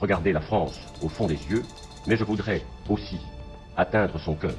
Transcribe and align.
Regardez 0.00 0.32
la 0.32 0.40
France 0.40 0.78
au 1.02 1.08
fond 1.08 1.26
des 1.26 1.34
yeux, 1.50 1.62
mais 2.06 2.16
je 2.16 2.24
voudrais 2.24 2.62
aussi 2.88 3.18
atteindre 3.76 4.18
son 4.18 4.34
cœur. 4.34 4.54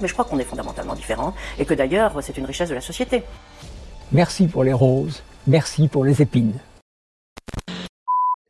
Mais 0.00 0.08
je 0.08 0.12
crois 0.12 0.26
qu'on 0.26 0.38
est 0.38 0.44
fondamentalement 0.44 0.94
différents 0.94 1.34
et 1.58 1.64
que 1.64 1.72
d'ailleurs 1.72 2.22
c'est 2.22 2.36
une 2.36 2.44
richesse 2.44 2.68
de 2.68 2.74
la 2.74 2.80
société. 2.80 3.22
Merci 4.12 4.46
pour 4.46 4.64
les 4.64 4.74
roses, 4.74 5.22
merci 5.46 5.88
pour 5.88 6.04
les 6.04 6.20
épines. 6.20 6.58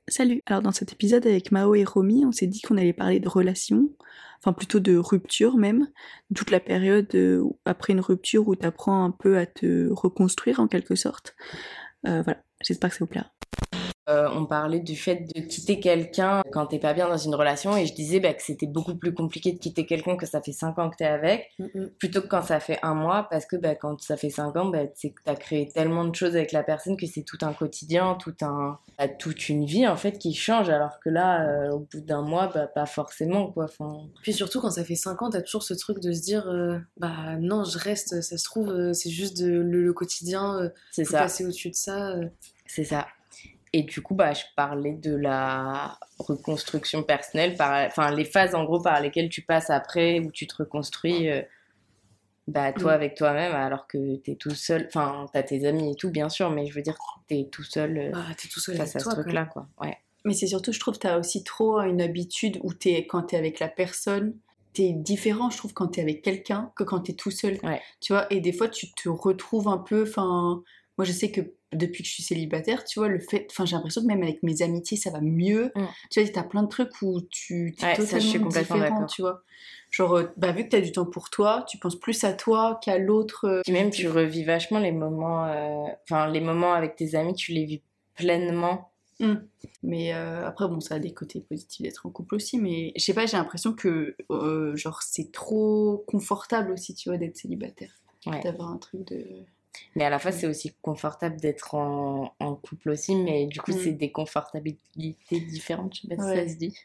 Salut, 0.08 0.42
alors 0.46 0.62
dans 0.62 0.72
cet 0.72 0.92
épisode 0.92 1.26
avec 1.26 1.52
Mao 1.52 1.74
et 1.74 1.84
Romy, 1.84 2.24
on 2.24 2.32
s'est 2.32 2.46
dit 2.46 2.60
qu'on 2.60 2.76
allait 2.76 2.92
parler 2.92 3.20
de 3.20 3.28
relations, 3.28 3.90
enfin 4.40 4.52
plutôt 4.52 4.80
de 4.80 4.96
rupture 4.96 5.56
même, 5.56 5.88
toute 6.34 6.50
la 6.50 6.60
période 6.60 7.08
euh, 7.14 7.44
après 7.64 7.92
une 7.92 8.00
rupture 8.00 8.48
où 8.48 8.56
tu 8.56 8.66
apprends 8.66 9.04
un 9.04 9.10
peu 9.10 9.38
à 9.38 9.46
te 9.46 9.88
reconstruire 9.92 10.60
en 10.60 10.66
quelque 10.68 10.94
sorte. 10.94 11.36
Euh, 12.06 12.22
voilà, 12.22 12.40
j'espère 12.62 12.90
que 12.90 12.96
ça 12.96 13.04
vous 13.04 13.10
plaira. 13.10 13.35
Euh, 14.08 14.28
on 14.32 14.46
parlait 14.46 14.78
du 14.78 14.94
fait 14.94 15.26
de 15.34 15.40
quitter 15.40 15.80
quelqu'un 15.80 16.42
quand 16.52 16.66
t'es 16.66 16.78
pas 16.78 16.94
bien 16.94 17.08
dans 17.08 17.16
une 17.16 17.34
relation 17.34 17.76
et 17.76 17.86
je 17.86 17.94
disais 17.94 18.20
bah, 18.20 18.32
que 18.34 18.42
c'était 18.42 18.68
beaucoup 18.68 18.94
plus 18.94 19.12
compliqué 19.12 19.50
de 19.52 19.58
quitter 19.58 19.84
quelqu'un 19.84 20.16
que 20.16 20.26
ça 20.26 20.40
fait 20.40 20.52
5 20.52 20.78
ans 20.78 20.90
que 20.90 20.96
t'es 20.96 21.06
avec 21.06 21.50
plutôt 21.98 22.20
que 22.20 22.28
quand 22.28 22.42
ça 22.42 22.60
fait 22.60 22.78
un 22.82 22.94
mois 22.94 23.26
parce 23.28 23.46
que 23.46 23.56
bah, 23.56 23.74
quand 23.74 24.00
ça 24.00 24.16
fait 24.16 24.30
5 24.30 24.54
ans 24.56 24.66
bah, 24.66 24.82
c'est 24.94 25.10
que 25.10 25.20
t'as 25.24 25.34
créé 25.34 25.68
tellement 25.74 26.04
de 26.04 26.14
choses 26.14 26.36
avec 26.36 26.52
la 26.52 26.62
personne 26.62 26.96
que 26.96 27.06
c'est 27.06 27.24
tout 27.24 27.38
un 27.42 27.52
quotidien, 27.52 28.14
tout 28.14 28.34
un, 28.42 28.78
bah, 28.96 29.08
toute 29.08 29.48
une 29.48 29.64
vie 29.64 29.88
en 29.88 29.96
fait 29.96 30.18
qui 30.18 30.34
change 30.34 30.68
alors 30.70 31.00
que 31.00 31.10
là 31.10 31.48
euh, 31.48 31.70
au 31.72 31.80
bout 31.80 32.00
d'un 32.00 32.22
mois 32.22 32.46
bah, 32.46 32.68
pas 32.68 32.86
forcément 32.86 33.50
quoi. 33.50 33.66
Puis 34.22 34.32
surtout 34.32 34.60
quand 34.60 34.70
ça 34.70 34.84
fait 34.84 34.94
5 34.94 35.20
ans 35.22 35.30
t'as 35.30 35.42
toujours 35.42 35.64
ce 35.64 35.74
truc 35.74 35.98
de 35.98 36.12
se 36.12 36.22
dire 36.22 36.48
euh, 36.48 36.78
bah 36.96 37.36
non 37.40 37.64
je 37.64 37.76
reste 37.78 38.22
ça 38.22 38.38
se 38.38 38.44
trouve 38.44 38.92
c'est 38.92 39.10
juste 39.10 39.42
de, 39.42 39.48
le, 39.48 39.82
le 39.82 39.92
quotidien 39.92 40.70
C'est 40.92 41.04
ça. 41.04 41.22
passer 41.22 41.44
au-dessus 41.44 41.70
de 41.70 41.74
ça. 41.74 42.14
C'est 42.66 42.84
ça. 42.84 43.06
Et 43.72 43.82
du 43.82 44.00
coup, 44.00 44.14
bah, 44.14 44.32
je 44.32 44.44
parlais 44.56 44.94
de 44.94 45.14
la 45.14 45.98
reconstruction 46.18 47.02
personnelle, 47.02 47.56
par, 47.56 47.86
enfin 47.86 48.10
les 48.10 48.24
phases 48.24 48.54
en 48.54 48.64
gros 48.64 48.80
par 48.80 49.00
lesquelles 49.00 49.28
tu 49.28 49.42
passes 49.42 49.70
après, 49.70 50.20
où 50.20 50.30
tu 50.30 50.46
te 50.46 50.56
reconstruis, 50.56 51.28
euh, 51.28 51.42
bah, 52.46 52.72
toi 52.72 52.92
Mm. 52.92 52.94
avec 52.94 53.14
toi-même, 53.16 53.52
alors 53.54 53.86
que 53.86 54.16
t'es 54.16 54.36
tout 54.36 54.54
seul. 54.54 54.86
Enfin, 54.86 55.26
t'as 55.32 55.42
tes 55.42 55.66
amis 55.66 55.92
et 55.92 55.94
tout, 55.96 56.10
bien 56.10 56.28
sûr, 56.28 56.50
mais 56.50 56.66
je 56.66 56.74
veux 56.74 56.82
dire, 56.82 56.96
t'es 57.26 57.48
tout 57.50 57.64
seul 57.64 57.98
euh, 57.98 58.10
bah 58.12 58.24
t'es 58.40 58.48
tout 58.48 58.60
seul 58.60 58.76
face 58.76 58.96
à 58.96 59.00
ce 59.00 59.10
truc-là, 59.10 59.46
quoi. 59.46 59.66
Ouais. 59.80 59.96
Mais 60.24 60.32
c'est 60.32 60.46
surtout, 60.46 60.72
je 60.72 60.80
trouve, 60.80 60.94
que 60.94 61.00
t'as 61.00 61.18
aussi 61.18 61.44
trop 61.44 61.80
une 61.80 62.00
habitude 62.00 62.58
où 62.62 62.72
t'es, 62.72 63.06
quand 63.06 63.22
t'es 63.24 63.36
avec 63.36 63.58
la 63.60 63.68
personne, 63.68 64.36
t'es 64.72 64.92
différent, 64.92 65.50
je 65.50 65.56
trouve, 65.56 65.72
quand 65.72 65.88
t'es 65.88 66.00
avec 66.02 66.22
quelqu'un 66.22 66.72
que 66.76 66.84
quand 66.84 67.00
t'es 67.00 67.14
tout 67.14 67.30
seul. 67.30 67.58
Ouais. 67.62 67.80
Tu 68.00 68.12
vois, 68.12 68.26
et 68.32 68.40
des 68.40 68.52
fois, 68.52 68.68
tu 68.68 68.92
te 68.92 69.08
retrouves 69.08 69.68
un 69.68 69.78
peu, 69.78 70.02
enfin, 70.02 70.62
moi, 70.98 71.04
je 71.04 71.12
sais 71.12 71.30
que 71.30 71.40
depuis 71.72 72.02
que 72.02 72.08
je 72.08 72.14
suis 72.14 72.22
célibataire, 72.22 72.84
tu 72.84 72.98
vois, 73.00 73.08
le 73.08 73.18
fait, 73.18 73.46
enfin, 73.50 73.64
j'ai 73.64 73.74
l'impression 73.76 74.00
que 74.02 74.06
même 74.06 74.22
avec 74.22 74.42
mes 74.42 74.62
amitiés, 74.62 74.96
ça 74.96 75.10
va 75.10 75.20
mieux. 75.20 75.72
Mm. 75.74 75.84
Tu 76.10 76.22
vois, 76.22 76.32
t'as 76.32 76.42
plein 76.44 76.62
de 76.62 76.68
trucs 76.68 77.02
où 77.02 77.20
tu 77.30 77.74
t'es 77.78 77.86
Ouais, 77.86 78.06
ça, 78.06 78.18
je 78.18 78.26
suis 78.26 78.40
complètement 78.40 78.78
d'accord. 78.78 79.06
tu 79.06 79.22
vois. 79.22 79.42
Genre, 79.90 80.14
euh, 80.14 80.24
bah, 80.36 80.52
vu 80.52 80.64
que 80.64 80.68
t'as 80.70 80.80
du 80.80 80.92
temps 80.92 81.06
pour 81.06 81.30
toi, 81.30 81.64
tu 81.68 81.78
penses 81.78 81.98
plus 81.98 82.22
à 82.24 82.32
toi 82.32 82.78
qu'à 82.82 82.98
l'autre. 82.98 83.46
euh, 83.46 83.60
Puis 83.64 83.72
même, 83.72 83.90
tu 83.90 84.08
revis 84.08 84.44
vachement 84.44 84.78
les 84.78 84.92
moments, 84.92 85.46
euh, 85.46 85.86
enfin, 86.04 86.28
les 86.28 86.40
moments 86.40 86.72
avec 86.74 86.96
tes 86.96 87.14
amis, 87.14 87.34
tu 87.34 87.52
les 87.52 87.64
vis 87.64 87.82
pleinement. 88.14 88.90
Mais 89.82 90.12
euh, 90.12 90.46
après, 90.46 90.68
bon, 90.68 90.80
ça 90.80 90.96
a 90.96 90.98
des 90.98 91.14
côtés 91.14 91.40
positifs 91.40 91.80
d'être 91.82 92.04
en 92.06 92.10
couple 92.10 92.34
aussi, 92.34 92.58
mais 92.58 92.92
je 92.96 93.02
sais 93.02 93.14
pas, 93.14 93.24
j'ai 93.26 93.36
l'impression 93.38 93.72
que, 93.72 94.14
euh, 94.30 94.76
genre, 94.76 95.00
c'est 95.02 95.32
trop 95.32 96.04
confortable 96.06 96.72
aussi, 96.72 96.94
tu 96.94 97.08
vois, 97.08 97.16
d'être 97.16 97.36
célibataire. 97.36 97.92
Ouais. 98.26 98.40
D'avoir 98.42 98.70
un 98.70 98.76
truc 98.78 99.06
de... 99.08 99.24
Mais 99.94 100.04
à 100.04 100.10
la 100.10 100.18
fois, 100.18 100.32
c'est 100.32 100.46
aussi 100.46 100.74
confortable 100.82 101.36
d'être 101.40 101.74
en, 101.74 102.34
en 102.40 102.54
couple 102.54 102.90
aussi, 102.90 103.14
mais 103.16 103.46
du 103.46 103.60
coup, 103.60 103.72
Mm. 103.72 103.78
c'est 103.82 103.92
des 103.92 104.10
confortabilités 104.12 105.40
différentes, 105.40 105.94
je 105.96 106.02
sais 106.02 106.08
pas 106.16 106.22
si 106.22 106.36
ça 106.46 106.48
se 106.48 106.56
dit. 106.58 106.76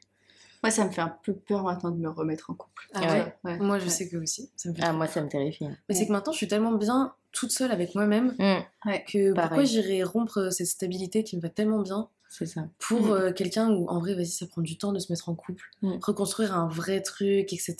Moi, 0.64 0.70
ça 0.72 0.86
me 0.86 0.92
fait 0.92 1.02
un 1.02 1.18
peu 1.24 1.34
peur 1.34 1.64
maintenant 1.64 1.90
de 1.92 1.98
me 1.98 2.10
remettre 2.10 2.50
en 2.52 2.54
couple. 2.54 2.88
Ah 2.94 3.02
Ouais? 3.44 3.58
moi 3.60 3.80
je 3.80 3.86
Ouais. 3.86 3.90
sais 3.90 4.08
que 4.10 4.18
aussi 4.18 4.52
ça 4.56 4.70
me 4.70 4.76
fait 4.76 4.82
Ah, 4.84 4.94
moi, 4.94 5.08
ça 5.08 5.22
me 5.22 5.28
terrifie. 5.28 5.66
mais 5.90 5.96
c'est 5.96 6.06
que 6.06 6.12
maintenant 6.12 6.32
je 6.34 6.38
suis 6.38 6.48
tellement 6.48 6.74
bien 6.74 7.14
toute 7.32 7.52
seule 7.52 7.72
avec 7.72 7.96
moi-même 7.96 8.36
Mm, 8.38 8.60
que 9.08 9.34
Pareil. 9.34 9.50
pourquoi 9.50 9.64
j'irais 9.66 10.04
rompre 10.04 10.50
cette 10.52 10.68
stabilité 10.68 11.24
qui 11.24 11.36
me 11.38 11.42
va 11.42 11.50
tellement 11.50 11.80
bien 11.82 12.10
c'est 12.30 12.46
ça. 12.46 12.62
pour 12.78 13.08
Mm. 13.08 13.12
euh, 13.12 13.32
quelqu'un 13.34 13.70
où 13.72 13.88
en 13.88 14.00
vrai 14.00 14.14
vas-y 14.14 14.28
ça 14.28 14.46
prend 14.48 14.62
du 14.62 14.78
temps 14.78 14.92
de 14.92 15.00
se 15.00 15.12
mettre 15.12 15.30
en 15.30 15.36
couple 15.36 15.66
Mm. 15.82 15.98
reconstruire 16.02 16.56
un 16.56 16.68
vrai 16.68 17.02
truc 17.02 17.52
etc 17.54 17.76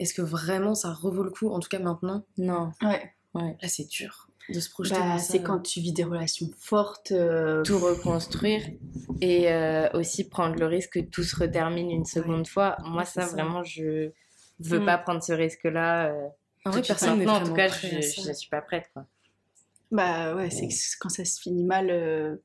est-ce 0.00 0.14
que 0.14 0.22
vraiment 0.22 0.74
ça 0.74 0.92
revaut 0.92 1.22
le 1.22 1.30
coup 1.30 1.48
en 1.50 1.60
tout 1.60 1.68
cas 1.68 1.78
maintenant? 1.78 2.24
Non. 2.38 2.72
Ouais. 2.82 3.12
Là 3.34 3.68
c'est 3.68 3.88
dur 3.88 4.28
de 4.50 4.60
se 4.60 4.68
projeter 4.70 4.96
Bah, 4.98 5.18
c'est 5.18 5.42
quand 5.42 5.60
tu 5.60 5.80
vis 5.80 5.92
des 5.92 6.04
relations 6.04 6.50
fortes. 6.58 7.12
euh, 7.12 7.62
Tout 7.62 7.78
reconstruire 7.78 8.62
et 9.22 9.50
euh, 9.50 9.88
aussi 9.94 10.28
prendre 10.28 10.54
le 10.56 10.66
risque 10.66 10.92
que 10.94 11.00
tout 11.00 11.22
se 11.24 11.34
retermine 11.36 11.90
une 11.90 12.04
seconde 12.04 12.46
fois. 12.46 12.76
Moi, 12.84 12.98
Ouais, 13.02 13.04
ça, 13.06 13.24
vraiment, 13.26 13.62
je 13.64 14.10
veux 14.60 14.80
Mm. 14.80 14.84
pas 14.86 14.98
prendre 14.98 15.22
ce 15.22 15.32
risque-là. 15.32 16.08
euh, 16.12 16.26
en 16.66 16.70
tout 16.70 16.78
vrai 16.78 16.82
personne 16.86 17.18
n'est 17.18 17.26
en 17.28 17.42
tout 17.44 17.54
cas, 17.54 17.68
je, 17.68 18.00
ça. 18.02 18.22
je 18.28 18.32
suis 18.32 18.48
pas 18.50 18.60
prête. 18.62 18.90
Quoi. 18.92 19.06
Bah 19.90 20.34
ouais, 20.36 20.50
c'est 20.50 20.68
quand 21.00 21.08
ça 21.08 21.24
se 21.24 21.40
finit 21.40 21.64
mal. 21.64 21.88
euh, 21.90 22.36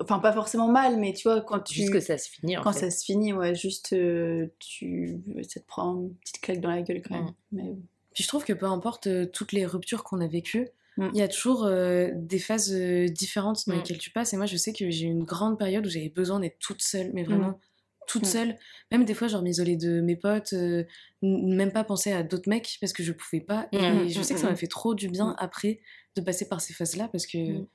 Enfin, 0.00 0.18
pas 0.18 0.34
forcément 0.34 0.68
mal, 0.68 0.98
mais 0.98 1.14
tu 1.14 1.28
vois, 1.28 1.40
quand 1.40 1.60
tu. 1.60 1.74
Juste 1.74 1.92
que 1.94 2.00
ça 2.00 2.18
se 2.18 2.28
finit, 2.28 2.58
en 2.58 2.62
Quand 2.62 2.72
fait. 2.74 2.90
ça 2.90 2.90
se 2.90 3.04
finit, 3.06 3.32
ouais, 3.32 3.54
juste 3.54 3.94
euh, 3.94 4.46
tu. 4.58 5.18
Ça 5.48 5.60
te 5.60 5.66
prend 5.66 5.94
une 5.94 6.14
petite 6.16 6.40
claque 6.42 6.60
dans 6.60 6.68
la 6.70 6.82
gueule 6.82 7.00
quand 7.02 7.14
même. 7.14 7.24
Mm. 7.24 7.34
Mais 7.52 7.74
Puis 8.18 8.24
je 8.24 8.28
trouve 8.28 8.42
que 8.44 8.52
peu 8.52 8.66
importe 8.66 9.06
euh, 9.06 9.26
toutes 9.26 9.52
les 9.52 9.64
ruptures 9.64 10.02
qu'on 10.02 10.20
a 10.20 10.26
vécues, 10.26 10.66
Mm. 10.96 11.10
il 11.14 11.18
y 11.20 11.22
a 11.22 11.28
toujours 11.28 11.64
euh, 11.66 12.08
des 12.16 12.40
phases 12.40 12.72
euh, 12.74 13.06
différentes 13.08 13.62
dans 13.68 13.74
Mm. 13.74 13.76
lesquelles 13.76 13.98
tu 13.98 14.10
passes. 14.10 14.32
Et 14.34 14.36
moi, 14.36 14.46
je 14.46 14.56
sais 14.56 14.72
que 14.72 14.90
j'ai 14.90 15.06
eu 15.06 15.10
une 15.10 15.22
grande 15.22 15.56
période 15.56 15.86
où 15.86 15.88
j'avais 15.88 16.08
besoin 16.08 16.40
d'être 16.40 16.58
toute 16.58 16.82
seule, 16.82 17.12
mais 17.14 17.22
vraiment 17.22 17.60
toute 18.08 18.22
Mm. 18.22 18.24
seule. 18.24 18.56
Même 18.90 19.04
des 19.04 19.14
fois, 19.14 19.28
genre 19.28 19.42
m'isoler 19.42 19.76
de 19.76 20.00
mes 20.00 20.16
potes, 20.16 20.52
euh, 20.54 20.82
même 21.22 21.70
pas 21.70 21.84
penser 21.84 22.10
à 22.10 22.24
d'autres 22.24 22.48
mecs 22.48 22.78
parce 22.80 22.92
que 22.92 23.04
je 23.04 23.12
pouvais 23.12 23.40
pas. 23.40 23.68
Et 23.70 23.78
Mm. 23.78 24.08
je 24.08 24.20
sais 24.22 24.34
que 24.34 24.40
ça 24.40 24.48
m'a 24.50 24.56
fait 24.56 24.66
trop 24.66 24.96
du 24.96 25.08
bien 25.08 25.36
après 25.38 25.78
de 26.16 26.20
passer 26.20 26.48
par 26.48 26.60
ces 26.60 26.72
phases-là 26.74 27.06
parce 27.12 27.28
que 27.28 27.38
Mm. 27.38 27.66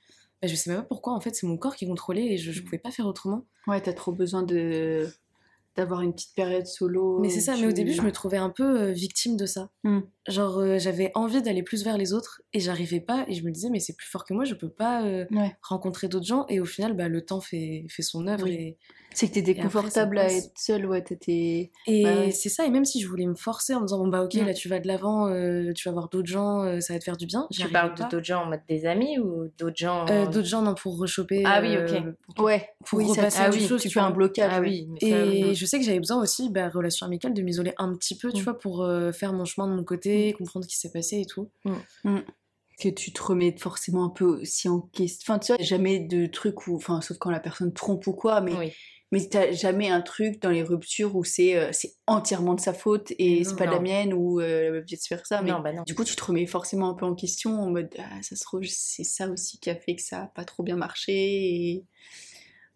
bah, 0.42 0.48
je 0.50 0.56
sais 0.56 0.70
même 0.70 0.82
pas 0.82 0.86
pourquoi. 0.86 1.14
En 1.14 1.22
fait, 1.22 1.34
c'est 1.34 1.48
mon 1.48 1.56
corps 1.56 1.78
qui 1.78 1.88
contrôlait 1.88 2.26
et 2.34 2.38
je, 2.38 2.50
Mm. 2.50 2.54
je 2.56 2.62
pouvais 2.64 2.78
pas 2.78 2.92
faire 2.92 3.08
autrement. 3.08 3.46
Ouais, 3.68 3.80
t'as 3.80 3.94
trop 3.94 4.12
besoin 4.12 4.44
de 4.44 5.08
d'avoir 5.78 6.02
une 6.02 6.14
petite 6.14 6.36
période 6.36 6.68
solo. 6.68 7.20
Mais 7.20 7.30
c'est 7.30 7.40
ça, 7.42 7.56
mais 7.58 7.66
au 7.66 7.72
début, 7.72 7.94
je 7.94 8.04
me 8.04 8.12
trouvais 8.12 8.38
un 8.38 8.52
peu 8.52 8.92
victime 8.92 9.38
de 9.38 9.48
ça. 9.48 9.72
Genre 10.28 10.58
euh, 10.60 10.80
j'avais 10.80 11.12
envie 11.16 11.42
d'aller 11.42 11.64
plus 11.64 11.84
vers 11.84 11.98
les 11.98 12.14
autres 12.14 12.42
et 12.54 12.62
j'arrivais 12.62 13.02
pas 13.02 13.26
et 13.28 13.34
je 13.34 13.44
me 13.44 13.52
disais 13.52 13.70
mais 13.70 13.82
c'est 13.82 13.96
plus 13.98 14.08
fort 14.08 14.24
que 14.24 14.34
moi 14.34 14.46
je 14.46 14.54
peux 14.54 14.70
pas 14.70 15.04
euh, 15.04 15.26
Ouais. 15.32 15.54
rencontrer 15.62 16.08
d'autres 16.08 16.26
gens 16.26 16.46
et 16.48 16.62
au 16.62 16.66
final 16.66 16.96
bah, 16.96 17.10
le 17.10 17.26
temps 17.26 17.42
fait, 17.42 17.86
fait 17.90 18.04
son 18.04 18.26
œuvre 18.28 18.46
Oui. 18.46 18.54
et, 18.54 18.78
C'est 19.14 19.28
que 19.28 19.34
t'étais 19.34 19.52
Et 19.52 19.54
après, 19.56 19.64
ça 19.64 19.70
confortable 19.82 20.18
à 20.20 20.32
être 20.32 20.52
seule, 20.58 20.86
ouais, 20.86 21.04
t'étais. 21.04 21.72
et 21.88 22.04
Bah 22.04 22.16
ouais. 22.22 22.32
c'est 22.32 22.48
ça 22.48 22.66
et 22.66 22.70
même 22.70 22.86
si 22.86 23.02
je 23.02 23.08
voulais 23.10 23.26
me 23.26 23.36
forcer 23.36 23.76
en 23.76 23.82
me 23.82 23.86
disant 23.86 23.98
bon 24.00 24.08
bah 24.08 24.24
ok 24.24 24.36
Mm. 24.36 24.46
là 24.46 24.54
tu 24.54 24.70
vas 24.70 24.80
de 24.80 24.88
l'avant 24.88 25.28
euh, 25.28 25.74
tu 25.74 25.90
vas 25.90 25.94
voir 25.94 26.08
d'autres 26.08 26.30
gens 26.30 26.64
euh, 26.64 26.80
ça 26.80 26.94
va 26.94 27.00
te 27.00 27.04
faire 27.04 27.18
du 27.18 27.26
bien 27.26 27.46
Tu 27.52 27.68
parles 27.68 27.94
pas. 27.94 28.06
de 28.06 28.10
d'autres 28.10 28.26
gens 28.26 28.44
en 28.44 28.46
mode 28.46 28.62
des 28.70 28.86
amis 28.86 29.20
ou 29.20 29.50
d'autres 29.60 29.76
gens 29.76 30.06
Euh, 30.10 30.24
en- 30.24 30.30
d'autres 30.30 30.48
gens 30.48 30.62
non 30.62 30.74
pour 30.74 30.98
rechoper 30.98 31.44
Ah 31.46 31.60
oui, 31.62 31.76
ok. 31.78 32.02
pour- 32.36 32.46
Ouais, 32.46 32.70
pour 32.86 32.98
oui, 33.00 33.06
ça, 33.08 33.12
repasser 33.22 33.40
ah 33.42 33.46
à 33.46 33.50
autre 33.50 33.58
oui, 33.60 33.68
chose, 33.68 33.82
tu 33.82 33.90
tu 33.90 33.94
fais 33.96 34.00
un 34.00 34.10
blocage. 34.10 34.52
Ah 34.54 34.62
ouais. 34.62 34.68
oui, 34.68 34.88
mais 34.90 35.00
ça, 35.02 35.06
Et 35.26 35.54
je 35.54 35.66
sais 35.66 35.78
que 35.80 35.86
j'avais 35.86 36.00
besoin 36.00 36.22
aussi, 36.22 36.50
bah, 36.50 36.70
relation 36.70 37.06
amicale, 37.06 37.34
de 37.34 37.42
m'isoler 37.42 37.74
un 37.78 37.94
petit 37.96 38.18
peu, 38.18 38.32
tu 38.32 38.40
Mm. 38.42 38.44
vois, 38.46 38.58
pour 38.58 38.88
faire 39.14 39.34
mon 39.34 39.46
chemin 39.46 39.68
de 39.68 39.74
mon 39.76 39.84
côté, 39.84 40.13
comprendre 40.38 40.66
ce 40.66 40.70
qui 40.70 40.78
s'est 40.78 40.92
passé 40.92 41.22
et 41.22 41.26
tout. 41.26 41.50
que 42.80 42.90
tu 42.90 43.14
te 43.14 43.22
remets 43.22 43.56
forcément 43.58 44.04
un 44.06 44.10
peu 44.10 44.26
aussi 44.26 44.68
en 44.68 44.82
question. 44.82 45.34
Enfin, 45.34 45.40
tu 45.40 45.54
vois, 45.54 45.64
jamais 45.64 46.00
de 46.00 46.26
truc 46.26 46.68
où, 46.68 46.76
enfin, 46.76 47.02
sauf 47.02 47.18
quand 47.18 47.30
la 47.30 47.40
personne 47.40 47.72
trompe 47.72 48.08
ou 48.08 48.14
quoi, 48.14 48.42
mais, 48.42 48.54
Oui. 48.56 48.74
mais 49.12 49.28
t'as 49.30 49.52
jamais 49.52 49.90
un 49.90 50.02
truc 50.02 50.42
dans 50.42 50.50
les 50.50 50.64
ruptures 50.64 51.16
où 51.16 51.24
c'est 51.24 51.56
euh, 51.56 51.70
c'est 51.72 51.94
entièrement 52.08 52.56
de 52.56 52.60
sa 52.60 52.74
faute 52.74 53.14
et 53.20 53.44
c'est 53.44 53.56
pas 53.56 53.68
de 53.68 53.72
la 53.72 53.80
mienne 53.80 54.12
ou 54.14 54.42
euh, 54.42 54.64
elle 54.66 54.72
va 54.72 54.78
obligée 54.80 54.96
de 54.98 55.02
se 55.02 55.08
faire 55.08 55.26
ça. 55.26 55.44
Mais 55.44 55.52
Non, 55.52 55.60
bah 55.60 55.72
non. 55.72 55.84
du 55.86 55.94
coup, 55.94 56.04
tu 56.04 56.16
te 56.16 56.24
remets 56.24 56.48
forcément 56.48 56.90
un 56.90 56.94
peu 56.96 57.06
en 57.06 57.14
question 57.14 57.52
en 57.62 57.70
mode, 57.70 57.90
ah, 58.00 58.22
ça 58.24 58.36
se 58.36 58.44
trouve, 58.44 58.64
c'est 58.66 59.04
ça 59.04 59.30
aussi 59.30 59.60
qui 59.60 59.70
a 59.70 59.76
fait 59.76 59.96
que 59.96 60.02
ça 60.02 60.24
a 60.24 60.28
pas 60.28 60.44
trop 60.44 60.64
bien 60.64 60.76
marché 60.76 61.14
et 61.14 61.86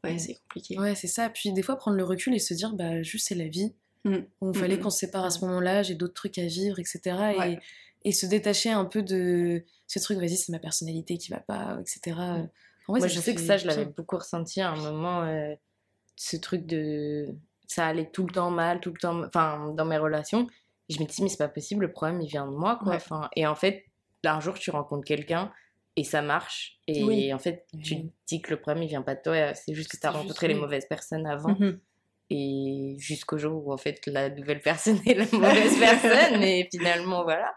ouais, 0.03 0.13
Mm. 0.13 0.19
c'est 0.19 0.35
compliqué. 0.35 0.77
Ouais, 0.79 0.93
c'est 0.93 1.07
ça. 1.07 1.27
Puis 1.31 1.51
des 1.53 1.63
fois, 1.63 1.75
prendre 1.75 1.97
le 1.97 2.03
recul 2.03 2.35
et 2.35 2.39
se 2.39 2.53
dire, 2.53 2.71
bah, 2.75 3.01
juste 3.01 3.27
c'est 3.29 3.35
la 3.35 3.47
vie. 3.47 3.73
Mm. 4.07 4.25
Il 4.53 4.57
fallait 4.57 4.77
Mm, 4.77 4.81
qu'on 4.81 4.89
se 4.89 4.99
sépare 4.99 5.25
à 5.25 5.29
ce 5.29 5.43
moment-là, 5.45 5.83
j'ai 5.83 5.95
d'autres 5.95 6.13
trucs 6.13 6.37
à 6.37 6.45
vivre, 6.45 6.79
etc. 6.79 6.99
Et, 7.05 7.37
Ouais. 7.39 7.59
et 8.03 8.11
se 8.11 8.25
détacher 8.25 8.71
un 8.71 8.85
peu 8.85 9.01
de 9.03 9.63
ce 9.87 9.99
truc, 9.99 10.17
vas-y, 10.19 10.37
c'est 10.37 10.51
ma 10.51 10.59
personnalité 10.59 11.17
qui 11.17 11.29
va 11.31 11.39
pas, 11.39 11.77
etc. 11.81 12.15
En 12.19 12.93
vrai, 12.93 12.99
Moi, 12.99 13.07
je 13.07 13.19
sais 13.19 13.35
que 13.35 13.41
ça, 13.41 13.57
je 13.57 13.67
l'avais 13.67 13.85
beaucoup 13.85 14.17
ressenti 14.17 14.61
à 14.61 14.69
un 14.71 14.75
moment, 14.77 15.23
euh, 15.23 15.53
ce 16.15 16.37
truc 16.37 16.65
de. 16.65 17.27
Ça 17.67 17.85
allait 17.87 18.09
tout 18.09 18.25
le 18.25 18.31
temps 18.33 18.49
mal, 18.49 18.79
tout 18.79 18.91
le 18.93 18.97
temps. 18.99 19.23
Enfin, 19.25 19.73
dans 19.75 19.85
mes 19.85 19.97
relations. 19.97 20.47
Et 20.89 20.93
je 20.93 21.01
me 21.01 21.05
dis, 21.05 21.21
mais 21.21 21.27
c'est 21.27 21.37
pas 21.37 21.49
possible, 21.49 21.85
le 21.85 21.91
problème, 21.91 22.21
il 22.21 22.29
vient 22.29 22.45
de 22.47 22.55
moi, 22.55 22.79
quoi. 22.81 22.91
Ouais. 22.91 22.95
Enfin, 22.95 23.29
et 23.35 23.45
en 23.45 23.55
fait, 23.55 23.83
un 24.23 24.39
jour, 24.39 24.53
tu 24.57 24.71
rencontres 24.71 25.03
quelqu'un 25.05 25.51
et 25.97 26.03
ça 26.05 26.21
marche. 26.21 26.79
Et 26.87 27.03
Oui. 27.03 27.33
en 27.33 27.39
fait, 27.39 27.65
tu 27.83 27.95
Oui. 27.95 28.07
te 28.07 28.11
dis 28.27 28.41
que 28.41 28.51
le 28.51 28.59
problème, 28.61 28.83
il 28.83 28.87
vient 28.87 29.01
pas 29.01 29.15
de 29.15 29.21
toi. 29.21 29.53
C'est 29.53 29.73
juste 29.73 29.89
que 29.91 29.97
tu 29.97 30.05
as 30.07 30.11
juste, 30.11 30.21
rencontré 30.21 30.47
les 30.47 30.53
mauvaises 30.53 30.85
personnes 30.87 31.25
avant. 31.27 31.49
Mhm. 31.59 31.79
Et 32.29 32.95
jusqu'au 32.97 33.37
jour 33.37 33.65
où, 33.65 33.71
en 33.71 33.77
fait, 33.77 34.05
la 34.05 34.29
nouvelle 34.29 34.59
personne 34.59 34.99
est 35.05 35.13
la 35.13 35.25
mauvaise 35.31 35.77
personne. 35.79 36.43
Et 36.43 36.67
finalement, 36.73 37.23
voilà. 37.23 37.53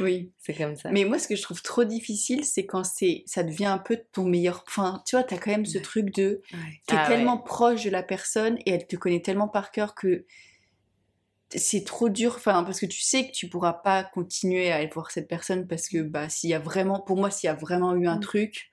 Oui. 0.00 0.32
C'est 0.38 0.54
comme 0.54 0.76
ça. 0.76 0.90
Mais 0.90 1.04
moi, 1.04 1.18
ce 1.18 1.28
que 1.28 1.36
je 1.36 1.42
trouve 1.42 1.60
trop 1.62 1.84
difficile, 1.84 2.44
c'est 2.44 2.64
quand 2.64 2.84
c'est, 2.84 3.22
ça 3.26 3.42
devient 3.42 3.66
un 3.66 3.76
peu 3.78 4.00
ton 4.12 4.24
meilleur. 4.24 4.64
Enfin, 4.66 5.02
tu 5.06 5.14
vois, 5.16 5.24
t'as 5.24 5.36
quand 5.36 5.50
même 5.50 5.66
ce 5.66 5.78
truc 5.78 6.14
de, 6.14 6.40
Ouais. 6.54 6.58
t'es 6.86 6.94
Ah 6.96 7.02
ouais. 7.02 7.08
tellement 7.16 7.36
proche 7.38 7.84
de 7.84 7.90
la 7.90 8.02
personne 8.02 8.56
et 8.64 8.70
elle 8.70 8.86
te 8.86 8.96
connaît 8.96 9.20
tellement 9.20 9.48
par 9.48 9.70
cœur 9.72 9.94
que 9.94 10.24
c'est 11.54 11.84
trop 11.84 12.08
dur. 12.08 12.34
Enfin, 12.36 12.62
parce 12.64 12.80
que 12.80 12.86
tu 12.86 13.00
sais 13.00 13.26
que 13.26 13.32
tu 13.32 13.48
pourras 13.48 13.72
pas 13.74 14.04
continuer 14.04 14.70
à 14.70 14.76
aller 14.76 14.86
voir 14.92 15.10
cette 15.10 15.28
personne 15.28 15.66
parce 15.66 15.88
que, 15.88 15.98
bah, 16.02 16.28
s'il 16.28 16.50
y 16.50 16.54
a 16.54 16.58
vraiment, 16.58 17.00
pour 17.00 17.16
moi, 17.16 17.30
s'il 17.30 17.48
y 17.48 17.50
a 17.50 17.54
vraiment 17.54 17.94
eu 17.94 18.06
un 18.06 18.16
Mm. 18.16 18.20
truc, 18.20 18.70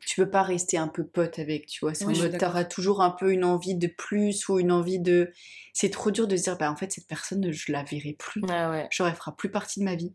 tu 0.00 0.20
peux 0.22 0.30
pas 0.30 0.42
rester 0.42 0.76
un 0.78 0.88
peu 0.88 1.04
pote 1.06 1.38
avec, 1.38 1.66
tu 1.66 1.84
vois? 1.84 1.94
C'est 1.94 2.12
je 2.14 2.22
d'accord. 2.26 2.38
t'auras 2.50 2.64
toujours 2.64 3.02
un 3.02 3.10
peu 3.10 3.32
une 3.32 3.44
envie 3.44 3.74
de 3.74 3.86
plus 3.88 4.48
ou 4.48 4.58
une 4.58 4.70
envie 4.72 4.98
de. 5.00 5.32
C'est 5.72 5.90
trop 5.90 6.10
dur 6.10 6.28
de 6.28 6.36
se 6.36 6.42
dire, 6.44 6.58
bah, 6.58 6.70
en 6.70 6.76
fait, 6.76 6.92
cette 6.92 7.06
personne, 7.08 7.50
je 7.50 7.72
la 7.72 7.82
verrai 7.82 8.14
plus. 8.18 8.42
Ah 8.48 8.70
ouais. 8.70 8.88
Genre, 8.90 9.08
elle 9.08 9.14
fera 9.14 9.34
plus 9.36 9.50
partie 9.50 9.80
de 9.80 9.84
ma 9.84 9.94
vie. 9.94 10.14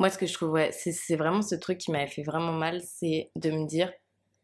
Moi, 0.00 0.10
ce 0.10 0.18
que 0.18 0.26
je 0.26 0.32
trouve, 0.34 0.50
ouais, 0.50 0.70
c'est 0.72 0.92
c'est 0.92 1.16
vraiment 1.16 1.42
ce 1.42 1.54
truc 1.54 1.78
qui 1.78 1.92
m'avait 1.92 2.08
fait 2.10 2.22
vraiment 2.24 2.52
mal, 2.52 2.80
c'est 2.82 3.30
de 3.36 3.50
me 3.50 3.66
dire, 3.66 3.92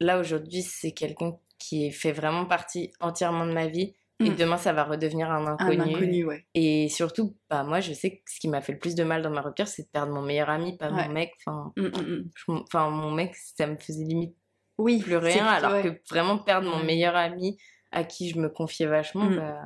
là, 0.00 0.18
aujourd'hui, 0.20 0.62
c'est 0.62 0.92
quelqu'un 0.92 1.36
qui 1.58 1.90
fait 1.90 2.12
vraiment 2.12 2.46
partie 2.46 2.92
entièrement 3.00 3.46
de 3.46 3.52
ma 3.52 3.66
vie, 3.66 3.94
et 4.20 4.30
Mm. 4.30 4.36
demain, 4.36 4.56
ça 4.56 4.72
va 4.72 4.84
redevenir 4.84 5.30
un 5.30 5.46
Un 5.46 5.52
inconnu. 5.58 5.80
inconnu, 5.96 6.24
ouais. 6.24 6.46
Et 6.54 6.88
surtout, 6.88 7.36
bah, 7.50 7.64
moi, 7.64 7.80
je 7.80 7.92
sais 7.92 8.18
que 8.18 8.22
ce 8.30 8.38
qui 8.40 8.48
m'a 8.48 8.60
fait 8.62 8.72
le 8.72 8.78
plus 8.78 8.94
de 8.94 9.04
mal 9.04 9.20
dans 9.22 9.30
ma 9.30 9.40
rupture, 9.42 9.66
c'est 9.68 9.82
de 9.82 9.88
perdre 9.88 10.12
mon 10.14 10.22
meilleur 10.22 10.48
ami, 10.48 10.76
pas 10.78 10.90
Ouais. 10.90 11.06
mon 11.08 11.12
mec. 11.12 11.32
Enfin, 11.44 11.72
Mm, 11.76 11.82
mm, 11.86 11.88
mm. 12.00 12.30
je- 12.34 12.52
enfin, 12.52 12.88
mon 12.90 13.10
mec, 13.10 13.34
ça 13.36 13.66
me 13.66 13.76
faisait 13.76 14.04
limite 14.04 14.36
Oui, 14.78 15.00
plus 15.00 15.16
rien, 15.16 15.46
alors 15.46 15.72
ouais. 15.72 15.82
que 15.82 16.00
vraiment 16.10 16.38
perdre 16.38 16.68
mon 16.70 16.82
meilleur 16.84 17.16
ami 17.16 17.56
à 17.92 18.04
qui 18.04 18.28
je 18.30 18.38
me 18.38 18.48
confiais 18.48 18.86
vachement, 18.86 19.24
Mm. 19.24 19.36
bah, 19.36 19.60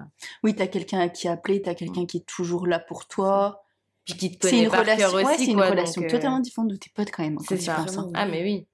Oui, 0.45 0.55
t'as 0.55 0.67
quelqu'un 0.69 1.01
à 1.01 1.09
qui 1.09 1.27
appeler, 1.29 1.63
t'as 1.63 1.75
quelqu'un 1.75 2.07
qui 2.07 2.19
est 2.19 2.27
toujours 2.27 2.67
là 2.67 2.79
pour 2.79 3.07
toi. 3.09 3.63
puis 4.05 4.15
qui 4.17 4.39
te 4.39 4.47
C'est 4.47 4.51
connaît 4.53 4.65
une 4.65 4.71
par 4.71 4.81
relation, 4.81 5.07
cœur 5.11 5.15
ouais, 5.15 5.25
aussi, 5.35 5.45
c'est 5.45 5.51
une 5.51 5.57
quoi, 5.57 5.71
relation 5.71 6.01
donc, 6.03 6.11
euh, 6.11 6.17
totalement 6.17 6.39
différente 6.41 6.69
de 6.71 6.77
tes 6.77 6.91
potes 6.95 7.11
quand 7.11 7.23
même. 7.23 7.37
hein, 7.39 7.45
C'est 7.49 7.57
ça. 7.59 7.75
penses, 7.75 7.99
hein. 7.99 8.09
Ah, 8.15 8.27
mais 8.27 8.43
oui. 8.43 8.67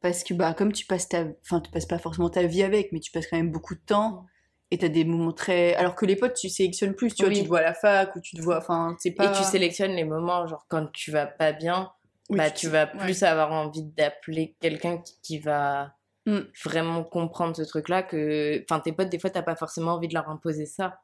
Parce 0.00 0.22
que 0.22 0.34
bah 0.34 0.54
comme 0.54 0.72
tu 0.72 0.84
passes 0.86 1.08
ta, 1.08 1.24
enfin 1.42 1.60
tu 1.60 1.70
passes 1.72 1.86
pas 1.86 1.98
forcément 1.98 2.28
ta 2.30 2.42
vie 2.44 2.62
avec, 2.62 2.92
mais 2.92 3.00
tu 3.00 3.10
passes 3.10 3.26
quand 3.26 3.36
même 3.36 3.50
beaucoup 3.50 3.74
de 3.74 3.80
temps. 3.80 4.26
Et 4.70 4.78
t'as 4.78 4.88
des 4.88 5.04
moments 5.04 5.32
très. 5.32 5.74
Alors 5.74 5.94
que 5.96 6.04
les 6.06 6.14
potes, 6.14 6.34
tu 6.34 6.48
sélectionnes 6.50 6.94
plus. 6.94 7.14
Tu 7.14 7.22
vois, 7.22 7.30
Oui. 7.30 7.38
tu 7.38 7.42
te 7.44 7.48
vois 7.48 7.60
à 7.60 7.62
la 7.62 7.74
fac 7.74 8.14
ou 8.14 8.20
tu 8.20 8.36
te 8.36 8.42
vois. 8.42 8.58
Enfin, 8.58 8.94
c'est 9.00 9.12
pas. 9.12 9.24
Et 9.24 9.32
tu 9.32 9.42
sélectionnes 9.42 9.92
les 9.92 10.04
moments, 10.04 10.46
genre 10.46 10.66
quand 10.68 10.86
tu 10.92 11.10
vas 11.10 11.26
pas 11.26 11.52
bien, 11.52 11.90
Oui, 12.28 12.36
bah, 12.38 12.50
tu- 12.50 12.68
vas 12.68 12.84
ouais. 12.94 13.00
plus 13.00 13.22
avoir 13.22 13.52
envie 13.52 13.84
d'appeler 13.84 14.56
quelqu'un 14.60 14.98
qui, 14.98 15.18
qui 15.22 15.38
va 15.38 15.94
Mm. 16.26 16.40
vraiment 16.62 17.04
comprendre 17.04 17.56
ce 17.56 17.62
truc-là 17.62 18.02
que... 18.02 18.62
Enfin, 18.64 18.80
tes 18.80 18.92
potes, 18.92 19.08
des 19.08 19.18
fois, 19.18 19.30
t'as 19.30 19.40
pas 19.42 19.56
forcément 19.56 19.92
envie 19.92 20.08
de 20.08 20.14
leur 20.14 20.28
imposer 20.28 20.66
ça. 20.66 21.00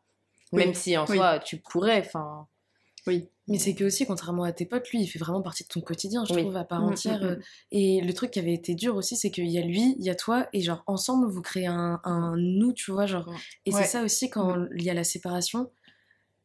Oui. 0.53 0.65
Même 0.67 0.75
si, 0.75 0.97
en 0.99 1.07
Oui. 1.07 1.17
soi, 1.17 1.39
tu 1.39 1.57
pourrais, 1.57 2.01
enfin... 2.01 2.47
Oui. 3.07 3.29
Mais 3.49 3.59
c'est 3.59 3.75
que 3.75 3.85
aussi, 3.85 4.07
contrairement 4.07 4.45
à 4.45 4.53
tes 4.53 4.65
potes, 4.67 4.89
lui, 4.91 5.01
il 5.03 5.07
fait 5.07 5.19
vraiment 5.19 5.41
partie 5.43 5.63
de 5.65 5.69
ton 5.69 5.81
quotidien, 5.81 6.25
je 6.27 6.35
Oui. 6.35 6.43
trouve, 6.43 6.57
à 6.57 6.65
part 6.65 6.81
Mm, 6.83 6.93
entière. 6.93 7.21
mm, 7.23 7.27
mm. 7.27 7.29
euh, 7.31 7.37
Et 7.71 8.01
le 8.03 8.13
truc 8.13 8.31
qui 8.33 8.39
avait 8.39 8.53
été 8.53 8.75
dur 8.75 8.97
aussi, 8.97 9.17
c'est 9.17 9.31
qu'il 9.31 9.47
y 9.49 9.59
a 9.59 9.63
lui, 9.63 9.95
il 9.99 10.05
y 10.05 10.11
a 10.11 10.15
toi, 10.15 10.47
et 10.53 10.61
genre, 10.61 10.83
ensemble, 10.87 11.27
vous 11.27 11.41
créez 11.43 11.67
un, 11.67 12.01
un 12.05 12.35
nous, 12.37 12.73
tu 12.75 12.91
vois, 12.93 13.07
genre. 13.07 13.29
Et 13.65 13.73
Ouais. 13.75 13.81
c'est 13.83 13.89
ça 13.89 14.03
aussi, 14.03 14.29
quand 14.29 14.67
il 14.77 14.83
y 14.83 14.91
a 14.91 14.95
la 14.95 15.05
séparation, 15.05 15.71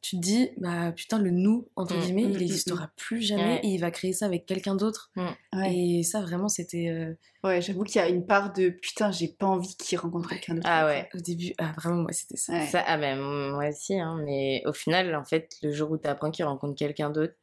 tu 0.02 0.16
te 0.16 0.22
dis, 0.22 0.50
bah 0.58 0.92
putain, 0.94 1.20
le 1.20 1.30
nous, 1.30 1.68
entre 1.76 1.96
Mm, 1.96 2.00
guillemets, 2.00 2.22
mm, 2.24 2.30
il 2.30 2.36
mm, 2.36 2.40
n'existera 2.40 2.90
plus 2.96 3.22
jamais, 3.22 3.44
Ouais. 3.56 3.60
et 3.64 3.68
il 3.68 3.80
va 3.80 3.92
créer 3.92 4.14
ça 4.14 4.26
avec 4.28 4.46
quelqu'un 4.46 4.76
d'autre. 4.76 5.12
Ouais. 5.18 5.76
Et 5.76 6.04
ça, 6.04 6.22
vraiment, 6.22 6.48
c'était. 6.48 6.88
euh, 6.90 7.14
Ouais, 7.44 7.62
j'avoue 7.62 7.84
qu'il 7.84 8.02
y 8.02 8.04
a 8.04 8.08
une 8.10 8.26
part 8.26 8.52
de 8.54 8.70
putain, 8.70 9.12
j'ai 9.12 9.28
pas 9.30 9.46
envie 9.48 9.76
qu'il 9.78 9.98
rencontre 9.98 10.30
quelqu'un 10.30 10.56
d'autre. 10.56 10.68
Ah 10.70 10.86
ouais. 10.86 11.08
Au 11.14 11.20
début, 11.20 11.54
ah, 11.58 11.72
vraiment, 11.78 11.98
moi, 12.04 12.12
c'était 12.14 12.38
ça. 12.38 12.54
Ouais. 12.54 12.66
Ça, 12.68 12.84
ah 12.88 12.98
ben, 12.98 13.18
moi 13.20 13.68
aussi, 13.70 14.00
hein, 14.00 14.18
mais 14.26 14.62
au 14.66 14.74
final, 14.74 15.16
en 15.16 15.24
fait, 15.26 15.56
le 15.64 15.72
jour 15.72 15.92
où 15.92 15.98
t'apprends 15.98 16.32
qu'il 16.32 16.46
rencontre 16.46 16.76
quelqu'un 16.76 17.10
d'autre, 17.10 17.34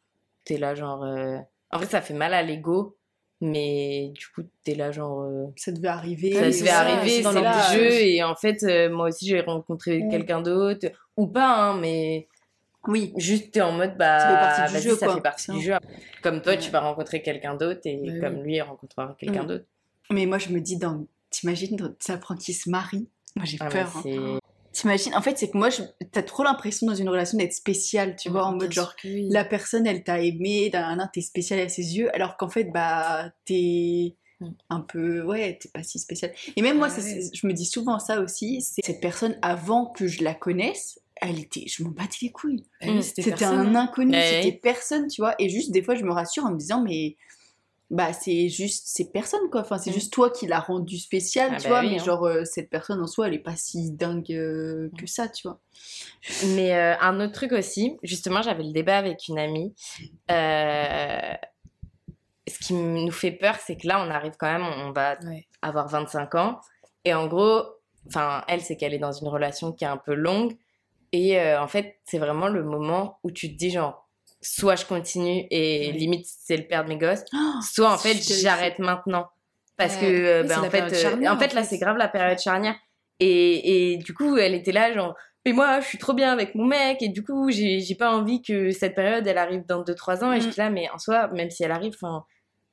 t'es 0.45 0.57
là, 0.59 0.75
genre... 0.75 1.03
euh, 1.05 1.37
En 1.73 1.79
fait, 1.79 1.87
ça 1.87 2.01
fait 2.01 2.15
mal 2.15 2.33
à 2.35 2.43
l'ego, 2.43 2.97
mais 3.41 4.13
du 4.15 4.27
coup, 4.29 4.43
t'es 4.65 4.75
là, 4.75 4.93
genre... 4.93 5.21
euh, 5.23 5.47
Ça 5.57 5.73
devait 5.73 5.89
arriver. 5.89 6.33
ça 6.33 6.41
devait 6.47 6.53
ça, 6.53 6.81
arriver, 6.81 7.11
c'est 7.11 7.23
dans 7.23 7.33
le 7.33 7.75
jeu. 7.79 7.93
Et 7.93 8.23
en 8.23 8.35
fait, 8.35 8.63
euh, 8.63 8.89
moi 8.91 9.09
aussi, 9.09 9.27
j'ai 9.27 9.41
rencontré 9.41 10.03
Mm. 10.03 10.11
quelqu'un 10.11 10.41
d'autre. 10.43 10.87
Ou 11.17 11.27
pas, 11.27 11.49
hein, 11.71 11.79
mais 11.81 12.29
Oui. 12.89 13.13
juste 13.17 13.53
t'es 13.53 13.61
en 13.61 13.73
mode, 13.73 13.91
Ça 13.91 13.97
bah, 13.97 14.19
fait 14.19 14.35
partie 14.35 14.63
du 14.67 14.73
vas-y, 14.75 14.83
jeu, 14.83 14.97
ça 14.97 15.07
quoi. 15.07 15.15
fait 15.17 15.21
partie 15.21 15.51
du 15.53 15.61
jeu. 15.63 15.75
Comme 16.23 16.43
toi, 16.43 16.57
tu 16.57 16.71
vas 16.71 16.81
rencontrer 16.81 17.23
quelqu'un 17.23 17.55
d'autre 17.55 17.81
et 17.85 17.97
Bah 17.97 18.13
oui. 18.13 18.21
comme 18.21 18.43
lui, 18.43 18.57
il 18.57 18.63
rencontrera 18.63 19.17
quelqu'un 19.19 19.45
Mm. 19.45 19.47
d'autre. 19.47 19.65
Mais 20.11 20.27
moi, 20.27 20.39
je 20.39 20.49
me 20.51 20.61
dis, 20.61 20.77
dans... 20.77 21.07
t'imagines, 21.31 21.77
dans... 21.77 21.93
qu'ils 22.37 22.55
se 22.55 22.71
marient. 22.71 23.09
Moi, 23.35 23.45
j'ai 23.45 23.59
Ah, 23.61 23.69
peur. 23.69 23.93
hein. 23.97 24.39
T'imagines, 24.73 25.15
en 25.15 25.23
fait, 25.23 25.39
c'est 25.39 25.51
que 25.51 25.57
moi, 25.57 25.71
je... 25.71 25.83
t'as 26.13 26.23
trop 26.23 26.43
l'impression 26.45 26.87
dans 26.87 26.95
une 26.95 27.09
relation 27.09 27.39
d'être 27.39 27.55
spéciale, 27.55 28.15
tu 28.17 28.29
vois, 28.29 28.45
en 28.45 28.53
mode 28.55 28.71
genre, 28.73 28.95
oui. 29.05 29.27
la 29.31 29.45
personne, 29.45 29.87
elle 29.87 30.05
t'a 30.05 30.21
aimé, 30.21 30.71
t'es 31.13 31.23
spécial 31.23 31.61
à 31.61 31.69
ses 31.69 31.97
yeux, 31.97 32.15
alors 32.15 32.37
qu'en 32.37 32.49
fait, 32.51 32.65
bah, 32.65 33.31
t'es 33.47 34.15
Mm. 34.39 34.49
un 34.69 34.81
peu, 34.83 35.23
ouais, 35.23 35.57
t'es 35.59 35.71
pas 35.71 35.83
si 35.83 35.99
spécial. 35.99 36.31
Et 36.57 36.61
même 36.61 36.77
moi, 36.77 36.89
Ah 36.91 37.01
ça, 37.01 37.01
je 37.33 37.47
me 37.47 37.55
dis 37.55 37.65
souvent 37.65 37.99
ça 37.99 38.21
aussi, 38.21 38.61
c'est 38.61 38.85
cette 38.85 39.01
personne, 39.01 39.39
avant 39.41 39.87
que 39.87 40.07
je 40.09 40.23
la 40.23 40.35
connaisse, 40.35 41.01
elle 41.21 41.39
était, 41.41 41.65
je 41.67 41.83
m'en 41.83 41.91
battais 41.91 42.19
les 42.23 42.31
couilles. 42.33 42.65
Oui, 42.83 42.91
Mm. 42.99 43.03
c'était 43.03 43.45
un 43.45 43.59
hein. 43.59 43.75
inconnu, 43.75 44.13
Ouais. 44.13 44.41
c'était 44.43 44.57
personne, 44.59 45.09
tu 45.09 45.21
vois. 45.23 45.35
Et 45.39 45.49
juste, 45.49 45.71
des 45.71 45.83
fois, 45.83 45.95
je 45.95 46.05
me 46.05 46.13
rassure 46.13 46.45
en 46.45 46.51
me 46.51 46.59
disant, 46.59 46.83
mais 46.83 47.17
bah, 47.89 48.13
c'est 48.13 48.49
juste, 48.49 48.85
c'est 48.89 49.13
personne, 49.13 49.49
quoi. 49.51 49.61
Enfin, 49.61 49.79
c'est 49.79 49.91
Mm. 49.91 49.95
juste 49.95 50.13
toi 50.13 50.31
qui 50.31 50.47
l'as 50.47 50.59
rendu 50.61 50.99
spécial, 50.99 51.51
Ah 51.53 51.57
tu 51.57 51.63
bah 51.65 51.69
vois. 51.69 51.81
oui, 51.81 51.91
mais 51.95 52.01
hein. 52.01 52.05
genre, 52.05 52.25
euh, 52.27 52.45
cette 52.45 52.69
personne 52.69 53.01
en 53.01 53.07
soi, 53.07 53.29
elle 53.29 53.35
est 53.35 53.39
pas 53.39 53.55
si 53.57 53.93
dingue 53.93 54.31
euh, 54.33 54.91
que 54.99 55.07
ça, 55.07 55.29
tu 55.29 55.47
vois. 55.49 55.61
Mais 56.55 56.75
euh, 56.75 56.99
un 57.01 57.21
autre 57.21 57.33
truc 57.33 57.53
aussi, 57.53 57.97
justement, 58.03 58.43
j'avais 58.43 58.65
le 58.65 58.73
débat 58.73 58.99
avec 58.99 59.29
une 59.29 59.39
amie. 59.39 59.73
Euh, 60.31 61.35
Ce 62.49 62.59
qui 62.61 62.75
nous 62.75 63.11
fait 63.11 63.33
peur, 63.33 63.57
c'est 63.65 63.77
que 63.77 63.89
là, 63.89 64.01
on 64.07 64.11
arrive 64.11 64.35
quand 64.39 64.47
même, 64.51 64.63
on 64.63 64.93
va 64.93 65.19
Ouais. 65.25 65.47
avoir 65.63 65.89
25 65.89 66.35
ans. 66.37 66.61
Et 67.05 67.13
en 67.13 67.27
gros, 67.27 67.63
enfin, 68.07 68.45
elle, 68.47 68.61
c'est 68.61 68.77
qu'elle 68.77 68.95
est 68.95 69.01
dans 69.01 69.11
une 69.13 69.27
relation 69.29 69.73
qui 69.73 69.83
est 69.85 69.89
un 69.89 69.97
peu 69.97 70.15
longue. 70.15 70.57
Et 71.13 71.39
euh, 71.39 71.61
en 71.61 71.69
fait, 71.69 71.99
c'est 72.05 72.19
vraiment 72.19 72.49
le 72.49 72.63
moment 72.65 73.19
où 73.23 73.31
tu 73.31 73.51
te 73.53 73.57
dis, 73.57 73.71
genre, 73.71 74.09
soit 74.41 74.77
je 74.77 74.85
continue 74.85 75.47
et 75.51 75.93
limite, 75.93 76.27
c'est 76.27 76.57
le 76.57 76.67
père 76.67 76.85
de 76.85 76.89
mes 76.89 76.99
gosses, 76.99 77.25
soit 77.63 77.93
en 77.93 77.99
fait, 77.99 78.15
j'arrête 78.15 78.79
maintenant. 78.79 79.29
Parce 79.77 79.97
que, 79.97 80.05
euh, 80.07 80.43
Oui, 80.43 80.49
ben, 80.49 80.55
c'est 80.63 80.67
en 80.67 80.71
fait, 80.71 80.93
euh, 80.93 81.03
charnière, 81.11 81.33
en 81.33 81.39
fait, 81.39 81.53
en 81.53 81.55
là, 81.57 81.65
c'est 81.65 81.79
grave 81.79 81.97
la 81.97 82.09
période 82.09 82.39
charnière. 82.39 82.77
Et, 83.21 83.93
et 83.93 83.97
du 83.99 84.15
coup, 84.15 84.37
elle 84.37 84.55
était 84.55 84.73
là, 84.73 84.93
genre, 84.93 85.15
et 85.45 85.53
moi, 85.53 85.81
je 85.81 85.87
suis 85.87 85.99
trop 85.99 86.13
bien 86.13 86.33
avec 86.33 86.55
mon 86.55 86.65
mec, 86.65 87.03
et 87.03 87.09
du 87.09 87.23
coup, 87.25 87.51
j'ai 87.51 87.95
pas 87.99 88.11
envie 88.11 88.43
que 88.43 88.71
cette 88.73 88.95
période, 88.95 89.27
elle 89.27 89.39
arrive 89.39 89.65
dans 89.67 89.83
2-3 89.83 90.25
ans, 90.25 90.33
et 90.33 90.41
je 90.41 90.49
Mm. 90.49 90.51
suis 90.53 90.61
là, 90.61 90.71
mais 90.71 90.89
en 90.91 90.99
soi, 90.99 91.29
même 91.29 91.51
si 91.51 91.63
elle 91.63 91.71
arrive, 91.73 91.95
enfin, 92.01 92.25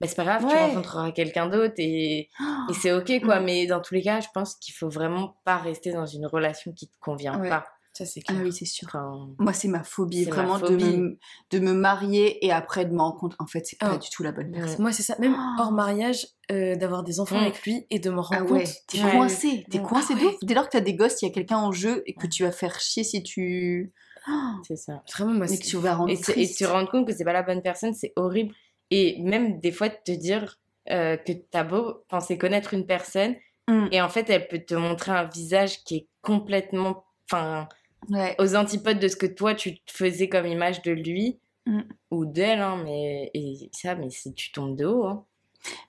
bah, 0.01 0.07
c'est 0.07 0.15
pas 0.15 0.23
grave, 0.23 0.41
tu 0.49 0.55
Ouais. 0.55 0.61
rencontreras 0.61 1.11
quelqu'un 1.11 1.47
d'autre, 1.47 1.75
et, 1.77 2.29
et 2.69 2.73
c'est 2.73 2.91
ok, 2.93 3.21
quoi. 3.23 3.39
Mais 3.41 3.67
dans 3.67 3.79
tous 3.81 3.93
les 3.93 4.01
cas, 4.01 4.19
je 4.21 4.27
pense 4.33 4.55
qu'il 4.55 4.73
faut 4.73 4.89
vraiment 4.89 5.35
pas 5.45 5.57
rester 5.57 5.91
dans 5.91 6.05
une 6.05 6.25
relation 6.25 6.71
qui 6.73 6.87
te 6.87 6.95
convient 6.99 7.39
Ouais. 7.39 7.49
pas. 7.49 7.65
Ça, 7.95 8.05
c'est 8.05 8.21
Ah 8.27 8.33
oui, 8.43 8.51
c'est 8.51 8.65
sûr. 8.65 8.87
Enfin, 8.87 9.29
Moi, 9.37 9.53
c'est 9.53 9.67
ma 9.67 9.83
phobie, 9.83 10.25
ma 10.25 10.31
vraiment, 10.35 10.57
phobie. 10.57 10.83
De, 10.83 10.97
me, 10.97 11.19
de 11.51 11.59
me 11.59 11.73
marier 11.73 12.43
et 12.43 12.51
après 12.51 12.85
de 12.85 12.91
me 12.93 12.99
rendre 12.99 13.17
compte, 13.17 13.35
en 13.39 13.45
fait, 13.45 13.65
c'est 13.67 13.77
pas 13.79 13.91
Ah. 13.93 13.97
du 13.97 14.09
tout 14.09 14.23
la 14.23 14.31
bonne 14.31 14.51
personne. 14.51 14.81
Moi, 14.81 14.91
c'est 14.91 15.03
ça. 15.03 15.15
Même 15.19 15.35
hors 15.59 15.71
mariage, 15.71 16.25
euh, 16.51 16.75
d'avoir 16.75 17.03
des 17.03 17.19
enfants 17.19 17.35
Mm. 17.37 17.43
avec 17.43 17.61
lui 17.63 17.85
et 17.91 17.99
de 17.99 18.09
me 18.09 18.19
rendre 18.19 18.45
Ah 18.49 18.51
ouais, 18.51 18.63
compte. 18.63 18.73
t'es 18.87 18.97
que- 18.97 19.11
coincé, 19.11 19.65
t'es 19.69 19.77
Ouais. 19.77 19.83
coincé 19.85 20.13
Ah 20.15 20.19
de 20.19 20.25
ouais. 20.25 20.27
ouf. 20.33 20.35
Dès 20.41 20.53
lors 20.55 20.65
que 20.65 20.71
t'as 20.71 20.79
des 20.81 20.95
gosses, 20.95 21.21
il 21.21 21.25
y 21.27 21.31
a 21.31 21.33
quelqu'un 21.33 21.57
en 21.57 21.71
jeu 21.71 22.01
et 22.07 22.15
que 22.15 22.25
tu 22.25 22.43
vas 22.43 22.51
faire 22.51 22.79
chier 22.79 23.03
si 23.03 23.21
tu... 23.21 23.93
c'est 24.67 24.75
ça. 24.75 25.03
Vraiment, 25.15 25.33
moi, 25.33 25.47
c'est- 25.47 25.59
tu 25.59 25.77
vas 25.77 25.93
rendre 25.95 26.09
Et, 26.09 26.41
et 26.41 26.51
te 26.51 26.65
rends 26.65 26.85
compte 26.87 27.05
que 27.07 27.13
c'est 27.13 27.23
pas 27.25 27.33
la 27.33 27.43
bonne 27.43 27.61
personne, 27.61 27.93
c'est 27.93 28.13
horrible. 28.15 28.55
Et 28.89 29.21
même 29.21 29.59
des 29.59 29.71
fois 29.71 29.89
de 29.89 29.95
te 30.03 30.11
dire 30.11 30.57
euh, 30.89 31.15
que 31.15 31.31
t'as 31.51 31.63
beau 31.63 32.03
penser 32.09 32.37
connaître 32.37 32.73
une 32.73 32.85
personne, 32.85 33.35
Mm. 33.69 33.87
et 33.93 34.01
en 34.01 34.09
fait 34.09 34.29
elle 34.29 34.49
peut 34.49 34.59
te 34.59 34.73
montrer 34.75 35.11
un 35.13 35.23
visage 35.23 35.81
qui 35.85 35.95
est 35.95 36.07
complètement, 36.21 37.05
enfin, 37.31 37.69
Ouais. 38.09 38.35
aux 38.39 38.55
antipodes 38.55 38.99
de 38.99 39.07
ce 39.07 39.15
que 39.15 39.25
toi 39.25 39.53
tu 39.55 39.77
faisais 39.87 40.29
comme 40.29 40.45
image 40.45 40.81
de 40.81 40.91
lui 40.91 41.39
Mm. 41.65 41.79
ou 42.11 42.25
d'elle, 42.25 42.59
hein, 42.59 42.81
mais 42.83 43.31
et 43.33 43.69
ça, 43.71 43.95
mais 43.95 44.09
si 44.09 44.33
tu 44.33 44.51
tombes 44.51 44.75
de 44.75 44.85
haut, 44.85 45.05
hein. 45.05 45.23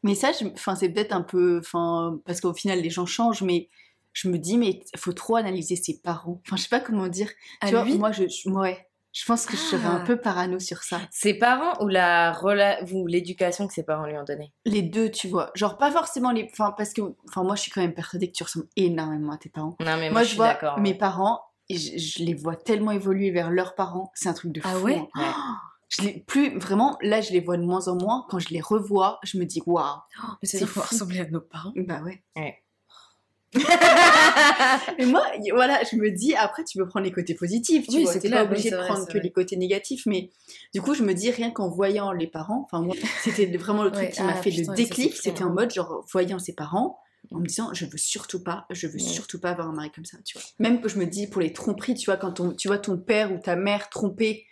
Mais 0.05 0.15
ça, 0.15 0.31
je- 0.31 0.47
enfin, 0.55 0.77
c'est 0.77 0.89
peut-être 0.89 1.11
un 1.13 1.23
peu... 1.23 1.59
Enfin, 1.59 2.21
parce 2.25 2.41
qu'au 2.41 2.55
final, 2.55 2.81
les 2.81 2.91
gens 2.91 3.07
changent, 3.07 3.43
mais 3.43 3.69
je 4.13 4.29
me 4.29 4.39
dis, 4.39 4.57
mais 4.57 4.85
faut 4.97 5.13
trop 5.13 5.35
analyser 5.35 5.75
ses 5.75 5.99
parents. 5.99 6.41
Enfin, 6.47 6.55
je 6.55 6.63
sais 6.63 6.69
pas 6.69 6.79
comment 6.79 7.09
dire. 7.09 7.29
À 7.61 7.67
tu 7.67 7.75
vois, 7.75 7.85
lui 7.85 7.99
moi, 7.99 8.13
je, 8.13 8.29
je- 8.29 8.49
ouais, 8.51 8.87
je 9.13 9.25
pense 9.25 9.47
que 9.47 9.57
je 9.57 9.63
serais 9.63 9.85
un 9.89 10.01
Ah. 10.03 10.05
peu 10.07 10.17
parano 10.17 10.61
sur 10.61 10.85
ça. 10.85 11.01
Ses 11.11 11.35
parents 11.35 11.83
ou 11.85 11.89
la 11.89 12.31
rela... 12.33 12.79
ou 12.93 13.09
l'éducation 13.09 13.67
que 13.67 13.75
ses 13.75 13.83
parents 13.83 14.07
lui 14.07 14.17
ont 14.17 14.23
donnée? 14.23 14.53
Les 14.67 14.83
deux, 14.83 15.11
tu 15.11 15.27
vois. 15.27 15.51
Genre, 15.57 15.77
pas 15.77 15.91
forcément 15.91 16.31
les... 16.31 16.49
Enfin, 16.53 16.73
parce 16.77 16.93
que... 16.93 17.03
Enfin, 17.29 17.43
moi, 17.43 17.57
je 17.57 17.63
suis 17.63 17.73
quand 17.73 17.81
même 17.81 17.95
persuadée 17.95 18.29
que 18.29 18.37
tu 18.37 18.45
ressembles 18.45 18.69
énormément 18.77 19.33
à 19.33 19.39
tes 19.39 19.49
parents. 19.49 19.75
Non 19.81 19.97
mais 19.97 20.03
moi, 20.03 20.11
moi, 20.11 20.23
je 20.23 20.29
suis 20.29 20.37
vois 20.37 20.57
hein. 20.65 20.77
mes 20.81 20.95
parents, 20.95 21.41
et 21.69 21.77
je, 21.77 21.99
je 21.99 22.25
les 22.25 22.35
vois 22.35 22.57
tellement 22.57 22.91
évoluer 22.91 23.31
vers 23.31 23.51
leurs 23.51 23.75
parents. 23.75 24.11
C'est 24.15 24.29
un 24.29 24.35
truc 24.35 24.53
de 24.53 24.61
fou. 24.61 24.69
Ah 24.71 24.79
ouais? 24.81 24.97
hein. 25.15 25.21
Ouais. 25.21 25.33
Je 25.89 26.03
les, 26.03 26.21
plus 26.27 26.59
vraiment, 26.59 26.99
là, 27.03 27.21
je 27.21 27.33
les 27.33 27.41
vois 27.41 27.57
de 27.57 27.63
moins 27.63 27.87
en 27.89 27.95
moins. 27.97 28.27
Quand 28.29 28.39
je 28.41 28.49
les 28.51 28.61
revois, 28.61 29.21
je 29.23 29.39
me 29.39 29.45
dis, 29.45 29.63
waouh. 29.65 29.99
Mais 30.43 30.49
c'est 30.49 30.67
fou. 30.67 30.81
ressembler 30.81 31.21
à 31.21 31.29
nos 31.31 31.41
parents. 31.41 31.73
Bah 31.77 32.01
ouais. 32.03 32.23
Ouais. 32.37 32.59
Mais 34.99 35.07
moi, 35.07 35.23
voilà, 35.53 35.81
je 35.91 35.97
me 35.97 36.11
dis, 36.11 36.35
après, 36.35 36.65
tu 36.65 36.79
peux 36.79 36.87
prendre 36.89 37.05
les 37.05 37.13
côtés 37.13 37.35
positifs, 37.35 37.87
tu 37.87 37.97
Oui, 37.97 38.03
vois. 38.05 38.17
T'es 38.19 38.29
pas 38.31 38.43
obligé 38.43 38.71
de 38.71 38.77
prendre 38.77 39.07
que 39.07 39.13
vrai. 39.13 39.21
les 39.21 39.31
côtés 39.31 39.57
négatifs, 39.57 40.07
mais 40.07 40.31
du 40.75 40.83
coup, 40.83 40.95
je 40.95 41.05
me 41.05 41.15
dis, 41.15 41.31
rien 41.31 41.51
qu'en 41.53 41.69
voyant 41.69 42.11
les 42.13 42.27
parents, 42.27 42.63
enfin, 42.65 42.83
moi, 42.83 42.97
c'était 43.23 43.47
vraiment 43.57 43.85
le 43.85 43.93
truc 43.93 44.07
Ouais, 44.07 44.11
qui 44.11 44.23
m'a 44.23 44.33
ah, 44.33 44.43
fait 44.43 44.51
putain, 44.51 44.73
le 44.73 44.77
déclic. 44.77 45.15
C'était 45.15 45.45
en 45.45 45.51
mode, 45.51 45.73
genre, 45.73 46.05
voyant 46.11 46.39
ses 46.41 46.55
parents, 46.55 46.99
en 47.31 47.39
me 47.41 47.47
disant, 47.47 47.73
je 47.75 47.87
veux 47.87 47.99
surtout 47.99 48.43
pas, 48.43 48.67
je 48.71 48.87
veux 48.87 48.95
Ouais. 48.95 48.99
surtout 49.01 49.41
pas 49.41 49.51
avoir 49.51 49.69
un 49.69 49.73
mari 49.73 49.91
comme 49.91 50.05
ça, 50.05 50.19
tu 50.25 50.39
vois. 50.39 50.47
Même 50.59 50.81
que 50.81 50.89
je 50.89 50.99
me 50.99 51.07
dis, 51.07 51.27
pour 51.27 51.41
les 51.41 51.53
tromperies, 51.53 51.95
tu 51.95 52.07
vois, 52.07 52.17
quand 52.17 52.33
ton, 52.33 52.53
tu 52.53 52.69
vois 52.69 52.79
ton 52.79 52.99
père 52.99 53.33
ou 53.33 53.39
ta 53.39 53.57
mère 53.57 53.89
tromper 53.89 54.47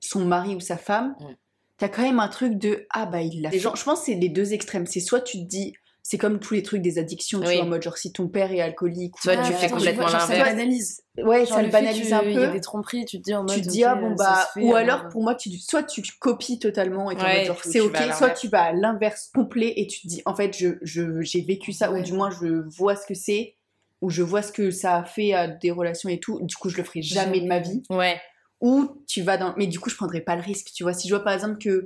son 0.00 0.24
mari 0.24 0.54
ou 0.54 0.60
sa 0.60 0.76
femme, 0.76 1.14
Ouais. 1.20 1.36
t'as 1.76 1.88
quand 1.88 2.02
même 2.02 2.20
un 2.20 2.28
truc 2.28 2.54
de, 2.58 2.86
ah 2.90 3.06
bah, 3.06 3.22
il 3.22 3.42
l'a 3.42 3.50
je 3.50 3.68
pense 3.68 4.00
que 4.00 4.06
c'est 4.06 4.14
les 4.14 4.28
deux 4.28 4.52
extrêmes. 4.52 4.86
C'est 4.86 5.00
soit 5.00 5.20
tu 5.20 5.38
te 5.38 5.44
dis, 5.44 5.74
c'est 6.10 6.16
comme 6.16 6.40
tous 6.40 6.54
les 6.54 6.62
trucs 6.62 6.80
des 6.80 6.98
addictions, 6.98 7.40
tu 7.40 7.52
vois, 7.52 7.62
en 7.64 7.66
mode 7.66 7.82
genre 7.82 7.98
si 7.98 8.12
ton 8.12 8.28
père 8.28 8.50
est 8.50 8.62
alcoolique. 8.62 9.14
ou- 9.16 9.20
Soit 9.20 9.36
tu 9.36 9.52
fais 9.52 9.68
complètement 9.68 10.06
genre, 10.08 10.22
ça 10.22 10.28
l'inverse. 10.32 10.48
banalise. 10.56 11.02
Ouais, 11.18 11.44
Genre 11.44 11.48
ça 11.48 11.56
le 11.58 11.66
le 11.66 11.70
fait 11.70 11.78
banalise 11.80 12.12
un 12.14 12.20
qu'il 12.20 12.32
y 12.32 12.44
a 12.44 12.46
peu. 12.46 12.52
des 12.54 12.60
tromperies, 12.62 13.04
tu 13.04 13.18
te 13.18 13.22
dis 13.24 13.34
en 13.34 13.42
mode. 13.42 13.50
Tu 13.54 13.60
te 13.60 13.68
dis, 13.68 13.84
ah 13.84 13.94
bon, 13.94 14.14
bah. 14.14 14.48
fait, 14.54 14.62
Ou 14.62 14.74
alors, 14.74 15.00
alors, 15.00 15.08
pour 15.10 15.22
moi, 15.22 15.34
tu, 15.34 15.50
soit 15.58 15.82
tu 15.82 16.00
copies 16.18 16.58
totalement 16.58 17.10
et 17.10 17.16
Ouais, 17.16 17.38
mode 17.40 17.46
genre 17.48 17.56
ou 17.58 17.70
c'est 17.70 17.80
tu 17.80 17.80
ok, 17.82 17.92
vas 17.92 17.98
à 17.98 18.12
soit 18.12 18.20
l'inverse. 18.28 18.40
tu 18.40 18.48
vas 18.48 18.62
à 18.62 18.72
l'inverse 18.72 19.30
complet 19.34 19.74
et 19.76 19.86
tu 19.86 20.00
te 20.00 20.06
dis, 20.08 20.22
en 20.24 20.34
fait, 20.34 20.56
je, 20.56 20.78
je, 20.80 21.20
j'ai 21.20 21.42
vécu 21.42 21.72
ça, 21.74 21.92
Ouais. 21.92 22.00
ou 22.00 22.02
du 22.02 22.14
moins, 22.14 22.30
je 22.30 22.46
vois 22.78 22.96
ce 22.96 23.04
que 23.06 23.12
c'est, 23.14 23.56
ou 24.00 24.08
je 24.08 24.22
vois 24.22 24.40
ce 24.40 24.50
que 24.52 24.70
ça 24.70 24.96
a 24.96 25.04
fait 25.04 25.34
à 25.34 25.46
des 25.46 25.70
relations 25.72 26.08
et 26.08 26.20
tout, 26.20 26.40
du 26.40 26.54
coup, 26.56 26.70
je 26.70 26.78
le 26.78 26.84
ferai 26.84 27.02
jamais 27.02 27.42
de 27.42 27.46
ma 27.46 27.58
vie. 27.58 27.82
Ouais. 27.90 28.18
Ou 28.62 29.02
tu 29.06 29.20
vas 29.20 29.36
dans. 29.36 29.52
Mais 29.58 29.66
du 29.66 29.78
coup, 29.78 29.90
je 29.90 29.96
prendrais 29.96 30.22
pas 30.22 30.36
le 30.36 30.42
risque, 30.42 30.70
tu 30.74 30.84
vois. 30.84 30.94
Si 30.94 31.06
je 31.06 31.14
vois 31.14 31.22
par 31.22 31.34
exemple 31.34 31.58
que 31.58 31.84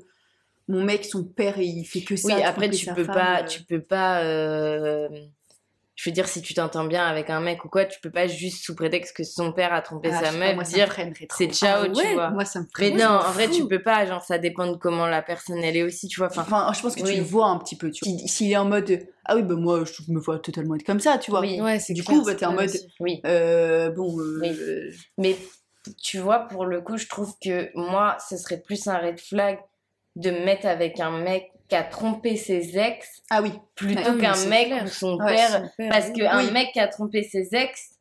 mon 0.73 0.83
mec, 0.85 1.05
son 1.05 1.25
père, 1.25 1.59
il 1.59 1.85
fait 1.85 2.03
que 2.03 2.17
ça. 2.17 2.29
Oui, 2.29 2.43
après 2.43 2.69
tromper 2.69 2.77
tu 2.77 2.87
peux 2.95 3.05
femme, 3.05 3.15
pas, 3.15 3.41
euh, 3.43 3.47
tu 3.47 3.63
peux 3.65 3.81
pas. 3.83 4.23
euh, 4.25 5.09
Je 5.95 6.09
veux 6.09 6.15
dire, 6.15 6.27
si 6.27 6.41
tu 6.41 6.55
t'entends 6.55 6.85
bien 6.87 7.05
avec 7.07 7.29
un 7.31 7.41
mec 7.41 7.65
ou 7.65 7.69
quoi, 7.69 7.85
tu 7.85 8.01
peux 8.01 8.11
pas 8.11 8.27
juste 8.27 8.65
sous 8.65 8.75
prétexte 8.75 9.15
que 9.15 9.25
son 9.25 9.53
père 9.53 9.73
a 9.75 9.83
trompé 9.83 10.11
ah, 10.13 10.21
sa 10.25 10.33
meuf 10.33 10.55
moi, 10.55 10.65
ça 10.65 10.71
me 10.71 10.75
dire 10.75 10.97
c'est 11.37 11.49
ciao, 11.53 11.85
Ah 11.85 11.89
tu 11.91 12.15
vois. 12.15 12.31
Moi, 12.31 12.45
ça 12.47 12.61
me 12.61 12.65
Mais 12.79 12.89
freine. 12.89 12.99
non, 12.99 13.05
en 13.21 13.31
vrai, 13.33 13.51
tu 13.51 13.69
peux 13.69 13.83
pas. 13.83 14.07
Genre, 14.07 14.23
ça 14.23 14.39
dépend 14.39 14.67
de 14.67 14.77
comment 14.77 15.07
la 15.07 15.21
personne 15.23 15.59
elle 15.59 15.77
est 15.77 15.83
aussi, 15.83 16.09
tu 16.09 16.19
vois. 16.19 16.29
Enfin, 16.29 16.43
Enfin, 16.43 16.73
je 16.75 16.81
pense 16.81 16.97
que 16.97 17.03
tu 17.07 17.15
le 17.17 17.23
vois 17.23 17.47
un 17.47 17.59
petit 17.59 17.77
peu, 17.77 17.91
tu 17.91 18.05
vois. 18.05 18.27
S'il- 18.27 18.51
est 18.51 18.57
en 18.57 18.65
mode 18.65 19.07
ah 19.27 19.37
oui, 19.37 19.43
bah 19.43 19.55
moi, 19.55 19.85
je 19.85 20.11
me 20.11 20.19
vois 20.19 20.39
totalement 20.41 20.75
être 20.75 20.83
comme 20.83 20.99
ça, 20.99 21.19
tu 21.19 21.31
vois. 21.31 21.41
Oui. 21.41 21.61
Ouais, 21.61 21.79
c'est 21.79 21.93
Du 21.93 22.03
clair, 22.03 22.19
coup, 22.19 22.25
bah, 22.25 22.35
t'es 22.35 22.47
en 22.47 22.55
mode- 22.55 22.71
aussi. 22.71 22.89
oui. 22.99 23.21
Euh, 23.27 23.91
bon, 23.91 24.19
euh, 24.19 24.39
Oui. 24.41 24.49
euh, 24.59 24.91
Mais 25.19 25.37
tu 26.03 26.19
vois, 26.19 26.41
pour 26.49 26.65
le 26.65 26.81
coup, 26.81 26.97
je 26.97 27.07
trouve 27.07 27.35
que 27.45 27.71
moi, 27.77 28.17
ce 28.29 28.37
serait 28.37 28.61
plus 28.61 28.87
un 28.89 28.99
red 28.99 29.21
flag 29.21 29.59
de 30.17 30.31
me 30.31 30.45
mettre 30.45 30.67
avec 30.67 31.01
un 31.01 31.19
mec 31.19 31.51
qui 31.69 31.75
a 31.77 31.83
trompé 31.85 32.37
ses 32.37 32.79
ex 32.79 33.23
ah 33.31 33.41
oui, 33.43 33.53
plutôt 33.75 34.01
Ah 34.05 34.21
qu'un 34.21 34.45
mec 34.47 34.67
clair. 34.67 34.85
ou 34.85 34.89
son 34.89 35.17
Ouais, 35.19 35.35
père. 35.37 35.51
Son 35.51 35.69
père, 35.77 35.91
Parce 35.91 36.07
oui. 36.09 36.13
qu'un 36.21 36.39
Oui. 36.45 36.51
mec 36.53 36.73
qui 36.73 36.81
a 36.81 36.89
trompé 36.89 37.23
ses 37.23 37.55
ex, 37.55 37.93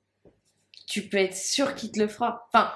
tu 0.87 1.03
peux 1.03 1.17
être 1.17 1.35
sûr 1.35 1.73
qu'il 1.75 1.91
te 1.91 1.99
le 1.99 2.07
fera. 2.07 2.47
Enfin, 2.53 2.71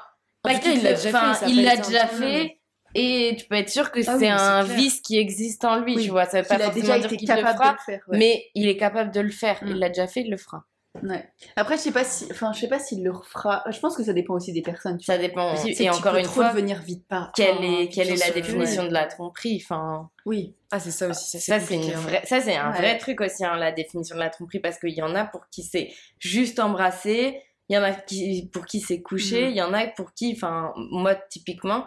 En 0.45 0.49
pas 0.53 0.59
qu'il 0.59 0.73
il 0.77 0.83
l'a 0.83 0.93
déjà 0.93 1.33
fait, 1.33 1.45
il 1.49 1.63
l'a 1.63 1.75
déjà 1.77 2.07
fait. 2.07 2.59
Et 2.97 3.35
tu 3.37 3.45
peux 3.47 3.55
être 3.55 3.69
sûr 3.69 3.91
que 3.91 3.99
Ah 4.07 4.17
c'est 4.17 4.27
oui, 4.27 4.27
un 4.29 4.63
vice 4.63 5.01
qui 5.01 5.17
existe 5.17 5.65
en 5.65 5.79
lui, 5.79 5.97
Oui. 5.97 6.05
tu 6.05 6.11
vois. 6.11 6.25
Ça 6.27 6.41
veut 6.41 6.47
pas 6.47 6.57
forcément 6.57 6.97
dire 6.97 7.09
qu'il 7.09 7.19
le 7.27 7.35
capable 7.35 7.57
fera, 7.57 7.71
de 7.71 7.75
le 7.75 7.81
faire. 7.85 8.01
ouais. 8.07 8.17
mais 8.17 8.45
il 8.55 8.69
est 8.69 8.77
capable 8.77 9.11
de 9.11 9.19
le 9.19 9.31
faire. 9.31 9.61
Mm. 9.63 9.67
Il 9.67 9.79
l'a 9.79 9.89
déjà 9.89 10.07
fait, 10.07 10.21
il 10.21 10.31
le 10.31 10.37
fera. 10.37 10.63
Ouais. 11.03 11.27
Après, 11.55 11.75
je 11.77 11.81
sais 11.81 11.91
pas 11.91 12.03
si, 12.03 12.25
enfin, 12.31 12.53
je 12.53 12.59
sais 12.61 12.67
pas 12.67 12.79
s'il 12.79 13.03
le 13.03 13.11
refera. 13.11 13.63
Je 13.69 13.79
pense 13.79 13.95
que 13.97 14.03
ça 14.03 14.13
dépend 14.13 14.33
aussi 14.35 14.53
des 14.53 14.61
personnes. 14.61 14.97
Tu 14.97 15.05
Ça 15.05 15.17
dépend 15.17 15.53
vois. 15.53 15.57
C'est 15.73 15.83
Et 15.83 15.89
encore 15.89 16.15
une 16.15 16.23
trop 16.25 16.35
fois, 16.35 16.49
devenir 16.51 16.81
vite 16.81 17.05
pas. 17.07 17.31
quelle 17.35 17.63
est, 17.63 17.89
quelle 17.89 18.09
est 18.09 18.15
la 18.15 18.31
définition 18.31 18.83
ouais. 18.83 18.87
de 18.89 18.93
la 18.93 19.05
tromperie 19.05 19.61
enfin, 19.63 20.09
Oui. 20.25 20.55
Ah, 20.71 20.79
c'est 20.79 20.91
ça 20.91 21.09
aussi. 21.09 21.25
Ça, 21.31 21.39
c'est 21.39 21.59
Ça, 21.59 21.59
c'est 21.59 21.75
une 21.75 21.91
hein. 21.93 21.99
vraie, 21.99 22.21
ça, 22.25 22.39
c'est 22.41 22.55
un 22.55 22.71
Ouais. 22.71 22.77
vrai 22.77 22.97
truc 22.97 23.21
aussi, 23.21 23.43
hein, 23.45 23.55
la 23.57 23.71
définition 23.71 24.15
de 24.15 24.21
la 24.21 24.29
tromperie, 24.29 24.59
parce 24.59 24.79
qu'il 24.79 24.93
y 24.93 25.01
en 25.01 25.13
a 25.15 25.25
pour 25.25 25.47
qui 25.49 25.63
c'est 25.63 25.89
juste 26.19 26.59
embrasser, 26.59 27.41
il 27.69 27.75
y 27.75 27.77
en 27.77 27.83
a 27.83 27.91
qui, 27.91 28.49
pour 28.53 28.65
qui 28.65 28.79
c'est 28.79 29.01
coucher, 29.01 29.45
Mhm. 29.45 29.49
il 29.51 29.55
y 29.57 29.61
en 29.61 29.73
a 29.73 29.87
pour 29.87 30.13
qui, 30.13 30.33
enfin, 30.35 30.71
moi, 30.77 31.15
typiquement, 31.15 31.85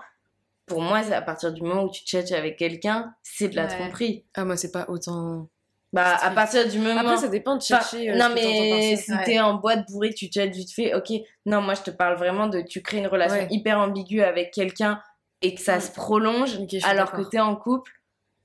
pour 0.67 0.83
moi, 0.83 1.03
c'est 1.03 1.15
à 1.15 1.23
partir 1.23 1.53
du 1.53 1.63
moment 1.63 1.85
où 1.85 1.91
tu 1.91 2.05
tchatches 2.05 2.33
avec 2.33 2.59
quelqu'un, 2.59 3.15
c'est 3.23 3.49
de 3.49 3.57
la 3.57 3.65
Ouais. 3.65 3.69
tromperie. 3.79 4.27
Ah, 4.35 4.45
moi, 4.45 4.57
c'est 4.57 4.71
pas 4.73 4.85
autant. 4.89 5.49
Bah, 5.93 6.17
à 6.21 6.31
partir 6.33 6.69
du 6.69 6.79
moment. 6.79 7.01
Après, 7.01 7.17
ça 7.17 7.29
dépend 7.29 7.53
de 7.57 7.63
Enfin, 7.63 7.81
chercher. 7.81 8.11
euh, 8.11 8.17
non 8.17 8.29
mais 8.35 8.97
si 8.97 9.11
Ouais. 9.13 9.25
t'es 9.25 9.41
en 9.41 9.55
boîte 9.55 9.87
bourrée, 9.91 10.13
tu 10.13 10.29
chattes 10.33 10.51
vite 10.55 10.73
fait, 10.73 10.95
ok. 10.95 11.11
Non, 11.47 11.63
moi 11.63 11.75
je 11.75 11.83
te 11.83 11.91
parle 11.91 12.17
vraiment 12.19 12.47
de 12.47 12.61
tu 12.61 12.83
crées 12.83 12.99
une 12.99 13.07
relation 13.07 13.39
Ouais. 13.39 13.49
hyper 13.51 13.79
ambiguë 13.79 14.23
avec 14.23 14.51
quelqu'un 14.53 15.01
et 15.41 15.55
que 15.55 15.61
ça 15.63 15.81
se 15.81 15.91
prolonge 15.91 16.59
alors 16.85 17.13
que 17.13 17.23
t'es 17.23 17.41
en 17.41 17.57
couple. 17.57 17.91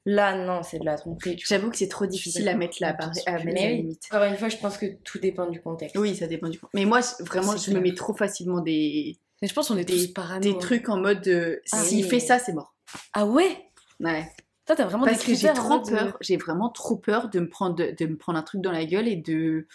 Là, 0.06 0.36
non, 0.36 0.64
c'est 0.64 0.80
de 0.80 0.86
la 0.86 0.98
tromperie. 0.98 1.42
J'avoue 1.48 1.70
que 1.70 1.78
c'est 1.78 1.88
trop 1.88 2.06
difficile 2.06 2.48
à 2.50 2.56
mettre 2.56 2.76
sûr. 2.76 2.88
à 2.88 2.92
mettre 2.92 3.62
la 3.62 3.70
limite. 3.70 4.04
Encore 4.12 4.24
une 4.26 4.36
fois, 4.38 4.50
je 4.50 4.58
pense 4.58 4.78
que 4.78 4.86
tout 5.04 5.18
dépend 5.18 5.48
du 5.48 5.62
contexte. 5.62 5.96
Oui, 5.98 6.14
ça 6.16 6.28
dépend 6.28 6.50
du 6.50 6.60
coup. 6.60 6.68
Mais 6.74 6.84
moi, 6.84 7.00
vraiment, 7.22 7.56
je 7.56 7.72
me 7.72 7.80
mets 7.80 7.94
trop 7.94 8.14
facilement 8.14 8.60
des, 8.60 9.18
Mais 9.42 9.48
je 9.48 9.54
pense 9.54 9.70
qu'on 9.70 9.78
est 9.78 9.86
des, 9.86 10.08
tous 10.08 10.14
parano. 10.14 10.42
des 10.42 10.52
hein. 10.52 10.58
trucs 10.60 10.90
en 10.90 10.98
mode 10.98 11.26
euh, 11.30 11.62
Ah 11.72 11.78
s'il 11.84 12.04
oui. 12.04 12.10
fait 12.10 12.20
ça, 12.20 12.38
c'est 12.38 12.52
mort. 12.52 12.76
Ah 13.14 13.26
ouais? 13.26 13.58
Ouais. 14.02 14.26
Toi, 14.66 14.76
t'as 14.76 14.86
vraiment 14.86 15.06
Parce 15.06 15.20
des 15.20 15.34
que 15.34 15.38
j'ai 15.38 15.52
trop 15.54 15.74
euh, 15.76 15.90
peur, 15.90 16.18
j'ai 16.22 16.38
vraiment 16.38 16.70
trop 16.70 16.96
peur 16.96 17.30
de 17.30 17.40
me 17.40 17.50
prendre 17.50 17.76
de, 17.76 17.94
de 17.98 18.06
me 18.06 18.18
prendre 18.18 18.40
un 18.40 18.44
truc 18.44 18.62
dans 18.62 18.72
la 18.72 18.86
gueule 18.86 19.08
et 19.08 19.16
de 19.18 19.68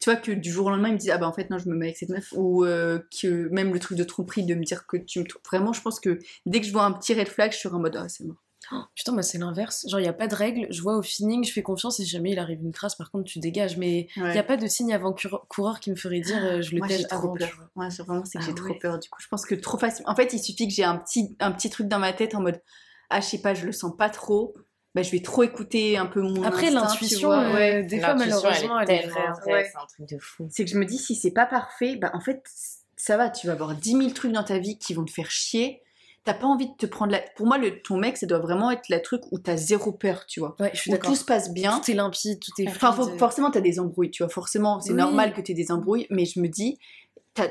tu 0.00 0.10
vois 0.10 0.16
que 0.16 0.30
du 0.30 0.50
jour 0.50 0.66
au 0.66 0.70
lendemain 0.70 0.88
il 0.88 0.94
me 0.94 0.98
dit 0.98 1.10
ah 1.10 1.16
bah 1.16 1.26
en 1.26 1.32
fait 1.32 1.48
non 1.48 1.56
je 1.56 1.70
me 1.70 1.74
mets 1.74 1.86
avec 1.86 1.96
cette 1.96 2.10
meuf 2.10 2.34
ou 2.36 2.64
euh, 2.66 2.98
que 3.22 3.48
même 3.48 3.72
le 3.72 3.80
truc 3.80 3.96
de 3.96 4.04
tromperie 4.04 4.44
de 4.44 4.54
me 4.54 4.62
dire 4.62 4.86
que 4.86 4.98
tu 4.98 5.20
me 5.20 5.24
vraiment 5.48 5.72
je 5.72 5.80
pense 5.80 6.00
que 6.00 6.18
dès 6.44 6.60
que 6.60 6.66
je 6.66 6.72
vois 6.72 6.84
un 6.84 6.92
petit 6.92 7.14
red 7.14 7.28
flag 7.28 7.50
je 7.52 7.56
suis 7.56 7.68
en 7.70 7.78
mode 7.78 7.96
ah 7.96 8.06
c'est 8.08 8.24
mort. 8.24 8.36
Oh, 8.72 8.80
putain, 8.96 9.12
moi, 9.12 9.22
c'est 9.22 9.38
l'inverse. 9.38 9.86
Genre, 9.88 10.00
il 10.00 10.06
y 10.06 10.08
a 10.08 10.12
pas 10.12 10.26
de 10.26 10.34
règle. 10.34 10.66
Je 10.70 10.82
vois 10.82 10.96
au 10.96 11.02
feeling, 11.02 11.44
je 11.44 11.52
fais 11.52 11.62
confiance 11.62 12.00
et 12.00 12.02
si 12.02 12.08
jamais 12.10 12.32
il 12.32 12.38
arrive 12.40 12.60
une 12.60 12.72
crasse, 12.72 12.96
par 12.96 13.12
contre, 13.12 13.22
tu 13.30 13.38
dégages. 13.38 13.76
Mais 13.76 14.08
il 14.16 14.22
Ouais. 14.24 14.34
y 14.34 14.38
a 14.38 14.42
pas 14.42 14.56
de 14.56 14.66
signe 14.66 14.92
avant-coureur 14.92 15.78
qui 15.78 15.92
me 15.92 15.94
ferait 15.94 16.18
dire 16.18 16.44
euh, 16.44 16.62
je 16.62 16.72
le 16.72 16.78
Moi 16.78 16.88
trop 17.08 17.36
avant. 17.36 17.90
c'est 17.90 18.02
vraiment 18.02 18.24
c'est 18.24 18.38
que 18.38 18.42
Ah 18.42 18.46
j'ai 18.48 18.54
trop 18.56 18.70
ouais. 18.70 18.78
peur 18.80 18.98
du 18.98 19.08
coup. 19.08 19.20
Je 19.22 19.28
pense 19.28 19.46
que 19.46 19.54
trop 19.54 19.78
facile. 19.78 20.04
En 20.08 20.16
fait, 20.16 20.32
il 20.32 20.40
suffit 20.40 20.66
que 20.66 20.74
j'ai 20.74 20.82
un 20.82 20.96
petit 20.96 21.36
un 21.38 21.52
petit 21.52 21.70
truc 21.70 21.86
dans 21.86 22.00
ma 22.00 22.12
tête 22.12 22.34
en 22.34 22.40
mode 22.40 22.60
ah 23.10 23.20
je 23.20 23.26
sais 23.26 23.38
pas, 23.38 23.54
je 23.54 23.66
le 23.66 23.72
sens 23.72 23.92
pas 23.96 24.08
trop. 24.10 24.54
Bah, 24.94 25.02
je 25.02 25.10
vais 25.10 25.20
trop 25.20 25.42
écouter 25.42 25.98
un 25.98 26.06
peu 26.06 26.22
mon 26.22 26.42
Après, 26.42 26.70
l'intuition, 26.70 27.30
euh, 27.30 27.52
Ouais. 27.54 27.82
des 27.84 28.00
fois, 28.00 28.14
malheureusement, 28.14 28.80
elle 28.80 28.90
est 28.90 29.06
vraie, 29.06 29.20
Ouais. 29.46 29.68
C'est 29.70 29.76
un 29.78 29.86
truc 29.86 30.08
de 30.08 30.18
fou. 30.18 30.48
C'est 30.50 30.64
que 30.64 30.70
je 30.70 30.78
me 30.78 30.86
dis, 30.86 30.96
si 30.96 31.14
c'est 31.14 31.32
pas 31.32 31.44
parfait, 31.44 31.96
bah 31.96 32.10
en 32.14 32.20
fait, 32.20 32.42
ça 32.96 33.18
va, 33.18 33.28
tu 33.28 33.46
vas 33.46 33.52
avoir 33.52 33.74
10 33.74 33.90
000 33.98 34.10
trucs 34.12 34.32
dans 34.32 34.42
ta 34.44 34.58
vie 34.58 34.78
qui 34.78 34.94
vont 34.94 35.04
te 35.04 35.10
faire 35.10 35.30
chier. 35.30 35.82
T'as 36.24 36.32
pas 36.34 36.46
envie 36.46 36.66
de 36.68 36.74
te 36.76 36.86
prendre 36.86 37.12
la. 37.12 37.20
Pour 37.36 37.46
moi, 37.46 37.58
le, 37.58 37.82
ton 37.82 37.98
mec, 37.98 38.16
ça 38.16 38.26
doit 38.26 38.38
vraiment 38.38 38.70
être 38.70 38.88
le 38.88 39.00
truc 39.02 39.20
où 39.32 39.38
t'as 39.38 39.56
zéro 39.56 39.92
peur, 39.92 40.24
tu 40.26 40.40
vois. 40.40 40.56
Ouais, 40.58 40.70
je 40.72 40.80
suis 40.80 40.90
Où 40.90 40.94
d'accord. 40.94 41.10
tout 41.10 41.16
se 41.16 41.24
passe 41.26 41.52
bien. 41.52 41.78
Tout 41.78 41.90
est 41.90 41.94
limpide, 41.94 42.40
tout 42.40 42.50
est 42.60 42.66
Enfin, 42.66 42.90
faut- 42.92 43.16
forcément, 43.18 43.50
t'as 43.50 43.60
des 43.60 43.78
embrouilles, 43.78 44.10
tu 44.10 44.22
vois. 44.24 44.32
Forcément, 44.32 44.80
c'est 44.80 44.90
Oui. 44.92 44.96
normal 44.96 45.34
que 45.34 45.42
t'aies 45.42 45.54
des 45.54 45.70
embrouilles, 45.70 46.06
mais 46.10 46.24
je 46.24 46.40
me 46.40 46.48
dis, 46.48 46.78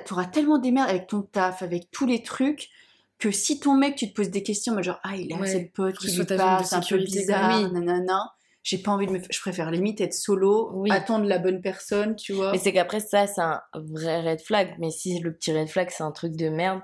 t'auras 0.06 0.26
tellement 0.26 0.58
des 0.58 0.72
merdes 0.72 0.90
avec 0.90 1.08
ton 1.08 1.22
taf, 1.22 1.62
avec 1.62 1.90
tous 1.92 2.06
les 2.08 2.24
trucs, 2.24 2.70
que 3.18 3.32
si 3.32 3.60
ton 3.60 3.76
mec, 3.76 3.96
tu 3.96 4.10
te 4.10 4.14
poses 4.16 4.30
des 4.30 4.44
questions, 4.44 4.76
mais 4.76 4.84
genre, 4.84 5.00
ah, 5.04 5.16
il 5.16 5.32
a 5.34 5.38
Ouais, 5.38 5.48
cette 5.48 5.72
pote 5.74 5.98
qui 5.98 6.08
lui 6.12 6.18
de 6.26 6.36
passe, 6.36 6.74
un 6.74 6.82
peu 6.82 6.98
bizarre. 6.98 7.62
Oui. 7.64 7.72
nanana. 7.72 8.32
J'ai 8.64 8.80
pas 8.80 8.92
envie 8.92 9.06
de 9.06 9.12
me. 9.12 9.20
Je 9.30 9.40
préfère 9.40 9.70
limite 9.70 10.02
être 10.02 10.14
solo, 10.16 10.84
attendre 10.90 11.26
la 11.26 11.38
bonne 11.38 11.62
personne, 11.62 12.16
tu 12.16 12.34
vois. 12.34 12.52
Mais 12.52 12.58
c'est 12.58 12.74
qu'après, 12.74 13.00
ça, 13.00 13.28
c'est 13.28 13.40
un 13.42 13.62
vrai 13.76 14.22
red 14.22 14.42
flag. 14.42 14.76
Mais 14.80 14.90
si 14.90 15.20
le 15.20 15.34
petit 15.34 15.52
red 15.54 15.68
flag, 15.70 15.90
c'est 15.92 16.02
un 16.04 16.12
truc 16.12 16.36
de 16.36 16.50
merde. 16.50 16.82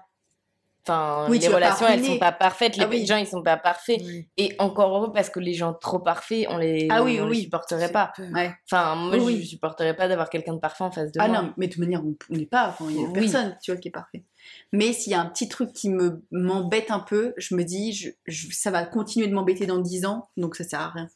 Enfin, 0.87 1.27
Oui, 1.29 1.37
les 1.37 1.47
relations, 1.47 1.85
elles 1.87 2.03
sont 2.03 2.17
pas 2.17 2.31
parfaites. 2.31 2.75
Les 2.77 2.83
Ah 2.85 2.87
oui. 2.89 3.05
gens, 3.05 3.17
ils 3.17 3.27
sont 3.27 3.43
pas 3.43 3.57
parfaits. 3.57 4.01
Et 4.37 4.55
encore 4.57 4.95
heureux, 4.97 5.11
parce 5.13 5.29
que 5.29 5.39
les 5.39 5.53
gens 5.53 5.73
trop 5.73 5.99
parfaits, 5.99 6.45
on 6.49 6.57
les, 6.57 6.87
Ah 6.89 7.03
oui, 7.03 7.19
on 7.21 7.27
les 7.27 7.41
supporterait 7.41 7.91
pas. 7.91 8.11
Ouais. 8.33 8.51
Enfin, 8.71 8.95
moi, 8.95 9.17
je 9.19 9.41
supporterais 9.45 9.95
pas 9.95 10.07
d'avoir 10.07 10.29
quelqu'un 10.29 10.53
de 10.55 10.59
parfait 10.59 10.83
en 10.83 10.91
face 10.91 11.11
de 11.11 11.19
Ah 11.19 11.27
moi. 11.27 11.41
non, 11.43 11.53
mais 11.57 11.67
de 11.67 11.73
toute 11.73 11.81
manière, 11.81 12.01
on 12.03 12.15
n'est 12.35 12.45
pas, 12.47 12.69
enfin, 12.69 12.85
il 12.89 12.95
y 12.99 13.03
a 13.03 13.07
Oui. 13.07 13.13
personne, 13.13 13.55
tu 13.61 13.71
vois, 13.71 13.79
qui 13.79 13.89
est 13.89 13.91
parfait. 13.91 14.23
Mais 14.71 14.93
s'il 14.93 15.11
y 15.11 15.15
a 15.15 15.21
un 15.21 15.25
petit 15.25 15.47
truc 15.49 15.73
qui 15.73 15.89
me 15.89 16.23
m'embête 16.31 16.91
un 16.91 16.99
peu, 16.99 17.33
je 17.37 17.55
me 17.55 17.63
dis, 17.63 17.93
je, 17.93 18.09
je- 18.27 18.47
ça 18.51 18.71
va 18.71 18.85
continuer 18.85 19.27
de 19.27 19.33
m'embêter 19.33 19.65
dans 19.65 19.79
10 19.79 20.05
ans, 20.05 20.29
donc 20.37 20.55
ça 20.55 20.63
sert 20.63 20.79
à 20.79 20.89
rien. 20.89 21.09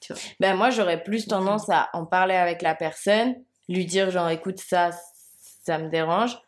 Tu 0.00 0.12
vois. 0.12 0.22
Ben 0.40 0.56
moi, 0.56 0.70
j'aurais 0.70 1.02
plus 1.02 1.26
tendance 1.26 1.68
à 1.70 1.88
en 1.92 2.04
parler 2.06 2.34
avec 2.34 2.62
la 2.62 2.74
personne, 2.74 3.34
lui 3.68 3.86
dire 3.86 4.10
genre, 4.10 4.28
écoute, 4.30 4.58
ça, 4.58 4.90
ça 5.64 5.78
me 5.78 5.88
dérange. 5.88 6.38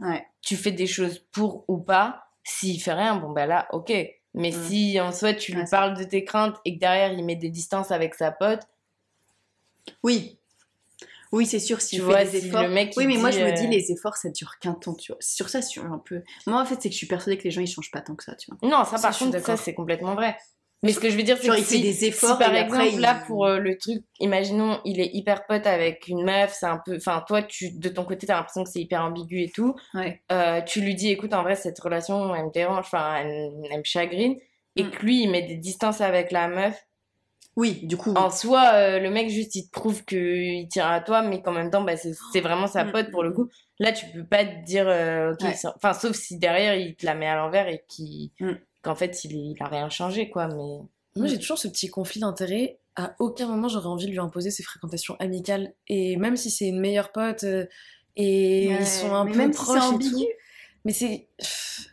Tu 0.43 0.57
fais 0.57 0.73
des 0.73 0.87
choses 0.87 1.19
pour 1.33 1.65
ou 1.69 1.79
pas. 1.79 2.25
S'il 2.45 2.81
fait 2.81 2.93
rien, 2.95 3.17
bon 3.17 3.31
ben 3.33 3.47
là, 3.47 3.67
ok. 3.73 3.93
Mais 4.35 4.53
si 4.69 5.01
en 5.01 5.11
soi 5.13 5.35
tu 5.35 5.53
lui 5.53 5.65
parles 5.71 5.97
de 5.99 6.05
tes 6.05 6.25
craintes 6.25 6.57
et 6.65 6.75
que 6.75 6.81
derrière 6.81 7.13
il 7.13 7.25
met 7.25 7.35
des 7.37 7.49
distances 7.51 7.91
avec 7.91 8.15
sa 8.15 8.31
pote, 8.31 8.61
Oui. 10.03 10.38
Oui, 11.33 11.47
c'est 11.47 11.59
sûr, 11.59 11.81
si 11.81 11.97
Tu 11.97 12.03
vois, 12.03 12.19
fais 12.25 12.33
des 12.33 12.41
si 12.41 12.47
efforts. 12.49 12.63
le 12.63 12.69
mec, 12.71 12.93
oui, 12.97 13.07
mais 13.07 13.17
moi, 13.17 13.31
je 13.31 13.41
me 13.41 13.49
euh, 13.49 13.53
dis, 13.53 13.67
les 13.67 13.93
efforts, 13.93 14.17
ça 14.17 14.31
dure 14.31 14.53
qu'un 14.61 14.75
temps, 14.75 14.95
tu 14.95 15.13
vois. 15.13 15.19
Sur 15.21 15.49
ça, 15.49 15.61
sur 15.63 15.85
un 15.85 15.99
peu. 16.05 16.23
Moi, 16.47 16.61
en 16.61 16.65
fait, 16.65 16.77
c'est 16.81 16.89
que 16.89 16.93
je 16.93 16.99
suis 16.99 17.07
persuadée 17.07 17.39
que 17.39 17.45
les 17.45 17.51
gens, 17.51 17.61
ils 17.61 17.67
changent 17.67 17.91
pas 17.91 18.01
tant 18.01 18.15
que 18.17 18.25
ça, 18.25 18.35
tu 18.35 18.51
vois. 18.51 18.69
Non, 18.69 18.85
ça, 18.85 18.97
Ça, 18.97 19.09
par 19.09 19.19
contre, 19.19 19.39
ça 19.41 19.57
c'est 19.57 19.75
complètement 19.75 20.15
vrai. 20.15 20.37
Mais 20.85 20.93
ce 20.93 21.01
que 21.01 21.11
je 21.11 21.17
veux 21.17 21.25
dire, 21.25 21.37
c'est 21.39 21.49
que 21.49 21.55
il 21.59 21.65
fait 21.65 21.75
si, 21.77 21.81
des 21.83 22.05
efforts 22.05 22.37
si, 22.39 22.45
par 22.45 22.55
et 22.55 22.59
exemple, 22.61 22.85
il- 22.93 23.01
là, 23.01 23.21
pour 23.27 23.47
euh, 23.47 23.59
le 23.59 23.77
truc, 23.77 24.05
imaginons, 24.21 24.81
il 24.85 25.01
est 25.01 25.11
hyper 25.13 25.45
pote 25.47 25.67
avec 25.67 26.07
une 26.07 26.23
meuf, 26.25 26.57
c'est 26.59 26.67
un 26.67 26.81
peu... 26.87 26.95
Enfin, 26.97 27.25
toi, 27.27 27.43
tu, 27.43 27.73
de 27.77 27.89
ton 27.89 28.05
côté, 28.05 28.29
t'as 28.29 28.37
l'impression 28.37 28.63
que 28.63 28.71
c'est 28.71 28.81
hyper 28.81 29.03
ambigu 29.03 29.43
et 29.43 29.51
tout. 29.51 29.75
Ouais. 29.95 30.23
Euh, 30.31 30.61
tu 30.63 30.81
lui 30.81 30.95
dis, 30.95 31.09
écoute, 31.09 31.35
en 31.35 31.43
vrai, 31.43 31.57
cette 31.57 31.79
relation, 31.81 32.33
elle 32.33 32.47
me 32.47 32.53
dérange, 32.53 32.79
enfin, 32.87 33.17
elle, 33.17 33.51
elle 33.71 33.79
me 33.79 33.85
chagrine. 33.85 34.37
Et 34.77 34.85
Mm. 34.85 34.91
que 34.93 35.05
lui, 35.05 35.23
il 35.25 35.31
met 35.33 35.43
des 35.43 35.57
distances 35.57 36.01
avec 36.01 36.31
la 36.31 36.47
meuf. 36.47 36.81
Oui, 37.59 37.81
du 37.83 37.97
coup. 37.97 38.13
En 38.15 38.31
soi, 38.31 38.71
euh, 38.75 38.99
le 39.01 39.11
mec, 39.11 39.29
juste, 39.31 39.57
il 39.57 39.67
te 39.67 39.71
prouve 39.73 40.05
qu'il 40.05 40.69
tient 40.69 40.89
à 40.89 41.01
toi, 41.01 41.23
mais 41.23 41.43
qu'en 41.43 41.51
même 41.51 41.71
temps, 41.73 41.83
bah, 41.83 41.97
c'est 41.97 42.41
vraiment 42.41 42.69
sa 42.69 42.85
Mm, 42.85 42.93
pote 42.93 43.11
pour 43.11 43.25
le 43.25 43.33
coup. 43.33 43.49
Là, 43.81 43.91
tu 43.91 44.07
peux 44.15 44.25
pas 44.25 44.45
te 44.45 44.65
dire, 44.65 44.87
euh, 44.89 45.33
ok, 45.33 45.43
Ouais. 45.43 45.55
c'est- 45.55 45.67
enfin, 45.67 45.93
sauf 45.93 46.15
si 46.15 46.39
derrière, 46.39 46.77
il 46.77 46.95
te 46.95 47.05
la 47.05 47.15
met 47.17 47.27
à 47.27 47.35
l'envers 47.35 47.67
et 47.69 47.85
Mm. 48.39 48.53
qu'en 48.83 48.95
fait, 48.95 49.25
il, 49.25 49.33
il 49.33 49.57
a 49.61 49.67
rien 49.67 49.89
changé, 49.91 50.31
quoi, 50.31 50.47
mais... 50.47 50.79
Moi, 51.17 51.27
j'ai 51.27 51.39
toujours 51.41 51.59
ce 51.59 51.67
petit 51.67 51.89
conflit 51.89 52.21
d'intérêts. 52.21 52.79
À 52.95 53.17
aucun 53.19 53.49
moment, 53.49 53.67
j'aurais 53.67 53.89
envie 53.89 54.07
de 54.07 54.13
lui 54.13 54.21
imposer 54.21 54.53
ses 54.53 54.63
fréquentations 54.63 55.17
amicales. 55.19 55.73
Et 55.89 56.17
même 56.17 56.37
si 56.37 56.51
c'est 56.53 56.69
une 56.69 56.79
meilleure 56.79 57.11
pote 57.11 57.43
euh, 57.43 57.67
et 58.15 58.69
Ouais, 58.69 58.79
ils 58.83 58.87
sont 58.87 59.13
un 59.15 59.27
peu 59.27 59.37
même 59.37 59.53
si 59.53 59.59
proches 59.65 59.83
et 59.91 59.95
ambigu. 59.95 60.15
tout. 60.15 60.27
Mais 60.85 60.93
c'est. 60.93 61.29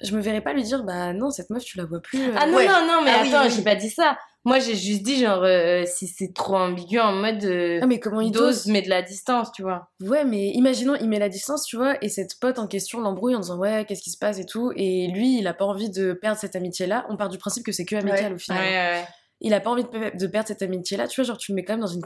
Je 0.04 0.16
me 0.16 0.22
verrais 0.22 0.42
pas 0.42 0.54
lui 0.54 0.62
dire, 0.62 0.84
bah 0.84 1.12
non, 1.14 1.32
cette 1.32 1.50
meuf, 1.50 1.64
tu 1.64 1.78
la 1.80 1.86
vois 1.86 2.02
plus. 2.02 2.22
euh. 2.22 2.36
Ah 2.38 2.46
non, 2.46 2.60
non, 2.60 2.86
non, 2.88 3.02
mais 3.04 3.12
Ah 3.16 3.22
oui, 3.24 3.34
attends, 3.34 3.48
oui. 3.48 3.54
j'ai 3.56 3.64
pas 3.64 3.76
dit 3.76 3.90
ça. 3.90 4.16
Moi, 4.46 4.60
j'ai 4.60 4.76
juste 4.76 5.02
dit, 5.02 5.18
genre, 5.20 5.44
euh, 5.44 5.84
si 5.88 6.08
c'est 6.08 6.32
trop 6.34 6.56
ambigu 6.56 7.00
en 7.00 7.14
mode. 7.14 7.44
euh, 7.44 7.80
Ah, 7.82 7.88
mais 7.88 8.00
comment 8.00 8.22
il 8.22 8.32
dose, 8.32 8.66
dose 8.66 8.68
mais 8.68 8.82
de 8.84 8.90
la 8.90 9.02
distance, 9.02 9.52
tu 9.52 9.64
vois. 9.64 9.90
Ouais, 10.02 10.24
mais 10.24 10.50
imaginons, 10.52 10.96
il 11.02 11.10
met 11.10 11.18
la 11.20 11.30
distance, 11.30 11.66
tu 11.66 11.76
vois, 11.78 11.98
et 12.04 12.10
cette 12.10 12.40
pote 12.40 12.60
en 12.60 12.68
question 12.68 13.02
l'embrouille 13.02 13.36
en 13.36 13.40
disant 13.40 13.58
ouais, 13.58 13.86
qu'est-ce 13.88 14.04
qui 14.04 14.12
se 14.12 14.18
passe 14.20 14.38
et 14.40 14.46
tout, 14.46 14.72
et 14.76 15.08
lui, 15.08 15.40
il 15.40 15.48
a 15.48 15.54
pas 15.56 15.66
envie 15.66 15.90
de 15.90 16.14
perdre 16.14 16.40
cette 16.40 16.56
amitié-là. 16.56 17.06
On 17.10 17.18
part 17.18 17.30
du 17.30 17.38
principe 17.40 17.66
que 17.66 17.72
c'est 17.72 17.86
que 17.86 17.96
amical 17.96 18.28
Ouais. 18.30 18.34
au 18.36 18.38
final. 18.38 18.60
Ouais, 18.62 18.70
ouais, 18.72 19.00
ouais. 19.02 19.08
Il 19.42 19.54
a 19.54 19.60
pas 19.60 19.70
envie 19.72 19.84
de, 19.84 19.90
pe- 19.90 20.16
de 20.18 20.28
perdre 20.28 20.48
cette 20.48 20.62
amitié-là, 20.62 21.08
tu 21.08 21.20
vois, 21.20 21.26
genre 21.28 21.38
tu 21.38 21.52
le 21.52 21.56
mets 21.56 21.64
quand 21.66 21.74
même 21.74 21.82
dans 21.82 21.88
une 21.88 22.04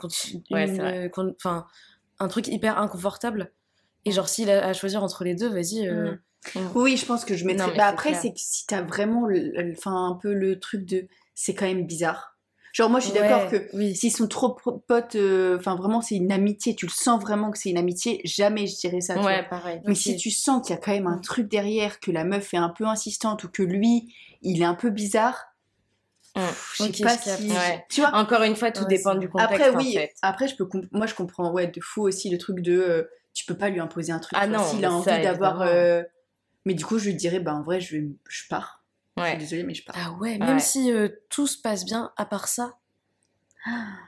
euh, 0.53 1.09
enfin, 1.37 1.65
un 2.19 2.27
truc 2.27 2.47
hyper 2.47 2.77
inconfortable. 2.79 3.51
Et 4.05 4.11
genre 4.11 4.29
s'il 4.29 4.49
a 4.49 4.65
à 4.65 4.73
choisir 4.73 5.03
entre 5.03 5.23
les 5.25 5.35
deux, 5.35 5.49
vas-y. 5.49 5.87
euh, 5.87 6.15
Oui, 6.73 6.95
je 6.97 7.05
pense 7.05 7.25
que 7.25 7.35
je 7.35 7.45
mettrais. 7.45 7.67
Non, 7.67 7.73
bah 7.75 7.85
après, 7.87 8.13
c'est 8.13 8.29
que 8.31 8.39
si 8.39 8.65
t'as 8.65 8.81
vraiment, 8.81 9.25
le- 9.25 9.51
le- 9.53 9.73
enfin, 9.77 10.07
un 10.07 10.15
peu 10.15 10.33
le 10.33 10.57
truc 10.59 10.85
de, 10.85 11.07
c'est 11.41 11.55
quand 11.55 11.65
même 11.65 11.85
bizarre. 11.85 12.37
Genre 12.73 12.89
moi, 12.89 12.99
je 12.99 13.05
suis 13.05 13.13
Ouais, 13.19 13.27
d'accord 13.27 13.49
que 13.49 13.93
s'ils 13.95 14.11
sont 14.11 14.27
trop 14.27 14.49
potes, 14.87 15.15
euh, 15.15 15.57
enfin 15.57 15.75
vraiment, 15.75 16.01
c'est 16.01 16.15
une 16.15 16.31
amitié. 16.31 16.75
Tu 16.75 16.85
le 16.85 16.91
sens 16.91 17.19
vraiment 17.21 17.49
que 17.49 17.57
c'est 17.57 17.69
une 17.69 17.77
amitié. 17.77 18.19
Jamais 18.25 18.67
je 18.67 18.75
dirais 18.77 19.01
ça. 19.01 19.19
Ouais, 19.23 19.41
pareil. 19.49 19.81
Mais 19.85 19.95
si 19.95 20.17
tu 20.17 20.29
sens 20.29 20.61
qu'il 20.67 20.75
y 20.75 20.77
a 20.77 20.81
quand 20.81 20.91
même 20.91 21.07
un 21.07 21.17
truc 21.17 21.47
derrière, 21.47 21.99
que 21.99 22.11
la 22.11 22.25
meuf 22.25 22.53
est 22.53 22.57
un 22.57 22.69
peu 22.69 22.85
insistante 22.85 23.43
ou 23.45 23.49
que 23.49 23.63
lui, 23.63 24.13
il 24.41 24.61
est 24.61 24.65
un 24.65 24.75
peu 24.75 24.89
bizarre. 24.91 25.45
pff, 26.35 26.75
Je 26.77 26.83
sais 26.91 27.03
pas 27.03 27.17
si. 27.17 27.49
Ouais. 27.49 27.85
Tu 27.89 28.01
vois. 28.01 28.13
Encore 28.15 28.43
une 28.43 28.55
fois, 28.55 28.71
tout 28.71 28.83
Ouais, 28.83 28.87
dépend 28.97 29.15
du 29.15 29.29
contexte, 29.29 29.53
Après 29.61 29.69
en 29.75 29.77
oui. 29.79 29.93
fait. 29.93 30.13
Après, 30.21 30.47
je 30.47 30.55
peux. 30.55 30.65
comp- 30.65 30.87
Moi, 30.91 31.05
je 31.07 31.15
comprends. 31.15 31.51
Ouais, 31.51 31.67
de 31.67 31.81
fou 31.81 32.03
aussi 32.03 32.29
le 32.29 32.37
truc 32.37 32.59
de. 32.59 32.73
euh, 32.79 33.03
tu 33.33 33.45
peux 33.45 33.55
pas 33.57 33.69
lui 33.69 33.79
imposer 33.79 34.11
un 34.11 34.19
truc. 34.19 34.37
Ah 34.39 34.45
non, 34.47 34.59
S'il 34.63 34.83
a 34.85 34.91
envie 34.91 35.05
d'avoir. 35.23 35.61
euh, 35.61 36.03
Mais 36.65 36.75
du 36.75 36.85
coup, 36.85 36.99
je 36.99 37.05
lui 37.05 37.15
dirais, 37.15 37.39
bah 37.39 37.55
en 37.55 37.63
vrai, 37.63 37.79
je, 37.79 37.95
vais... 37.97 38.03
je 38.27 38.43
pars. 38.49 38.78
Je 39.25 39.29
suis 39.29 39.37
désolée, 39.39 39.63
mais 39.63 39.73
je 39.73 39.83
pars. 39.83 39.95
Ah 39.97 40.11
ouais, 40.19 40.37
même 40.37 40.55
Ouais. 40.55 40.59
si 40.59 40.91
euh, 40.91 41.09
tout 41.29 41.47
se 41.47 41.57
passe 41.61 41.85
bien 41.85 42.11
à 42.17 42.25
part 42.25 42.47
ça. 42.47 42.75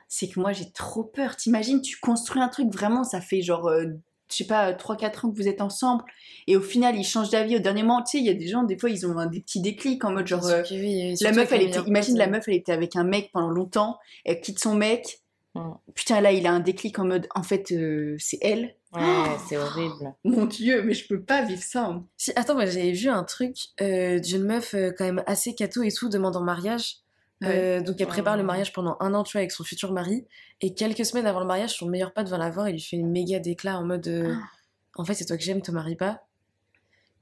C'est 0.08 0.28
que 0.30 0.40
moi, 0.40 0.54
j'ai 0.54 0.72
trop 0.72 1.04
peur. 1.04 1.36
T'imagines, 1.36 1.82
tu 1.82 1.98
construis 2.00 2.42
un 2.42 2.48
truc, 2.48 2.72
vraiment, 2.74 3.04
ça 3.04 3.22
fait 3.22 3.42
genre, 3.42 3.68
euh, 3.68 3.86
je 4.30 4.36
sais 4.38 4.46
pas, 4.46 4.72
3-4 4.74 5.26
ans 5.26 5.32
que 5.32 5.36
vous 5.36 5.48
êtes 5.48 5.62
ensemble, 5.62 6.04
et 6.48 6.56
au 6.56 6.62
final, 6.62 6.96
il 6.96 7.04
change 7.04 7.30
d'avis 7.30 7.58
au 7.58 7.60
dernier 7.60 7.84
moment. 7.84 8.02
Tu 8.02 8.12
sais, 8.12 8.18
il 8.20 8.26
y 8.26 8.30
a 8.30 8.34
des 8.34 8.48
gens, 8.48 8.64
des 8.64 8.78
fois, 8.78 8.90
ils 8.90 9.06
ont 9.06 9.18
un- 9.18 9.26
des 9.28 9.42
petits 9.42 9.62
déclics 9.62 10.04
en 10.06 10.12
mode 10.14 10.26
genre. 10.28 10.46
Euh, 10.48 10.64
oui, 10.72 11.02
et 11.02 11.16
la 11.22 11.32
meuf, 11.34 11.52
elle 11.52 11.64
était. 11.64 11.80
Imagine, 11.86 12.18
la 12.18 12.26
euh. 12.28 12.30
meuf, 12.30 12.48
elle 12.48 12.56
était 12.56 12.72
avec 12.72 12.96
un 12.96 13.04
mec 13.04 13.30
pendant 13.34 13.50
longtemps, 13.50 14.00
elle 14.26 14.40
quitte 14.40 14.60
son 14.60 14.74
mec. 14.74 15.21
Mm. 15.56 15.72
Putain, 15.96 16.22
là, 16.22 16.32
il 16.32 16.48
a 16.48 16.52
un 16.52 16.60
déclic 16.60 16.98
en 17.00 17.06
mode, 17.06 17.28
en 17.36 17.44
fait, 17.44 17.72
euh, 17.72 18.16
c'est 18.20 18.40
elle. 18.42 18.76
Ouais, 18.94 19.02
c'est 19.48 19.58
horrible. 19.58 20.14
Mon 20.26 20.46
dieu, 20.46 20.84
mais 20.84 20.94
je 20.94 21.08
peux 21.08 21.22
pas 21.22 21.44
vivre 21.44 21.62
ça. 21.64 21.86
hein. 21.86 22.06
Si, 22.18 22.32
attends, 22.36 22.56
moi 22.56 22.66
j'avais 22.66 22.92
vu 22.92 23.08
un 23.08 23.24
truc 23.24 23.56
euh, 23.80 24.20
d'une 24.20 24.44
meuf 24.44 24.74
euh, 24.74 24.92
quand 24.98 25.06
même 25.06 25.24
assez 25.28 25.56
cato 25.56 25.82
et 25.82 25.92
tout, 25.94 26.10
demande 26.10 26.36
en 26.36 26.44
mariage. 26.44 26.98
Euh, 27.44 27.82
donc 27.82 27.96
elle 28.00 28.08
prépare 28.08 28.38
le 28.38 28.44
mariage 28.44 28.72
pendant 28.74 28.98
un 29.00 29.14
an, 29.14 29.24
tu 29.24 29.32
vois, 29.32 29.40
avec 29.40 29.52
son 29.52 29.64
futur 29.64 29.94
mari. 29.94 30.26
Et 30.60 30.74
quelques 30.76 31.06
semaines 31.06 31.26
avant 31.26 31.40
le 31.40 31.46
mariage, 31.48 31.76
son 31.78 31.88
meilleur 31.88 32.14
pote 32.14 32.28
va 32.28 32.38
la 32.38 32.50
voir 32.50 32.68
et 32.68 32.74
lui 32.74 32.82
fait 32.82 32.98
une 32.98 33.10
méga 33.10 33.40
déclat 33.40 33.80
en 33.80 33.86
mode 33.86 34.08
euh, 34.10 34.36
En 34.96 35.06
fait, 35.06 35.14
c'est 35.14 35.26
toi 35.26 35.38
que 35.38 35.44
j'aime, 35.44 35.62
te 35.62 35.72
marie 35.72 35.96
pas. 35.96 36.28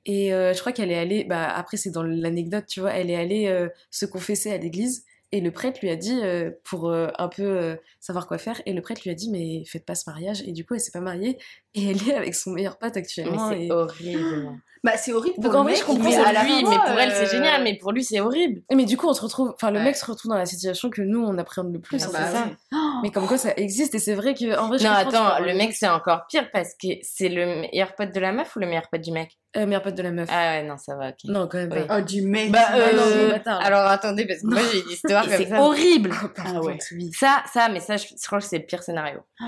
Et 0.06 0.34
euh, 0.34 0.54
je 0.54 0.60
crois 0.60 0.72
qu'elle 0.72 0.92
est 0.92 0.98
allée, 0.98 1.24
bah 1.24 1.48
après 1.54 1.78
c'est 1.78 1.92
dans 1.92 2.04
l'anecdote, 2.04 2.66
tu 2.68 2.80
vois, 2.80 2.94
elle 2.94 3.10
est 3.12 3.16
allée 3.16 3.48
euh, 3.48 3.70
se 3.92 4.06
confesser 4.06 4.52
à 4.52 4.58
l'église. 4.58 5.06
Et 5.32 5.42
le 5.42 5.52
prêtre 5.52 5.80
lui 5.82 5.90
a 5.92 5.96
dit, 5.96 6.20
euh, 6.24 6.50
pour 6.64 6.90
euh, 6.90 7.10
un 7.20 7.28
peu 7.28 7.44
euh, 7.44 7.76
savoir 8.00 8.28
quoi 8.28 8.38
faire, 8.40 8.62
et 8.66 8.74
le 8.74 8.82
prêtre 8.82 9.02
lui 9.04 9.12
a 9.12 9.14
dit, 9.14 9.30
mais 9.30 9.64
faites 9.66 9.86
pas 9.86 9.94
ce 9.96 10.10
mariage. 10.10 10.42
Et 10.48 10.52
du 10.54 10.66
coup, 10.66 10.74
elle 10.74 10.80
s'est 10.80 10.92
pas 10.92 11.02
mariée. 11.02 11.38
Et 11.76 11.92
elle 11.92 12.10
est 12.10 12.14
avec 12.16 12.34
son 12.34 12.50
meilleur 12.52 12.78
pote 12.80 12.94
Mais 12.96 13.02
actuellement. 13.02 13.50
c'est 13.50 13.66
et... 13.66 13.72
horrible. 13.72 14.52
Bah, 14.82 14.96
c'est 14.96 15.12
horrible 15.12 15.36
pour 15.36 15.44
Donc 15.44 15.54
le 15.56 15.60
en 15.60 15.64
vrai, 15.64 15.72
mec, 15.74 15.82
je 15.82 15.86
comprends 15.86 16.10
mais 16.10 16.16
à 16.16 16.32
la 16.32 16.44
lui, 16.46 16.62
fois, 16.62 16.70
mais 16.70 16.78
pour 16.78 17.00
elle, 17.02 17.12
c'est 17.12 17.24
euh, 17.24 17.38
génial, 17.38 17.64
mais 17.64 17.78
pour 17.78 17.92
lui, 17.92 18.02
c'est 18.02 18.22
horrible. 18.22 18.62
Mais 18.74 18.86
du 18.86 18.96
coup, 18.96 19.10
on 19.10 19.14
se 19.14 19.22
retrouve, 19.22 19.52
enfin, 19.54 19.72
le 19.72 19.78
Ouais. 19.80 19.84
mec 19.84 19.98
se 19.98 20.06
retrouve 20.06 20.32
dans 20.32 20.38
la 20.38 20.46
situation 20.46 20.90
que 20.90 21.02
nous, 21.02 21.20
on 21.22 21.38
appréhende 21.38 21.74
le 21.74 21.82
plus. 21.82 22.02
Ah 22.02 22.10
bah 22.14 22.32
ouais. 22.32 22.56
Oh, 22.74 23.00
Mais 23.04 23.12
comme 23.12 23.28
quoi, 23.28 23.38
ça 23.38 23.54
existe 23.58 23.94
et 23.96 24.00
c'est 24.00 24.16
vrai 24.16 24.34
que, 24.36 24.58
en 24.58 24.70
vrai, 24.70 24.78
je 24.78 24.86
Non, 24.86 24.92
attends, 24.92 25.40
le 25.44 25.54
mec, 25.54 25.74
c'est 25.74 25.90
encore 25.90 26.28
pire 26.30 26.50
parce 26.54 26.76
que 26.82 26.88
c'est 27.02 27.28
le 27.28 27.46
meilleur 27.64 27.94
pote 27.96 28.14
de 28.14 28.20
la 28.22 28.32
meuf 28.32 28.56
ou 28.56 28.60
le 28.60 28.68
meilleur 28.68 28.88
pote 28.90 29.02
du 29.02 29.12
mec? 29.12 29.38
Euh, 29.58 29.66
meilleur 29.66 29.82
pote 29.82 29.96
de 29.96 30.04
la 30.04 30.12
meuf. 30.12 30.30
Ah 30.32 30.52
ouais, 30.60 30.64
non, 30.64 30.78
ça 30.78 30.96
va, 30.96 31.10
ok. 31.10 31.16
Non, 31.26 31.48
quand 31.48 31.58
même 31.58 31.72
Oui. 31.74 31.86
pas. 31.88 31.98
Oh, 31.98 32.02
du 32.02 32.22
mec. 32.22 32.52
Bah, 32.52 32.60
Ah 32.68 32.78
non, 32.94 33.02
euh, 33.02 33.26
mais 33.28 33.32
bâtard. 33.34 33.62
alors 33.62 33.82
attendez, 33.88 34.28
parce 34.28 34.42
que 34.42 34.48
moi 34.48 34.60
j'ai 34.72 34.82
une 34.82 34.90
histoire 34.92 35.24
comme 35.28 35.34
c'est 35.38 35.48
ça. 35.50 35.62
horrible 35.62 36.12
Ah 36.38 36.62
ouais. 36.62 36.78
oui. 36.92 37.12
Ça, 37.14 37.44
ça, 37.52 37.68
mais 37.70 37.80
ça, 37.80 37.98
je, 37.98 38.08
je 38.10 38.28
crois 38.28 38.38
que 38.40 38.46
c'est 38.46 38.60
le 38.60 38.66
pire 38.66 38.84
scénario. 38.84 39.22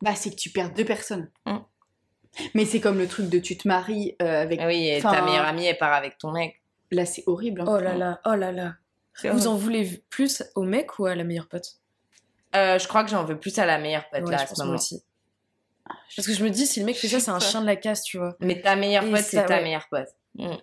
Bah, 0.00 0.14
c'est 0.14 0.30
que 0.30 0.36
tu 0.36 0.50
perds 0.50 0.72
deux 0.74 0.84
personnes. 0.84 1.28
Mm. 1.44 1.56
Mais 2.54 2.64
c'est 2.64 2.78
comme 2.80 2.98
le 2.98 3.08
truc 3.08 3.28
de 3.28 3.38
tu 3.40 3.56
te 3.56 3.66
maries 3.66 4.14
euh, 4.22 4.42
avec. 4.42 4.60
Ah 4.62 4.66
Oui, 4.68 4.88
et 4.88 5.00
ta 5.02 5.22
meilleure 5.22 5.44
amie, 5.46 5.66
elle 5.66 5.76
part 5.78 5.92
avec 5.92 6.18
ton 6.18 6.30
mec. 6.30 6.62
Là, 6.92 7.04
c'est 7.04 7.24
horrible. 7.26 7.62
hein. 7.62 7.64
Oh 7.68 7.78
là 7.80 7.94
là, 7.94 8.20
oh 8.24 8.34
là 8.34 8.52
là. 8.52 8.74
C'est 9.14 9.28
Vous 9.28 9.34
horrible. 9.48 9.48
en 9.48 9.56
voulez 9.56 10.04
plus 10.10 10.44
au 10.54 10.62
mec 10.62 10.98
ou 11.00 11.06
à 11.06 11.16
la 11.16 11.24
meilleure 11.24 11.48
pote? 11.48 11.66
Euh, 12.54 12.78
je 12.78 12.86
crois 12.86 13.02
que 13.02 13.10
j'en 13.10 13.24
veux 13.24 13.38
plus 13.38 13.58
à 13.58 13.66
la 13.66 13.78
meilleure 13.78 14.08
pote 14.08 14.22
Ouais, 14.22 14.30
là 14.30 14.36
je 14.38 14.42
à 14.44 14.46
pense 14.46 14.56
ce 14.58 14.62
moi 14.62 14.66
moment. 14.66 14.78
aussi. 14.78 15.02
Parce 16.16 16.26
que 16.26 16.34
je 16.34 16.42
me 16.44 16.50
dis, 16.50 16.66
si 16.66 16.80
le 16.80 16.86
mec 16.86 16.96
fait 16.96 17.08
ça, 17.08 17.20
c'est 17.20 17.30
un 17.30 17.38
chien 17.40 17.60
de 17.60 17.66
la 17.66 17.76
casse, 17.76 18.02
tu 18.02 18.18
vois. 18.18 18.36
Mais 18.40 18.60
ta 18.60 18.76
meilleure 18.76 19.04
Et 19.04 19.10
pote, 19.10 19.20
c'est 19.20 19.44
ta 19.44 19.56
ouais. 19.56 19.62
meilleure 19.62 19.86
pote. 19.90 20.08
Mm. 20.34 20.54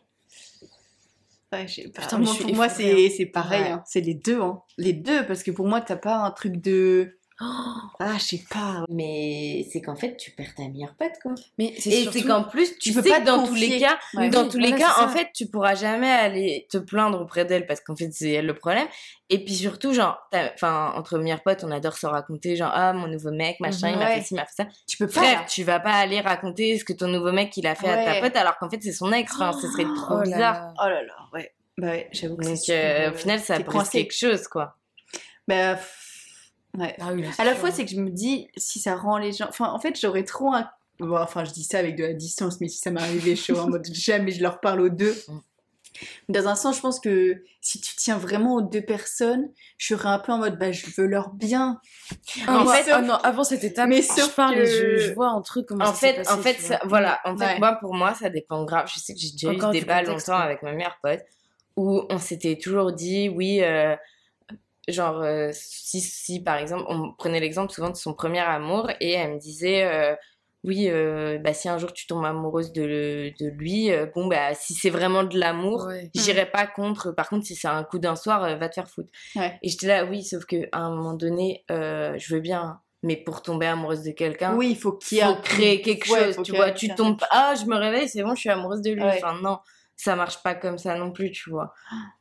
Ouais, 1.53 1.67
j'ai 1.67 1.87
pas- 1.89 2.01
Putain, 2.01 2.17
moi, 2.19 2.33
pour 2.39 2.53
moi, 2.55 2.69
c'est 2.69 3.09
c'est 3.09 3.25
pareil. 3.27 3.61
Ouais. 3.61 3.69
hein. 3.69 3.83
C'est 3.85 4.01
les 4.01 4.15
deux. 4.15 4.41
Hein. 4.41 4.61
Les 4.77 4.93
deux, 4.93 5.25
parce 5.25 5.43
que 5.43 5.51
pour 5.51 5.67
moi, 5.67 5.79
t'as 5.81 5.95
pas 5.95 6.17
un 6.17 6.31
truc 6.31 6.57
de. 6.61 7.17
Ah, 7.37 8.13
je 8.17 8.23
sais 8.23 8.43
pas. 8.49 8.85
Mais 8.89 9.65
c'est 9.69 9.81
qu'en 9.81 9.95
fait, 9.97 10.15
tu 10.15 10.31
perds 10.31 10.55
ta 10.55 10.63
meilleure 10.69 10.95
pote, 10.95 11.11
quoi. 11.21 11.33
Mais 11.57 11.73
c'est 11.77 11.89
Et 11.89 12.09
c'est 12.09 12.21
qu'en 12.23 12.43
plus, 12.43 12.77
tu, 12.77 12.93
peux 12.93 13.01
sais 13.01 13.09
pas 13.09 13.19
que 13.19 13.25
dans 13.25 13.45
tous 13.45 13.55
les 13.55 13.77
cas, 13.77 13.97
Ouais. 14.13 14.29
dans 14.29 14.43
Oui, 14.43 14.49
tous 14.49 14.57
les 14.57 14.69
voilà, 14.69 14.85
cas, 14.85 15.03
en 15.03 15.09
fait, 15.09 15.27
tu 15.33 15.47
pourras 15.47 15.75
jamais 15.75 16.09
aller 16.09 16.65
te 16.69 16.77
plaindre 16.77 17.19
auprès 17.19 17.43
d'elle 17.43 17.65
parce 17.67 17.81
qu'en 17.81 17.95
fait, 17.95 18.09
c'est 18.13 18.31
elle 18.31 18.45
le 18.45 18.53
problème. 18.53 18.87
Et 19.29 19.43
puis 19.43 19.53
surtout, 19.53 19.93
genre, 19.93 20.17
enfin, 20.33 20.93
entre 20.95 21.17
meilleurs 21.17 21.43
potes, 21.43 21.65
on 21.65 21.71
adore 21.71 21.97
se 21.97 22.05
raconter, 22.07 22.55
genre, 22.55 22.71
ah, 22.73 22.93
mon 22.93 23.07
nouveau 23.07 23.31
mec, 23.31 23.59
machin, 23.59 23.89
il 23.89 23.97
m'a 23.97 24.07
fait 24.07 24.21
ci, 24.21 24.33
il 24.35 24.37
m'a 24.37 24.45
fait 24.45 24.63
ça. 24.63 24.67
Tu 24.87 24.95
peux 24.97 25.07
pas. 25.07 25.21
Frère, 25.21 25.45
tu 25.45 25.63
vas 25.63 25.81
pas 25.81 25.93
aller 25.93 26.21
raconter 26.21 26.77
ce 26.79 26.85
que 26.85 26.93
ton 26.93 27.07
nouveau 27.09 27.33
mec 27.33 27.55
il 27.57 27.67
a 27.67 27.75
fait 27.75 27.89
à 27.89 28.05
ta 28.05 28.21
pote 28.21 28.35
alors 28.37 28.57
qu'en 28.57 28.69
fait 28.69 28.81
c'est 28.81 28.93
son 28.93 29.11
ex. 29.11 29.33
Enfin, 29.33 29.51
ce 29.51 29.67
serait 29.67 29.83
trop 29.83 30.19
Oh 30.19 30.23
bizarre. 30.23 30.73
Oh 30.79 30.87
là 30.87 31.01
là, 31.03 31.13
ouais. 31.33 31.51
Bah 31.77 31.87
ouais, 31.87 32.07
j'avoue 32.13 32.37
que 32.37 32.45
Donc 32.45 32.69
euh, 32.69 33.11
au 33.11 33.15
final, 33.15 33.39
ça 33.41 33.59
brise 33.59 33.89
quelque 33.89 34.13
chose, 34.13 34.47
quoi. 34.47 34.77
Bah, 35.47 35.75
pff, 35.75 36.04
ouais. 36.77 36.95
Ah 36.99 37.09
oui, 37.13 37.21
là, 37.23 37.29
À 37.37 37.43
la 37.45 37.51
sûr. 37.51 37.59
fois, 37.61 37.71
c'est 37.71 37.85
que 37.85 37.91
je 37.91 37.99
me 37.99 38.09
dis, 38.09 38.47
si 38.57 38.79
ça 38.79 38.95
rend 38.95 39.17
les 39.17 39.31
gens. 39.31 39.47
Enfin, 39.49 39.71
en 39.71 39.79
fait, 39.79 39.99
j'aurais 39.99 40.23
trop 40.23 40.53
un. 40.53 40.69
Bon, 40.99 41.17
enfin, 41.17 41.43
je 41.43 41.51
dis 41.51 41.63
ça 41.63 41.79
avec 41.79 41.95
de 41.97 42.03
la 42.05 42.13
distance, 42.13 42.61
mais 42.61 42.67
si 42.69 42.77
ça 42.77 42.89
m'arrivait, 42.91 43.35
je 43.35 43.41
suis 43.41 43.53
en 43.53 43.67
mode 43.69 43.85
jamais 43.91 44.31
je 44.31 44.41
leur 44.41 44.59
parle 44.61 44.81
aux 44.81 44.89
deux. 44.89 45.15
Mm. 45.27 45.39
Dans 46.27 46.47
un 46.49 46.55
sens, 46.55 46.75
je 46.75 46.81
pense 46.81 46.99
que 46.99 47.41
si 47.61 47.79
tu 47.79 47.95
tiens 47.95 48.17
vraiment 48.17 48.55
aux 48.55 48.61
deux 48.61 48.81
personnes, 48.81 49.49
je 49.77 49.95
serais 49.95 50.09
un 50.09 50.19
peu 50.19 50.33
en 50.33 50.39
mode, 50.39 50.59
bah, 50.59 50.71
je 50.73 50.85
veux 50.97 51.05
leur 51.05 51.29
bien. 51.29 51.79
En 52.47 52.65
fait- 52.65 53.01
non, 53.01 53.13
avant 53.13 53.43
cette 53.45 53.63
étape, 53.63 53.87
mais 53.89 54.01
je 54.01 54.29
parle 54.35 54.55
je, 54.55 54.81
que- 54.81 54.97
je 54.99 55.13
vois 55.13 55.29
un 55.29 55.41
truc 55.41 55.65
comment 55.67 55.85
En 55.85 55.93
fait, 55.93 56.15
passé, 56.15 56.31
en 56.33 56.37
fait, 56.39 56.59
ça- 56.59 56.81
voilà. 56.83 57.21
En 57.23 57.37
fait, 57.37 57.45
Ouais. 57.45 57.59
moi, 57.59 57.73
pour 57.79 57.93
moi, 57.93 58.13
ça 58.13 58.29
dépend 58.29 58.65
grave. 58.65 58.89
Je 58.93 58.99
sais 58.99 59.13
que 59.13 59.19
j'ai 59.19 59.31
déjà 59.31 59.51
Encore 59.51 59.69
eu 59.71 59.73
des 59.75 59.79
débats 59.81 60.01
longtemps 60.03 60.35
avec 60.37 60.63
ma 60.63 60.73
meilleure 60.73 60.97
pote 61.01 61.21
où 61.77 62.03
on 62.09 62.19
s'était 62.19 62.57
toujours 62.57 62.91
dit, 62.91 63.29
oui, 63.29 63.61
euh, 63.63 63.95
genre, 64.87 65.21
euh, 65.21 65.49
si, 65.53 66.01
si, 66.01 66.41
par 66.43 66.57
exemple, 66.57 66.85
on 66.87 67.13
prenait 67.13 67.39
l'exemple 67.39 67.71
souvent 67.71 67.89
de 67.89 67.95
son 67.95 68.13
premier 68.13 68.39
amour 68.39 68.89
et 68.99 69.11
elle 69.13 69.33
me 69.33 69.39
disait, 69.39 69.83
euh, 69.85 70.15
oui, 70.63 70.87
euh, 70.89 71.37
bah, 71.37 71.53
si 71.53 71.69
un 71.69 71.77
jour 71.77 71.93
tu 71.93 72.07
tombes 72.07 72.25
amoureuse 72.25 72.71
de, 72.73 73.31
de 73.39 73.49
lui, 73.49 73.91
euh, 73.91 74.07
bon, 74.15 74.27
bah, 74.27 74.53
si 74.55 74.73
c'est 74.73 74.89
vraiment 74.89 75.23
de 75.23 75.37
l'amour, 75.39 75.85
Ouais. 75.87 76.09
j'irai 76.15 76.49
pas 76.49 76.65
contre. 76.65 77.11
Par 77.11 77.29
contre, 77.29 77.45
si 77.45 77.55
c'est 77.55 77.67
un 77.67 77.83
coup 77.83 77.99
d'un 77.99 78.15
soir, 78.15 78.43
euh, 78.43 78.55
va 78.55 78.67
te 78.69 78.75
faire 78.75 78.89
foutre. 78.89 79.09
Ouais. 79.35 79.57
Et 79.61 79.69
j'étais 79.69 79.87
là, 79.87 80.05
oui, 80.05 80.23
sauf 80.23 80.45
que 80.45 80.67
à 80.71 80.79
un 80.79 80.89
moment 80.95 81.13
donné, 81.13 81.63
euh, 81.69 82.15
je 82.17 82.33
veux 82.33 82.41
bien, 82.41 82.79
mais 83.03 83.15
pour 83.15 83.43
tomber 83.43 83.67
amoureuse 83.67 84.01
de 84.01 84.09
quelqu'un, 84.11 84.55
Oui, 84.55 84.71
il 84.71 84.75
faut 84.77 84.93
qu'il 84.93 85.19
y 85.19 85.21
ait 85.21 85.25
faut 85.25 85.35
créer 85.43 85.81
quelque 85.81 86.09
Ouais, 86.11 86.33
chose, 86.33 86.43
tu 86.43 86.53
vois. 86.55 86.71
Tu 86.71 86.89
tombes 86.95 87.17
ah, 87.29 87.53
je 87.59 87.65
me 87.65 87.75
réveille, 87.75 88.09
c'est 88.09 88.23
bon, 88.23 88.33
je 88.33 88.39
suis 88.39 88.49
amoureuse 88.49 88.81
de 88.81 88.91
lui. 88.91 89.03
Ouais. 89.03 89.19
Enfin, 89.23 89.39
non, 89.43 89.59
ça 89.95 90.15
marche 90.15 90.41
pas 90.41 90.55
comme 90.55 90.79
ça 90.79 90.95
non 90.97 91.11
plus, 91.11 91.29
tu 91.29 91.51
vois. 91.51 91.71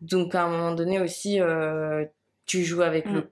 Donc, 0.03 0.35
à 0.35 0.43
un 0.45 0.49
moment 0.49 0.73
donné 0.75 1.01
aussi, 1.01 1.41
euh, 1.41 2.05
tu 2.47 2.65
joues 2.65 2.83
avec 2.83 3.07
Mm. 3.07 3.15
le 3.15 3.31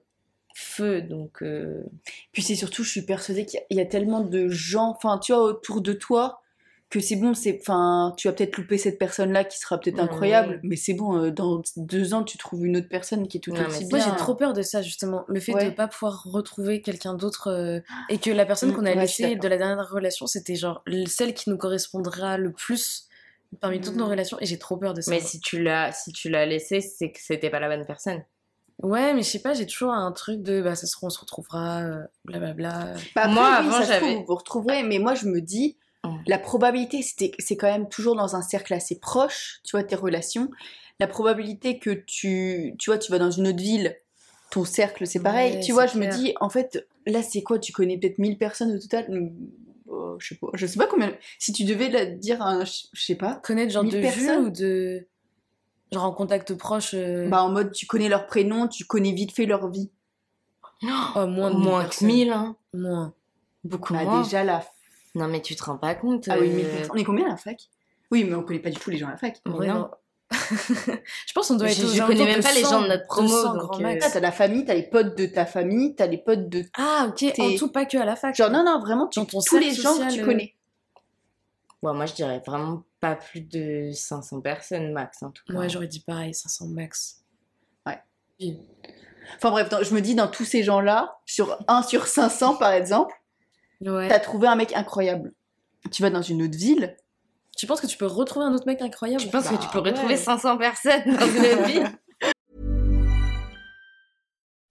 feu, 0.55 1.01
donc. 1.01 1.41
euh, 1.41 1.83
Puis 2.31 2.41
c'est 2.43 2.55
surtout, 2.55 2.83
je 2.83 2.89
suis 2.91 3.01
persuadée 3.03 3.45
qu'il 3.45 3.59
y 3.59 3.63
a- 3.63 3.65
il 3.71 3.77
y, 3.77 3.81
a 3.81 3.85
tellement 3.85 4.21
de 4.21 4.47
gens, 4.49 4.95
enfin, 4.95 5.17
tu 5.17 5.33
vois, 5.33 5.43
autour 5.43 5.81
de 5.81 5.93
toi, 5.93 6.39
que 6.89 6.99
c'est 6.99 7.15
bon, 7.15 7.33
c'est, 7.33 7.57
enfin, 7.59 8.13
tu 8.17 8.27
vas 8.27 8.33
peut-être 8.35 8.55
louper 8.57 8.77
cette 8.77 8.99
personne-là 8.99 9.45
qui 9.45 9.57
sera 9.57 9.79
peut-être 9.79 9.95
Ouais. 9.97 10.03
incroyable, 10.03 10.59
mais 10.61 10.75
c'est 10.75 10.93
bon, 10.93 11.17
euh, 11.17 11.31
dans 11.31 11.63
deux 11.75 12.13
ans, 12.13 12.23
tu 12.23 12.37
trouves 12.37 12.63
une 12.67 12.77
autre 12.77 12.87
personne 12.89 13.27
qui 13.27 13.37
est 13.37 13.39
tout 13.39 13.51
Non, 13.51 13.65
aussi 13.65 13.85
bien. 13.85 13.97
Moi, 13.97 14.07
j'ai 14.11 14.15
trop 14.15 14.35
peur 14.35 14.53
de 14.53 14.61
ça, 14.61 14.83
justement. 14.83 15.25
Le 15.27 15.39
fait 15.39 15.53
Ouais. 15.53 15.65
de 15.71 15.75
pas 15.75 15.87
pouvoir 15.87 16.23
retrouver 16.25 16.81
quelqu'un 16.83 17.15
d'autre 17.15 17.47
euh, 17.47 17.79
et 18.09 18.19
que 18.19 18.29
la 18.29 18.45
personne 18.45 18.69
Mm, 18.69 18.75
qu'on 18.75 18.85
a 18.85 18.93
ouais, 18.93 19.01
laissée 19.01 19.35
de 19.35 19.47
la 19.47 19.57
dernière 19.57 19.89
relation, 19.89 20.27
c'était 20.27 20.53
genre 20.55 20.83
celle 21.07 21.33
qui 21.33 21.49
nous 21.49 21.57
correspondra 21.57 22.37
le 22.37 22.51
plus 22.51 23.07
parmi 23.59 23.81
toutes 23.81 23.95
nos 23.95 24.05
Mm. 24.05 24.09
relations 24.11 24.37
et 24.39 24.45
j'ai 24.45 24.59
trop 24.59 24.77
peur 24.77 24.93
de 24.93 25.01
ça. 25.01 25.09
Mais 25.09 25.19
si 25.19 25.39
tu 25.39 25.63
l'as, 25.63 25.91
si 25.93 26.11
tu 26.11 26.29
l'as 26.29 26.45
laissé, 26.45 26.79
c'est 26.79 27.11
que 27.11 27.19
c'était 27.19 27.49
pas 27.49 27.59
la 27.59 27.75
bonne 27.75 27.87
personne. 27.87 28.23
Ouais, 28.81 29.13
mais 29.13 29.21
je 29.23 29.29
sais 29.29 29.41
pas, 29.41 29.53
j'ai 29.53 29.65
toujours 29.65 29.91
un 29.93 30.11
truc 30.11 30.41
de 30.41 30.61
bah, 30.61 30.75
ça 30.75 30.87
se 30.87 30.95
on 31.01 31.09
se 31.09 31.19
retrouvera, 31.19 31.81
euh, 31.83 32.01
blablabla. 32.25 32.93
Bah 33.15 33.21
après, 33.23 33.27
Moi, 33.33 33.47
oui, 33.61 33.67
avant, 33.67 33.83
j'avais- 33.85 34.15
vous 34.15 34.25
vous 34.25 34.35
retrouverez, 34.35 34.83
mais 34.83 34.99
moi, 34.99 35.13
je 35.15 35.27
me 35.27 35.39
dis, 35.41 35.77
Mm. 36.03 36.17
la 36.27 36.37
probabilité, 36.39 37.01
c'était, 37.01 37.31
c'est 37.39 37.55
quand 37.55 37.71
même 37.71 37.87
toujours 37.87 38.15
dans 38.15 38.35
un 38.35 38.41
cercle 38.41 38.73
assez 38.73 38.99
proche, 38.99 39.59
tu 39.63 39.71
vois, 39.77 39.83
tes 39.83 39.95
relations. 39.95 40.49
La 40.99 41.07
probabilité 41.07 41.79
que 41.79 41.91
tu, 41.91 42.75
tu 42.77 42.89
vois, 42.89 42.97
tu 42.97 43.11
vas 43.11 43.19
dans 43.19 43.31
une 43.31 43.47
autre 43.47 43.61
ville, 43.61 43.95
ton 44.51 44.65
cercle, 44.65 45.07
c'est 45.07 45.21
pareil. 45.21 45.53
Ouais, 45.53 45.59
tu 45.61 45.71
vois, 45.71 45.87
je 45.87 45.97
me 45.97 46.05
dis, 46.07 46.33
en 46.41 46.49
fait, 46.49 46.85
là, 47.05 47.23
c'est 47.23 47.41
quoi 47.41 47.59
Tu 47.59 47.71
connais 47.71 47.97
peut-être 47.97 48.19
1000 48.19 48.37
personnes 48.37 48.71
au 48.75 48.79
total? 48.79 49.07
Oh, 49.87 50.15
je 50.19 50.27
sais 50.29 50.35
pas, 50.35 50.47
je 50.53 50.65
sais 50.65 50.77
pas 50.77 50.87
combien. 50.87 51.15
Si 51.39 51.53
tu 51.53 51.63
devais 51.65 51.89
la 51.89 52.05
dire, 52.05 52.41
un, 52.41 52.65
je 52.65 52.81
sais 52.93 53.15
pas. 53.15 53.35
Connaître 53.43 53.71
genre 53.71 53.83
1000 53.83 53.93
de 53.93 53.97
vue 53.99 54.03
personnes 54.03 54.45
ou 54.45 54.49
de. 54.49 55.07
Genre 55.93 56.03
en 56.05 56.11
contact 56.11 56.53
proche. 56.55 56.91
euh, 56.93 57.27
Bah, 57.29 57.43
en 57.43 57.49
mode, 57.49 57.71
tu 57.71 57.85
connais 57.85 58.09
leur 58.09 58.25
prénom, 58.27 58.67
tu 58.67 58.85
connais 58.85 59.11
vite 59.13 59.31
fait 59.33 59.45
leur 59.45 59.69
vie. 59.69 59.89
oh, 60.83 61.25
moins 61.27 61.51
de 61.51 61.55
1000 61.57 61.63
Moins 61.65 61.79
que 61.83 61.89
personnes. 61.89 62.07
1000, 62.07 62.31
hein. 62.31 62.55
Moins. 62.73 63.13
Beaucoup 63.63 63.93
Bah, 63.93 64.03
moins. 64.03 64.21
déjà, 64.23 64.43
la. 64.43 64.63
Non, 65.15 65.27
mais 65.27 65.41
tu 65.41 65.55
te 65.55 65.63
rends 65.63 65.77
pas 65.77 65.95
compte. 65.95 66.27
Ah 66.29 66.37
oui, 66.39 66.49
euh, 66.49 66.55
1000 66.55 66.65
personnes. 66.67 66.91
On 66.93 66.97
est 66.97 67.03
combien 67.03 67.25
à 67.27 67.29
la 67.29 67.37
fac? 67.37 67.57
Oui, 68.11 68.23
mais 68.25 68.35
on 68.35 68.43
connaît 68.43 68.59
pas 68.59 68.69
du 68.71 68.79
tout 68.79 68.89
les 68.89 68.97
gens 68.97 69.07
à 69.07 69.11
la 69.11 69.17
fac. 69.17 69.39
mais 69.45 69.53
Ouais, 69.53 69.67
non. 69.67 69.73
non. 69.75 69.89
je 70.31 71.33
pense 71.35 71.47
qu'on 71.49 71.55
doit 71.55 71.67
Je- 71.67 71.73
être 71.73 71.79
je 71.89 72.01
alentours 72.01 72.07
connais 72.07 72.25
même 72.25 72.41
pas 72.43 72.53
les 72.53 72.63
100, 72.63 72.69
gens 72.69 72.81
de 72.81 72.87
notre 72.87 73.05
promo, 73.05 73.27
200 73.27 73.53
donc, 73.53 73.61
grand 73.61 73.83
euh. 73.83 73.99
Ah, 74.01 74.09
t'as 74.11 74.19
la 74.19 74.31
famille, 74.31 74.65
t'as 74.65 74.73
les 74.73 74.89
potes 74.89 75.15
de 75.17 75.25
ta 75.27 75.45
famille, 75.45 75.93
t'as 75.95 76.07
les 76.07 76.17
potes 76.17 76.49
de. 76.49 76.65
Ah, 76.75 77.07
ok, 77.09 77.33
en 77.39 77.55
tout, 77.55 77.71
pas 77.71 77.85
que 77.85 77.97
à 77.97 78.05
la 78.05 78.15
fac. 78.15 78.35
Genre, 78.35 78.49
non, 78.49 78.63
non, 78.65 78.79
vraiment, 78.79 79.07
tu... 79.07 79.19
Tous 79.27 79.57
les 79.59 79.73
gens 79.73 79.95
que 79.97 80.11
tu 80.11 80.21
euh, 80.21 80.25
connais. 80.25 80.55
Ouais, 81.83 81.93
moi, 81.93 82.05
je 82.07 82.13
dirais 82.13 82.41
vraiment 82.45 82.83
pas 83.03 83.15
plus 83.17 83.41
de 83.41 83.91
500 83.93 84.39
personnes 84.39 84.93
max, 84.93 85.21
en 85.23 85.29
tout 85.31 85.43
cas. 85.45 85.53
Ouais, 85.55 85.67
j'aurais 85.67 85.87
dit 85.87 85.99
pareil, 85.99 86.33
500 86.33 86.67
max. 86.67 87.19
Enfin 89.37 89.51
bref, 89.51 89.69
dans- 89.69 89.83
je 89.83 89.93
me 89.93 90.01
dis, 90.01 90.15
dans 90.15 90.27
tous 90.27 90.43
ces 90.45 90.63
gens-là, 90.63 91.17
sur 91.25 91.57
1 91.67 91.81
sur 91.83 92.07
500 92.07 92.55
par 92.55 92.71
exemple, 92.71 93.13
Ouais. 93.81 94.07
t'as 94.09 94.19
trouvé 94.19 94.47
un 94.47 94.55
mec 94.55 94.73
incroyable. 94.75 95.33
Tu 95.91 96.01
vas 96.01 96.09
dans 96.09 96.21
une 96.21 96.41
autre 96.43 96.57
ville. 96.57 96.95
Tu 97.57 97.65
penses 97.67 97.79
que 97.81 97.87
tu 97.87 97.97
peux 97.97 98.05
retrouver 98.05 98.45
un 98.45 98.53
autre 98.53 98.65
mec 98.67 98.81
incroyable? 98.81 99.21
Je 99.21 99.29
pense 99.29 99.47
que 99.47 99.55
tu 99.55 99.67
peux 99.69 99.81
Bah, 99.81 99.89
retrouver 99.91 100.13
ouais. 100.15 100.19
500 100.19 100.57
personnes 100.57 101.03
dans 101.05 101.27
une 101.27 101.63
vie. 101.65 101.83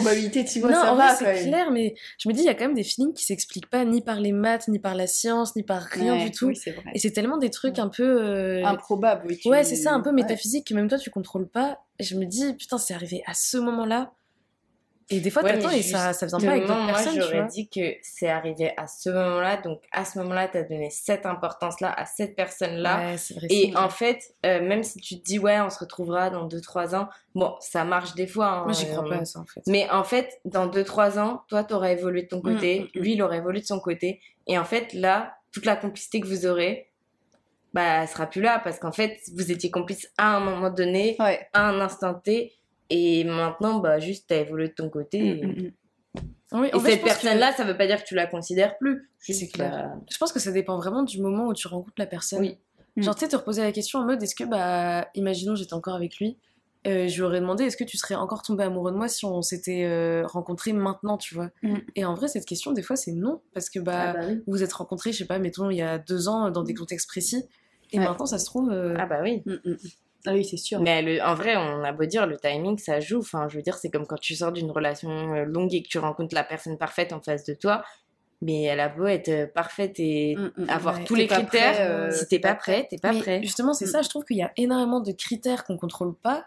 Probabilité, 0.00 0.44
tu 0.44 0.60
vois, 0.60 0.70
non, 0.70 0.80
ça 0.80 0.92
en 0.92 0.96
va 0.96 1.06
vrai, 1.14 1.16
quand 1.18 1.32
c'est 1.34 1.48
clair, 1.48 1.70
mais 1.70 1.94
je 2.18 2.28
me 2.28 2.34
dis, 2.34 2.40
il 2.40 2.46
y 2.46 2.48
a 2.48 2.54
quand 2.54 2.64
même 2.66 2.74
des 2.74 2.84
feelings 2.84 3.12
qui 3.14 3.24
s'expliquent 3.24 3.70
pas 3.70 3.84
ni 3.84 4.02
par 4.02 4.20
les 4.20 4.32
maths, 4.32 4.68
ni 4.68 4.78
par 4.78 4.94
la 4.94 5.06
science, 5.06 5.56
ni 5.56 5.62
par 5.62 5.82
rien 5.82 6.14
Ouais, 6.16 6.24
du 6.24 6.30
tout. 6.32 6.46
oui, 6.48 6.54
vrai. 6.72 6.90
Et 6.94 6.98
c'est 6.98 7.10
tellement 7.12 7.38
des 7.38 7.50
trucs 7.50 7.78
un 7.78 7.88
peu. 7.88 8.02
euh, 8.22 8.64
Improbable, 8.64 9.26
oui. 9.28 9.38
tu- 9.38 9.48
Ouais, 9.48 9.64
c'est 9.64 9.76
ça, 9.76 9.92
un 9.92 10.00
peu 10.00 10.12
métaphysique 10.12 10.66
que 10.66 10.74
même 10.74 10.88
toi 10.88 10.98
tu 10.98 11.10
contrôles 11.10 11.48
pas. 11.48 11.78
Et 11.98 12.04
je 12.04 12.16
me 12.16 12.24
dis, 12.26 12.54
putain, 12.54 12.78
c'est 12.78 12.94
arrivé 12.94 13.22
à 13.26 13.34
ce 13.34 13.56
moment-là. 13.58 14.12
Et 15.12 15.20
des 15.20 15.30
fois, 15.30 15.42
Ouais, 15.42 15.54
t'attends 15.54 15.70
et 15.70 15.82
ça, 15.82 16.12
ça 16.12 16.26
vient 16.26 16.38
pas 16.38 16.50
avec 16.52 16.66
d'autres 16.66 16.86
personnes, 16.86 17.16
Moi, 17.16 17.24
j'aurais 17.24 17.46
dit 17.48 17.68
que 17.68 17.96
c'est 18.02 18.28
arrivé 18.28 18.72
à 18.76 18.86
ce 18.86 19.10
moment-là. 19.10 19.56
Donc, 19.56 19.80
à 19.90 20.04
ce 20.04 20.18
moment-là, 20.20 20.46
tu 20.48 20.58
as 20.58 20.62
donné 20.62 20.88
cette 20.90 21.26
importance-là 21.26 21.92
à 21.92 22.06
cette 22.06 22.36
personne-là. 22.36 23.14
Ouais, 23.14 23.16
Et 23.48 23.72
en 23.76 23.88
fait, 23.88 24.20
euh, 24.46 24.60
même 24.60 24.84
si 24.84 25.00
tu 25.00 25.18
te 25.18 25.24
dis, 25.24 25.38
ouais, 25.40 25.60
on 25.60 25.68
se 25.70 25.78
retrouvera 25.80 26.30
dans 26.30 26.46
2-3 26.46 26.94
ans, 26.94 27.08
bon, 27.34 27.56
ça 27.60 27.84
marche 27.84 28.14
des 28.14 28.28
fois. 28.28 28.46
hein, 28.46 28.62
Moi, 28.64 28.72
j'y 28.72 28.86
crois 28.86 29.04
euh, 29.04 29.08
pas 29.08 29.16
à 29.16 29.24
ça, 29.24 29.40
en 29.40 29.46
fait. 29.46 29.62
Mais 29.66 29.88
en 29.90 30.04
fait, 30.04 30.40
dans 30.44 30.68
2-3 30.68 31.18
ans, 31.18 31.42
toi, 31.48 31.64
t'auras 31.64 31.90
évolué 31.90 32.22
de 32.22 32.28
ton 32.28 32.40
côté, 32.40 32.80
Mm, 32.80 32.98
mm, 32.98 33.02
lui, 33.02 33.12
il 33.14 33.22
aura 33.22 33.36
évolué 33.36 33.60
de 33.60 33.66
son 33.66 33.80
côté. 33.80 34.20
Et 34.46 34.58
en 34.58 34.64
fait, 34.64 34.92
là, 34.92 35.34
toute 35.52 35.66
la 35.66 35.74
complicité 35.74 36.20
que 36.20 36.26
vous 36.28 36.46
aurez, 36.46 36.86
bah, 37.72 38.02
elle 38.02 38.08
sera 38.08 38.26
plus 38.26 38.42
là 38.42 38.60
parce 38.62 38.78
qu'en 38.78 38.92
fait, 38.92 39.18
vous 39.36 39.50
étiez 39.52 39.70
complices 39.70 40.08
à 40.18 40.36
un 40.36 40.40
moment 40.40 40.70
donné, 40.70 41.16
à 41.52 41.68
un 41.68 41.80
instant 41.80 42.14
T. 42.14 42.52
Et 42.90 43.24
maintenant, 43.24 43.78
bah, 43.78 43.98
juste, 43.98 44.26
t'as 44.28 44.40
évolué 44.40 44.68
de 44.68 44.74
ton 44.74 44.88
côté. 44.90 45.40
et- 45.40 45.46
Mm, 45.46 45.72
Oui, 46.52 46.66
et 46.66 46.70
fait, 46.72 46.78
je 46.78 46.78
cette 46.78 46.82
pense 46.82 46.92
que- 47.00 47.04
personne-là, 47.22 47.52
ça 47.52 47.64
veut 47.64 47.76
pas 47.76 47.86
dire 47.86 48.02
que 48.02 48.08
tu 48.08 48.16
la 48.16 48.26
considères 48.26 48.76
plus. 48.78 49.08
C'est 49.20 49.46
clair. 49.48 49.70
bah, 49.70 50.00
Je 50.10 50.18
pense 50.18 50.32
que 50.32 50.40
ça 50.40 50.50
dépend 50.50 50.76
vraiment 50.76 51.04
du 51.04 51.20
moment 51.20 51.46
où 51.46 51.54
tu 51.54 51.68
rencontres 51.68 51.94
la 51.98 52.06
personne. 52.06 52.40
Oui. 52.40 52.58
Genre, 52.96 53.14
tu 53.14 53.20
sais, 53.20 53.28
te 53.28 53.36
reposer 53.36 53.62
la 53.62 53.70
question 53.70 54.00
en 54.00 54.04
mode 54.04 54.20
est-ce 54.20 54.34
que, 54.34 54.42
bah, 54.42 55.08
imaginons, 55.14 55.54
j'étais 55.54 55.74
encore 55.74 55.94
avec 55.94 56.16
lui, 56.18 56.36
euh, 56.88 57.06
je 57.06 57.14
lui 57.14 57.22
aurais 57.22 57.40
demandé 57.40 57.62
est-ce 57.64 57.76
que 57.76 57.84
tu 57.84 57.96
serais 57.96 58.16
encore 58.16 58.42
tombé 58.42 58.64
amoureux 58.64 58.90
de 58.90 58.96
moi 58.96 59.06
si 59.06 59.24
on 59.24 59.42
s'était 59.42 59.84
euh, 59.84 60.26
rencontrés 60.26 60.72
maintenant, 60.72 61.16
tu 61.16 61.36
vois? 61.36 61.50
Mm. 61.62 61.76
Et 61.94 62.04
en 62.04 62.14
vrai, 62.14 62.26
cette 62.26 62.46
question, 62.46 62.72
des 62.72 62.82
fois, 62.82 62.96
c'est 62.96 63.12
non. 63.12 63.40
Parce 63.54 63.70
que, 63.70 63.78
bah, 63.78 64.10
Ah 64.10 64.12
bah 64.14 64.20
oui. 64.26 64.34
vous 64.46 64.52
vous 64.54 64.62
êtes 64.64 64.72
rencontrés, 64.72 65.12
je 65.12 65.18
sais 65.18 65.26
pas, 65.26 65.38
mettons, 65.38 65.70
il 65.70 65.76
y 65.76 65.82
a 65.82 65.98
deux 65.98 66.26
ans, 66.26 66.50
dans 66.50 66.64
des 66.64 66.74
contextes 66.74 67.08
précis. 67.08 67.44
Et 67.92 67.98
Ouais. 68.00 68.04
maintenant, 68.04 68.26
ça 68.26 68.38
se 68.38 68.46
trouve. 68.46 68.70
euh, 68.72 68.96
Ah 68.98 69.06
bah 69.06 69.20
oui. 69.22 69.42
Mm, 69.46 69.52
mm. 69.64 69.76
Ah 70.26 70.32
oui, 70.32 70.44
c'est 70.44 70.56
sûr. 70.56 70.80
Mais 70.80 71.00
le- 71.02 71.22
en 71.22 71.34
vrai, 71.34 71.56
on 71.56 71.82
a 71.82 71.92
beau 71.92 72.04
dire, 72.04 72.26
le 72.26 72.36
timing, 72.38 72.76
ça 72.78 73.00
joue. 73.00 73.20
Enfin, 73.20 73.48
je 73.48 73.56
veux 73.56 73.62
dire, 73.62 73.76
c'est 73.78 73.90
comme 73.90 74.06
quand 74.06 74.18
tu 74.20 74.34
sors 74.34 74.52
d'une 74.52 74.70
relation 74.70 75.08
euh, 75.34 75.44
longue 75.44 75.72
et 75.74 75.82
que 75.82 75.88
tu 75.88 75.98
rencontres 75.98 76.34
la 76.34 76.44
personne 76.44 76.76
parfaite 76.76 77.12
en 77.12 77.20
face 77.20 77.44
de 77.44 77.54
toi. 77.54 77.82
Mais 78.42 78.62
elle 78.62 78.80
a 78.80 78.88
beau 78.88 79.06
être 79.06 79.28
euh, 79.28 79.46
parfaite 79.46 79.94
et 79.98 80.36
Mm, 80.36 80.50
mm, 80.64 80.70
avoir 80.70 80.98
ouais. 80.98 81.04
tous 81.04 81.14
les 81.14 81.26
critères, 81.26 81.72
prêt, 81.72 81.80
euh, 81.86 82.10
si 82.10 82.26
t'es 82.26 82.38
pas 82.38 82.54
prêt, 82.54 82.86
t'es 82.88 82.98
pas 82.98 83.12
prêt. 83.12 83.40
Justement, 83.42 83.72
c'est 83.74 83.84
Mm. 83.86 83.88
ça, 83.88 84.02
je 84.02 84.08
trouve 84.08 84.24
qu'il 84.24 84.36
y 84.38 84.42
a 84.42 84.52
énormément 84.56 85.00
de 85.00 85.12
critères 85.12 85.64
qu'on 85.64 85.76
contrôle 85.76 86.14
pas, 86.14 86.46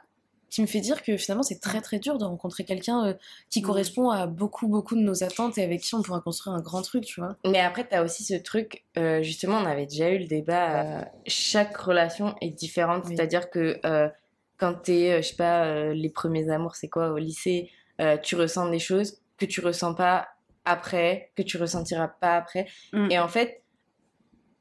qui 0.53 0.61
me 0.61 0.67
fait 0.67 0.81
dire 0.81 1.01
que 1.01 1.17
finalement 1.17 1.41
c'est 1.41 1.59
très 1.59 1.81
très 1.81 1.97
dur 1.97 2.19
de 2.19 2.25
rencontrer 2.25 2.63
quelqu'un 2.63 3.07
euh, 3.07 3.13
qui 3.49 3.61
Mm. 3.61 3.65
correspond 3.65 4.09
à 4.11 4.27
beaucoup 4.27 4.67
beaucoup 4.67 4.95
de 4.95 5.01
nos 5.01 5.23
attentes 5.23 5.57
et 5.57 5.63
avec 5.63 5.81
qui 5.81 5.95
on 5.95 6.03
pourra 6.03 6.21
construire 6.21 6.55
un 6.55 6.61
grand 6.61 6.83
truc, 6.83 7.05
tu 7.05 7.21
vois. 7.21 7.37
Mais 7.43 7.59
après, 7.59 7.87
t'as 7.87 8.03
aussi 8.03 8.23
ce 8.23 8.35
truc, 8.35 8.83
euh, 8.97 9.23
justement, 9.23 9.57
on 9.57 9.65
avait 9.65 9.87
déjà 9.87 10.11
eu 10.11 10.19
le 10.19 10.27
débat, 10.27 10.83
euh, 10.83 11.01
chaque 11.25 11.75
relation 11.77 12.35
est 12.41 12.51
différente. 12.51 13.03
Oui. 13.07 13.15
C'est-à-dire 13.15 13.49
que 13.49 13.79
quand 14.57 14.75
t'es, 14.75 15.21
je 15.23 15.27
sais 15.27 15.35
pas, 15.35 15.93
les 15.93 16.09
premiers 16.09 16.49
amours, 16.49 16.75
c'est 16.75 16.87
quoi, 16.87 17.09
au 17.09 17.17
lycée, 17.17 17.71
tu 18.21 18.35
ressens 18.35 18.69
des 18.69 18.79
choses 18.79 19.17
que 19.37 19.45
tu 19.45 19.59
ressens 19.59 19.95
pas 19.95 20.27
après, 20.65 21.31
que 21.35 21.41
tu 21.41 21.57
ressentiras 21.57 22.07
pas 22.07 22.35
après. 22.35 22.67
Mm. 22.93 23.11
Et 23.11 23.19
en 23.19 23.27
fait, 23.27 23.63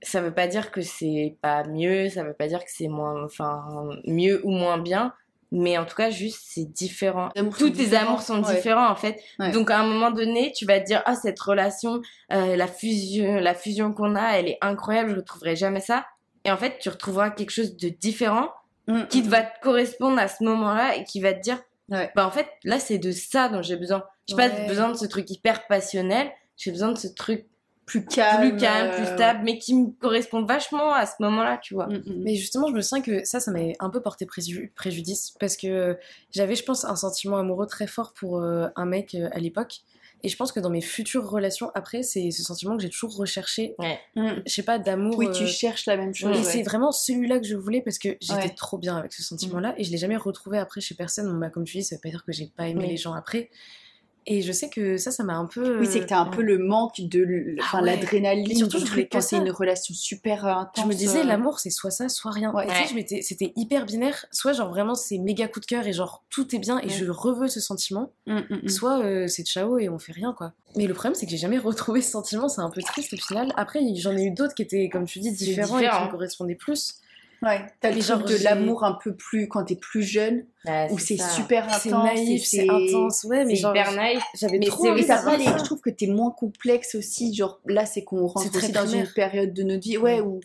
ça 0.01 0.21
veut 0.21 0.35
pas 0.35 0.49
dire 0.49 0.71
que 0.71 0.81
c'est 0.81 1.37
pas 1.43 1.65
mieux, 1.65 2.09
ça 2.09 2.25
veut 2.25 2.35
pas 2.35 2.49
dire 2.49 2.65
que 2.65 2.71
c'est 2.71 2.89
moins, 2.89 3.23
enfin, 3.25 3.63
mieux 4.07 4.41
ou 4.45 4.51
moins 4.51 4.79
bien. 4.79 5.13
Mais 5.55 5.79
en 5.79 5.85
tout 5.85 5.95
cas, 5.95 6.11
juste, 6.11 6.41
c'est 6.47 6.65
différent. 6.65 7.29
Tous 7.59 7.71
tes 7.71 7.95
amours 7.95 8.23
sont 8.23 8.43
ouais. 8.43 8.55
différents, 8.55 8.91
en 8.91 8.97
fait. 8.97 9.21
Ouais. 9.39 9.53
Donc, 9.53 9.71
à 9.71 9.79
un 9.79 9.87
moment 9.87 10.11
donné, 10.11 10.51
tu 10.57 10.65
vas 10.65 10.81
te 10.81 10.87
dire, 10.87 11.03
ah, 11.05 11.15
cette 11.15 11.39
relation, 11.39 12.01
euh, 12.33 12.57
la 12.57 12.67
fusion, 12.67 13.35
la 13.37 13.55
fusion 13.55 13.93
qu'on 13.93 14.17
a, 14.17 14.39
elle 14.39 14.49
est 14.49 14.59
incroyable, 14.63 15.11
je 15.11 15.17
retrouverai 15.17 15.55
jamais 15.55 15.81
ça. 15.81 16.07
Et 16.45 16.51
en 16.51 16.57
fait, 16.57 16.79
tu 16.81 16.89
retrouveras 16.89 17.31
quelque 17.31 17.51
chose 17.51 17.77
de 17.77 17.89
différent 17.89 18.49
Mm, 18.89 19.07
qui 19.09 19.23
mm, 19.23 19.29
va 19.29 19.43
te 19.43 19.61
correspondre 19.61 20.19
à 20.19 20.29
ce 20.29 20.43
moment-là 20.43 20.97
et 20.97 21.05
qui 21.05 21.21
va 21.21 21.33
te 21.33 21.41
dire, 21.41 21.59
Ouais. 21.89 22.11
bah, 22.17 22.27
en 22.27 22.31
fait, 22.31 22.49
là, 22.65 22.79
c'est 22.79 22.99
de 22.99 23.13
ça 23.13 23.49
dont 23.49 23.63
j'ai 23.63 23.77
besoin. 23.77 24.03
J'ai 24.29 24.37
pas 24.37 24.49
besoin 24.49 24.89
de 24.89 24.97
ce 24.97 25.05
truc 25.05 25.29
hyper 25.31 25.67
passionnel, 25.67 26.31
j'ai 26.57 26.71
besoin 26.71 26.93
de 26.93 26.99
ce 26.99 27.09
truc 27.09 27.47
Plus 27.85 28.05
calme. 28.05 28.51
plus 28.51 28.59
calme, 28.61 28.91
plus 28.95 29.05
euh, 29.05 29.15
stable, 29.15 29.41
mais 29.45 29.59
qui 29.59 29.75
me 29.75 29.91
correspond 30.01 30.45
vachement 30.45 30.93
à 30.95 31.05
ce 31.05 31.15
moment-là, 31.21 31.59
tu 31.63 31.75
vois. 31.75 31.89
mm, 31.89 31.97
mm. 32.07 32.23
Mais 32.23 32.35
justement, 32.37 32.69
je 32.69 32.75
me 32.75 32.81
sens 32.81 33.01
que 33.03 33.25
ça, 33.25 33.41
ça 33.41 33.51
m'avait 33.51 33.75
un 33.81 33.91
peu 33.91 34.01
porté 34.01 34.25
préju- 34.25 34.73
préjudice 34.75 35.35
parce 35.41 35.57
que 35.57 35.99
j'avais, 36.31 36.55
je 36.55 36.63
pense, 36.65 36.85
un 36.85 36.97
sentiment 36.97 37.37
amoureux 37.39 37.67
très 37.67 37.87
fort 37.89 38.13
pour 38.15 38.39
euh, 38.41 38.69
un 38.77 38.87
mec 38.87 39.15
euh, 39.15 39.29
à 39.33 39.39
l'époque. 39.41 39.81
Et 40.25 40.29
je 40.29 40.37
pense 40.37 40.53
que 40.53 40.61
dans 40.61 40.71
mes 40.71 40.81
futures 40.81 41.29
relations 41.29 41.73
après, 41.75 42.05
c'est 42.05 42.31
ce 42.31 42.45
sentiment 42.45 42.77
que 42.77 42.83
j'ai 42.85 42.89
toujours 42.91 43.17
recherché. 43.17 43.75
Ouais. 43.81 43.99
Mm. 44.15 44.43
Je 44.47 44.53
sais 44.53 44.63
pas, 44.63 44.79
d'amour. 44.79 45.19
Oui, 45.19 45.27
euh, 45.27 45.33
tu 45.33 45.49
cherches 45.49 45.87
la 45.87 45.97
même 45.97 46.15
chose. 46.15 46.31
Et 46.37 46.39
ouais. 46.39 46.45
c'est 46.45 46.63
vraiment 46.63 46.93
celui-là 46.93 47.41
que 47.41 47.47
je 47.47 47.57
voulais 47.57 47.81
parce 47.83 47.99
que 47.99 48.11
j'étais 48.21 48.35
Ouais. 48.35 48.55
trop 48.55 48.79
bien 48.79 48.97
avec 48.97 49.13
ce 49.13 49.25
sentiment-là 49.25 49.75
et 49.77 49.83
je 49.83 49.91
l'ai 49.91 49.99
jamais 49.99 50.17
retrouvé 50.17 50.59
après 50.59 50.81
chez 50.81 50.95
personne. 50.95 51.27
Bon, 51.27 51.37
bah, 51.39 51.51
comme 51.51 51.65
tu 51.65 51.79
dis, 51.79 51.83
ça 51.83 51.97
veut 51.97 52.01
pas 52.01 52.11
dire 52.11 52.25
que 52.25 52.31
j'ai 52.31 52.47
pas 52.57 52.69
aimé 52.69 52.85
Oui. 52.85 52.91
les 52.91 52.97
gens 52.97 53.15
après. 53.15 53.51
Et 54.27 54.43
je 54.43 54.53
sais 54.53 54.69
que 54.69 54.97
ça, 54.97 55.11
ça 55.11 55.25
m'a 55.25 55.35
un 55.35 55.47
peu. 55.47 55.79
Oui, 55.81 55.87
c'est 55.87 56.01
que 56.01 56.05
t'as 56.07 56.19
un 56.21 56.27
peu 56.27 56.43
le 56.43 56.59
manque 56.59 57.01
de 57.01 57.57
Ah 57.59 57.63
enfin, 57.63 57.81
ouais. 57.81 57.87
l'adrénaline. 57.97 58.57
Surtout, 58.57 58.79
je 58.79 58.85
voulais 58.85 59.09
une 59.33 59.51
relation 59.51 59.95
super 59.95 60.47
euh, 60.47 60.51
intense. 60.53 60.85
Je 60.85 60.89
me 60.89 60.95
disais, 60.95 61.21
euh, 61.21 61.25
l'amour, 61.25 61.59
c'est 61.59 61.71
soit 61.71 61.91
ça, 61.91 62.09
soit 62.09 62.31
rien. 62.31 62.53
Ouais. 62.53 62.67
Et 62.67 62.87
tu 62.87 62.99
sais, 63.07 63.23
c'était 63.23 63.53
hyper 63.57 63.85
binaire. 63.87 64.27
Soit, 64.31 64.53
genre, 64.53 64.69
vraiment, 64.69 64.95
c'est 64.95 65.19
méga 65.19 65.49
coup 65.49 65.61
de 65.61 65.67
cœur 65.67 65.87
et 65.87 65.93
genre, 65.93 66.25
tout 66.31 66.55
est 66.55 66.59
bien 66.59 66.79
et 66.79 66.85
Ouais. 66.87 66.89
je 66.91 67.11
reveux 67.11 67.49
ce 67.49 67.61
sentiment. 67.61 68.13
mm, 68.27 68.35
mm, 68.39 68.61
mm. 68.65 68.69
Soit, 68.69 69.01
euh, 69.03 69.27
c'est 69.27 69.45
ciao 69.45 69.79
et 69.79 69.89
on 69.89 69.99
fait 69.99 70.13
rien, 70.13 70.33
quoi. 70.37 70.53
Mais 70.77 70.87
le 70.87 70.95
problème, 70.95 71.15
c'est 71.15 71.27
que 71.27 71.31
j'ai 71.33 71.39
jamais 71.39 71.59
retrouvé 71.59 72.01
ce 72.01 72.11
sentiment. 72.11 72.49
C'est 72.49 72.61
un 72.63 72.71
peu 72.71 72.81
triste 72.83 73.13
au 73.13 73.17
final. 73.17 73.53
Après, 73.57 73.81
j'en 73.97 74.17
ai 74.17 74.25
eu 74.25 74.31
d'autres 74.31 74.55
qui 74.55 74.63
étaient, 74.63 74.89
comme 74.89 75.05
tu 75.07 75.19
dis, 75.19 75.33
différents 75.33 75.79
et 75.79 75.89
qui 75.89 76.05
me 76.07 76.11
correspondaient 76.11 76.55
plus. 76.55 76.95
Ouais, 77.43 77.61
t'as 77.81 77.91
le 77.91 78.01
truc 78.01 78.27
de 78.27 78.45
l'amour 78.45 78.85
un 78.85 78.93
peu 79.03 79.17
plus 79.17 79.49
quand 79.49 79.65
t'es 79.65 79.75
plus 79.75 80.03
jeune, 80.05 80.45
Ouais, 80.65 80.87
où 80.93 80.99
c'est 80.99 81.21
super 81.21 81.65
intense. 81.65 81.81
C'est 81.83 81.91
naïf, 81.91 82.45
c'est 82.45 82.69
intense. 82.69 83.25
Ouais, 83.25 83.45
mais 83.45 83.57
genre. 83.57 83.75
hyper 83.75 83.93
naïf. 83.93 84.23
J'avais 84.35 84.59
Mais 84.59 84.67
trop 84.67 84.87
envie 84.89 85.05
d'avoir 85.05 85.37
les... 85.37 85.47
Je 85.47 85.65
trouve 85.65 85.81
que 85.81 85.91
t'es 85.91 86.07
moins 86.07 86.31
complexe 86.31 86.95
aussi. 86.95 87.35
Genre, 87.35 87.61
là, 87.67 87.85
c'est 87.85 88.05
qu'on 88.05 88.27
rentre 88.29 88.57
aussi 88.57 88.71
dans 88.71 88.87
une 88.87 89.09
période 89.09 89.53
de 89.53 89.65
notre 89.65 89.83
vie, 89.83 89.99
ouais, 89.99 90.21
où, 90.21 90.39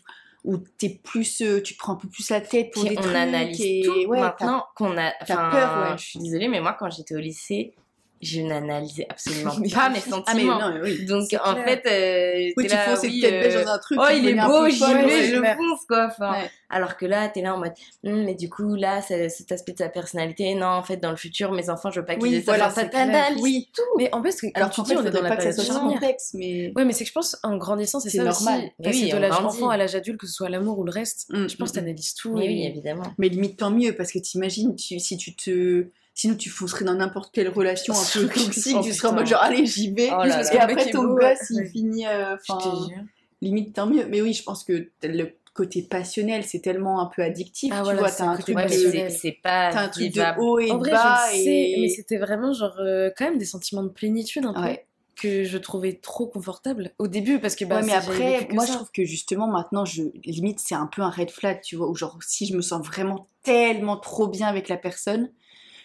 où 0.43 0.57
t'es 0.57 0.99
plus. 1.03 1.41
euh, 1.41 1.61
tu 1.61 1.75
prends 1.75 1.93
un 1.93 1.97
peu 1.97 2.07
plus 2.07 2.27
la 2.31 2.41
tête 2.41 2.71
pour 2.73 2.83
des 2.83 2.97
on 2.97 3.01
trucs. 3.01 3.15
analyse 3.15 3.61
et... 3.61 3.81
tout 3.85 4.09
ouais, 4.09 4.19
maintenant 4.19 4.63
qu'on 4.75 4.97
a. 4.97 5.11
t'as 5.25 5.51
peur, 5.51 5.91
ouais. 5.91 5.97
Je 5.99 6.03
suis 6.03 6.19
désolée, 6.19 6.47
mais 6.47 6.61
moi, 6.61 6.75
quand 6.79 6.89
j'étais 6.89 7.13
au 7.15 7.19
lycée, 7.19 7.75
je 8.21 8.41
n'analysais 8.41 9.05
absolument 9.09 9.51
pas 9.55 9.59
mes 9.59 9.71
Ah, 9.75 9.89
mais 9.93 9.99
sentiments. 9.99 10.59
non, 10.59 10.73
mais 10.73 10.81
oui. 10.81 11.05
Donc, 11.05 11.23
en 11.43 11.53
clair. 11.53 11.65
fait, 11.65 11.85
euh, 11.87 12.53
Oui, 12.57 12.65
tu 12.67 12.73
là, 12.75 12.83
fonces 12.95 13.03
oui, 13.03 13.21
euh, 13.25 13.63
dans 13.63 13.71
un 13.71 13.77
truc. 13.79 13.99
Oh, 14.01 14.05
il 14.13 14.27
est 14.27 14.33
beau, 14.33 14.67
j'y 14.69 14.79
vais, 14.79 15.05
ouais, 15.05 15.23
je 15.27 15.35
fonce, 15.35 15.85
quoi. 15.87 16.07
Enfin, 16.07 16.31
Ouais. 16.33 16.49
Alors 16.69 16.97
que 16.97 17.05
là, 17.05 17.29
t'es 17.29 17.41
là 17.41 17.55
en 17.55 17.59
mode, 17.59 17.71
Hum, 18.03 18.25
mais 18.25 18.35
du 18.35 18.49
coup, 18.49 18.75
là, 18.75 19.01
cet 19.01 19.51
aspect 19.53 19.71
de 19.71 19.77
sa 19.77 19.87
personnalité, 19.87 20.53
non, 20.55 20.67
en 20.67 20.83
fait, 20.83 20.97
dans 20.97 21.11
le 21.11 21.15
futur, 21.15 21.53
mes 21.53 21.69
enfants, 21.69 21.91
je 21.91 22.01
veux 22.01 22.05
pas 22.05 22.15
qu'ils 22.15 22.23
Oui, 22.23 22.35
aient 22.35 22.41
ça. 22.41 22.57
voilà, 22.57 22.69
t'analyses 22.71 23.41
Oui. 23.41 23.69
tout. 23.73 23.81
Mais 23.97 24.13
en 24.13 24.21
plus, 24.21 24.35
Alors 24.53 24.69
tu 24.71 24.81
dis, 24.81 24.93
on 24.97 25.05
est 25.05 25.09
dans 25.11 25.21
la 25.21 25.29
ça 25.29 25.35
période 25.37 25.79
complexe, 25.79 26.31
mais. 26.33 26.73
Ouais, 26.75 26.83
mais 26.83 26.91
c'est 26.91 27.05
que 27.05 27.09
je 27.09 27.13
pense, 27.13 27.37
en 27.43 27.55
grandissant, 27.55 27.99
c'est 28.01 28.09
C'est 28.09 28.17
ça 28.17 28.23
normal. 28.25 28.69
oui, 28.79 29.09
de 29.09 29.17
l'âge 29.17 29.39
enfant 29.39 29.69
à 29.69 29.77
l'âge 29.77 29.95
adulte, 29.95 30.19
que 30.19 30.27
ce 30.27 30.33
soit 30.33 30.49
l'amour 30.49 30.77
ou 30.79 30.83
le 30.83 30.91
reste, 30.91 31.27
Mm, 31.29 31.47
je 31.47 31.55
pense 31.55 31.69
que 31.71 31.75
t'analyses 31.75 32.13
tout. 32.15 32.31
Oui, 32.31 32.45
oui, 32.47 32.65
évidemment. 32.65 33.13
Mais 33.17 33.29
limite, 33.29 33.57
tant 33.57 33.71
mieux, 33.71 33.93
parce 33.95 34.11
que 34.11 34.19
t'imagines, 34.19 34.77
si 34.77 35.17
tu 35.17 35.35
te. 35.35 35.85
Sinon, 36.19 36.35
tu 36.35 36.49
foncerais 36.49 36.83
dans 36.83 36.95
n'importe 36.95 37.31
quelle 37.31 37.47
relation 37.49 37.93
un 37.93 38.03
peu 38.11 38.27
toxique, 38.27 38.77
tu 38.81 38.91
serais 38.91 39.09
en 39.09 39.13
mode 39.13 39.27
genre, 39.27 39.41
allez, 39.43 39.67
j'y 39.67 39.91
vais. 39.93 40.09
Oh 40.11 40.23
là 40.23 40.37
parce 40.37 40.51
là. 40.51 40.65
mec 40.65 40.77
après, 40.79 40.91
ton 40.91 41.03
beau, 41.03 41.15
gosse, 41.15 41.51
ouais. 41.51 41.63
il 41.63 41.69
finit. 41.69 42.07
euh, 42.07 42.35
Je 42.47 42.51
enfin, 42.53 42.57
te 42.87 42.91
jure. 42.93 43.03
limite, 43.43 43.75
tant 43.75 43.85
mieux. 43.85 44.07
Mais 44.07 44.21
oui, 44.21 44.33
je 44.33 44.41
pense 44.41 44.63
que 44.63 44.89
le 45.03 45.29
côté 45.53 45.83
passionnel, 45.83 46.43
c'est 46.43 46.57
tellement 46.59 47.01
un 47.01 47.05
peu 47.05 47.21
addictif. 47.21 47.71
Ah, 47.71 47.77
tu 47.77 47.83
voilà, 47.83 47.99
vois, 47.99 48.09
t'as 48.11 48.25
un 48.25 48.35
côté 48.35 48.53
truc 48.55 48.65
de. 48.65 49.09
c'est- 49.09 49.37
pas 49.43 49.67
un 49.69 49.89
truc 49.89 50.11
de 50.11 50.39
haut 50.41 50.57
et 50.59 50.71
En 50.71 50.75
de 50.77 50.79
vrai, 50.79 50.91
bas. 50.91 51.19
je 51.31 51.37
sais, 51.37 51.45
et... 51.45 51.81
mais 51.81 51.89
c'était 51.89 52.17
vraiment 52.17 52.51
genre 52.51 52.77
euh, 52.79 53.11
quand 53.15 53.25
même 53.25 53.37
des 53.37 53.45
sentiments 53.45 53.83
de 53.83 53.89
plénitude 53.89 54.45
un 54.45 54.53
peu 54.53 54.61
Ouais. 54.61 54.87
que 55.15 55.43
je 55.43 55.57
trouvais 55.59 55.93
trop 55.93 56.25
confortable 56.25 56.93
au 56.97 57.07
début 57.07 57.39
parce 57.39 57.55
que 57.55 57.65
bah 57.65 57.75
ouais, 57.75 57.83
mais 57.85 57.93
après, 57.93 58.47
moi, 58.53 58.65
ça. 58.65 58.71
je 58.73 58.77
trouve 58.77 58.91
que 58.91 59.05
justement, 59.05 59.45
maintenant, 59.47 59.85
je 59.85 60.01
limite, 60.25 60.59
c'est 60.59 60.73
un 60.75 60.87
peu 60.87 61.03
un 61.03 61.11
red 61.11 61.29
flag, 61.29 61.61
tu 61.61 61.75
vois, 61.75 61.87
où 61.89 61.95
genre, 61.95 62.17
si 62.25 62.47
je 62.47 62.55
me 62.55 62.61
sens 62.61 62.83
vraiment 62.83 63.27
tellement 63.43 63.97
trop 63.97 64.27
bien 64.27 64.47
avec 64.47 64.67
la 64.67 64.77
personne, 64.77 65.31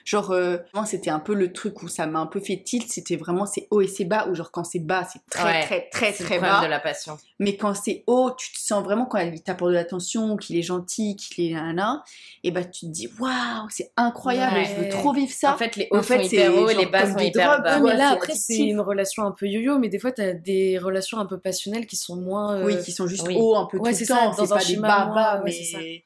genre, 0.04 0.30
euh, 0.32 0.56
moi, 0.74 0.84
c'était 0.86 1.10
un 1.10 1.18
peu 1.20 1.34
le 1.34 1.52
truc 1.52 1.82
où 1.82 1.88
ça 1.88 2.06
m'a 2.06 2.18
un 2.20 2.26
peu 2.26 2.40
fait 2.40 2.62
tilt, 2.64 2.90
c'était 2.90 3.16
vraiment 3.16 3.46
c'est 3.46 3.68
haut 3.70 3.80
et 3.80 3.86
c'est 3.88 4.04
bas, 4.04 4.26
ou 4.28 4.34
genre, 4.34 4.50
quand 4.50 4.64
c'est 4.64 4.78
bas, 4.80 5.06
c'est 5.10 5.20
très, 5.30 5.44
Ouais, 5.44 5.62
très, 5.62 5.88
très, 5.90 6.12
C'est 6.12 6.24
très 6.24 6.38
bas. 6.38 6.60
de 6.62 6.66
la 6.66 6.80
passion. 6.80 7.18
Mais 7.38 7.56
quand 7.56 7.74
c'est 7.74 8.04
haut, 8.06 8.30
tu 8.36 8.52
te 8.52 8.58
sens 8.58 8.82
vraiment, 8.84 9.06
quand 9.06 9.18
il 9.18 9.42
t'apporte 9.42 9.70
de 9.70 9.76
l'attention, 9.76 10.36
qu'il 10.36 10.56
est 10.56 10.62
gentil, 10.62 11.16
qu'il 11.16 11.50
est 11.52 11.72
là, 11.72 12.02
et 12.44 12.50
bah, 12.50 12.64
tu 12.64 12.86
te 12.86 12.90
dis, 12.90 13.08
waouh, 13.18 13.66
c'est 13.70 13.90
incroyable, 13.96 14.56
Ouais. 14.56 14.64
je 14.64 14.80
veux 14.82 14.88
trop 14.88 15.12
vivre 15.12 15.32
ça. 15.32 15.54
En 15.54 15.56
fait, 15.56 15.76
les 15.76 15.88
En 15.90 15.98
hauts 15.98 16.02
fait, 16.02 16.22
sont 16.24 16.28
c'est 16.30 16.36
hyper 16.36 16.54
hauts 16.56 16.68
et 16.68 16.74
les 16.74 16.86
bas 16.86 17.10
sont 17.12 17.18
hyper 17.18 17.62
bas. 17.62 17.78
Ouais, 17.80 17.90
mais 17.92 17.96
là 17.96 18.08
c'est 18.10 18.14
après 18.16 18.34
c'est 18.34 18.56
une 18.58 18.80
relation 18.80 19.24
un 19.24 19.32
peu 19.32 19.46
yo-yo 19.46 19.78
mais 19.78 19.88
des 19.88 19.98
fois 19.98 20.12
t'as 20.12 20.32
des 20.32 20.78
relations 20.78 21.18
un 21.18 21.26
peu 21.26 21.38
passionnelles 21.38 21.86
qui 21.86 21.96
sont 21.96 22.16
moins 22.16 22.56
euh, 22.56 22.64
Oui, 22.66 22.78
qui 22.82 22.92
sont 22.92 23.06
juste 23.06 23.26
oui. 23.26 23.36
hauts 23.38 23.56
un 23.56 23.66
peu 23.66 23.78
Ouais, 23.78 23.90
tout 23.92 23.96
c'est 23.98 24.04
le 24.04 24.06
ça, 24.08 24.14
temps, 24.16 24.32
c'est 24.34 24.52
un 24.52 24.56
pas 24.56 24.64
des 24.64 24.76
bas 24.76 25.04
bas, 25.06 25.42
ouais, 25.44 25.52
mais... 25.74 26.04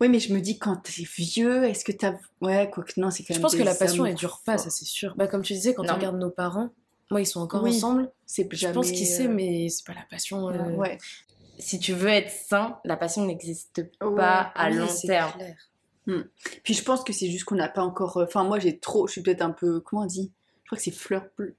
Oui, 0.00 0.08
mais 0.08 0.18
je 0.18 0.32
me 0.34 0.40
dis, 0.40 0.58
quand 0.58 0.76
t'es 0.76 1.02
vieux, 1.18 1.64
est-ce 1.64 1.84
que 1.84 1.92
t'as... 1.92 2.14
Ouais, 2.40 2.68
quoi 2.70 2.84
que 2.84 3.00
non, 3.00 3.10
c'est 3.10 3.22
quand 3.22 3.34
je 3.34 3.38
même 3.38 3.42
pense 3.42 3.54
que 3.54 3.62
la 3.62 3.74
passion 3.74 4.04
elle 4.06 4.14
dure 4.14 4.42
pas 4.44 4.58
ça 4.58 4.70
c'est 4.70 4.84
sûr 4.84 5.14
bah 5.16 5.26
comme 5.28 5.42
tu 5.42 5.52
disais 5.52 5.72
quand 5.74 5.84
Non. 5.84 5.92
on 5.92 5.96
regarde 5.96 6.18
nos 6.18 6.30
parents 6.30 6.70
moi 7.10 7.20
ils 7.20 7.26
sont 7.26 7.40
encore 7.40 7.62
Oui, 7.62 7.70
ensemble 7.76 8.10
C'est 8.26 8.48
je 8.50 8.56
jamais... 8.56 8.74
pense 8.74 8.90
qu'ils 8.90 9.06
euh, 9.06 9.16
s'aiment 9.16 9.34
mais 9.34 9.68
c'est 9.68 9.86
pas 9.86 9.94
la 9.94 10.04
passion 10.10 10.48
euh, 10.48 10.70
Ouais. 10.76 10.98
Si 11.58 11.78
tu 11.78 11.92
veux 11.92 12.08
être 12.08 12.30
sain, 12.30 12.78
la 12.84 12.96
passion 12.96 13.24
n'existe 13.26 13.82
Ouais, 14.02 14.16
pas 14.16 14.52
à 14.56 14.70
oui, 14.70 14.76
long 14.78 14.88
terme. 15.06 15.32
clair. 15.32 15.56
Puis 16.64 16.74
je 16.74 16.82
pense 16.82 17.04
que 17.04 17.12
c'est 17.12 17.30
juste 17.30 17.44
qu'on 17.44 17.54
n'a 17.54 17.68
pas 17.68 17.82
encore... 17.82 18.16
euh, 18.18 18.24
Enfin, 18.24 18.42
moi, 18.44 18.58
j'ai 18.58 18.78
trop... 18.78 19.06
Je 19.06 19.12
suis 19.12 19.22
peut-être 19.22 19.42
un 19.42 19.52
peu... 19.52 19.80
Comment 19.80 20.02
on 20.02 20.06
dit? 20.06 20.32
Je 20.64 20.68
crois 20.68 20.76
que 20.76 20.82
c'est 20.84 20.90
fleur 20.90 21.24
bleue. 21.38 21.54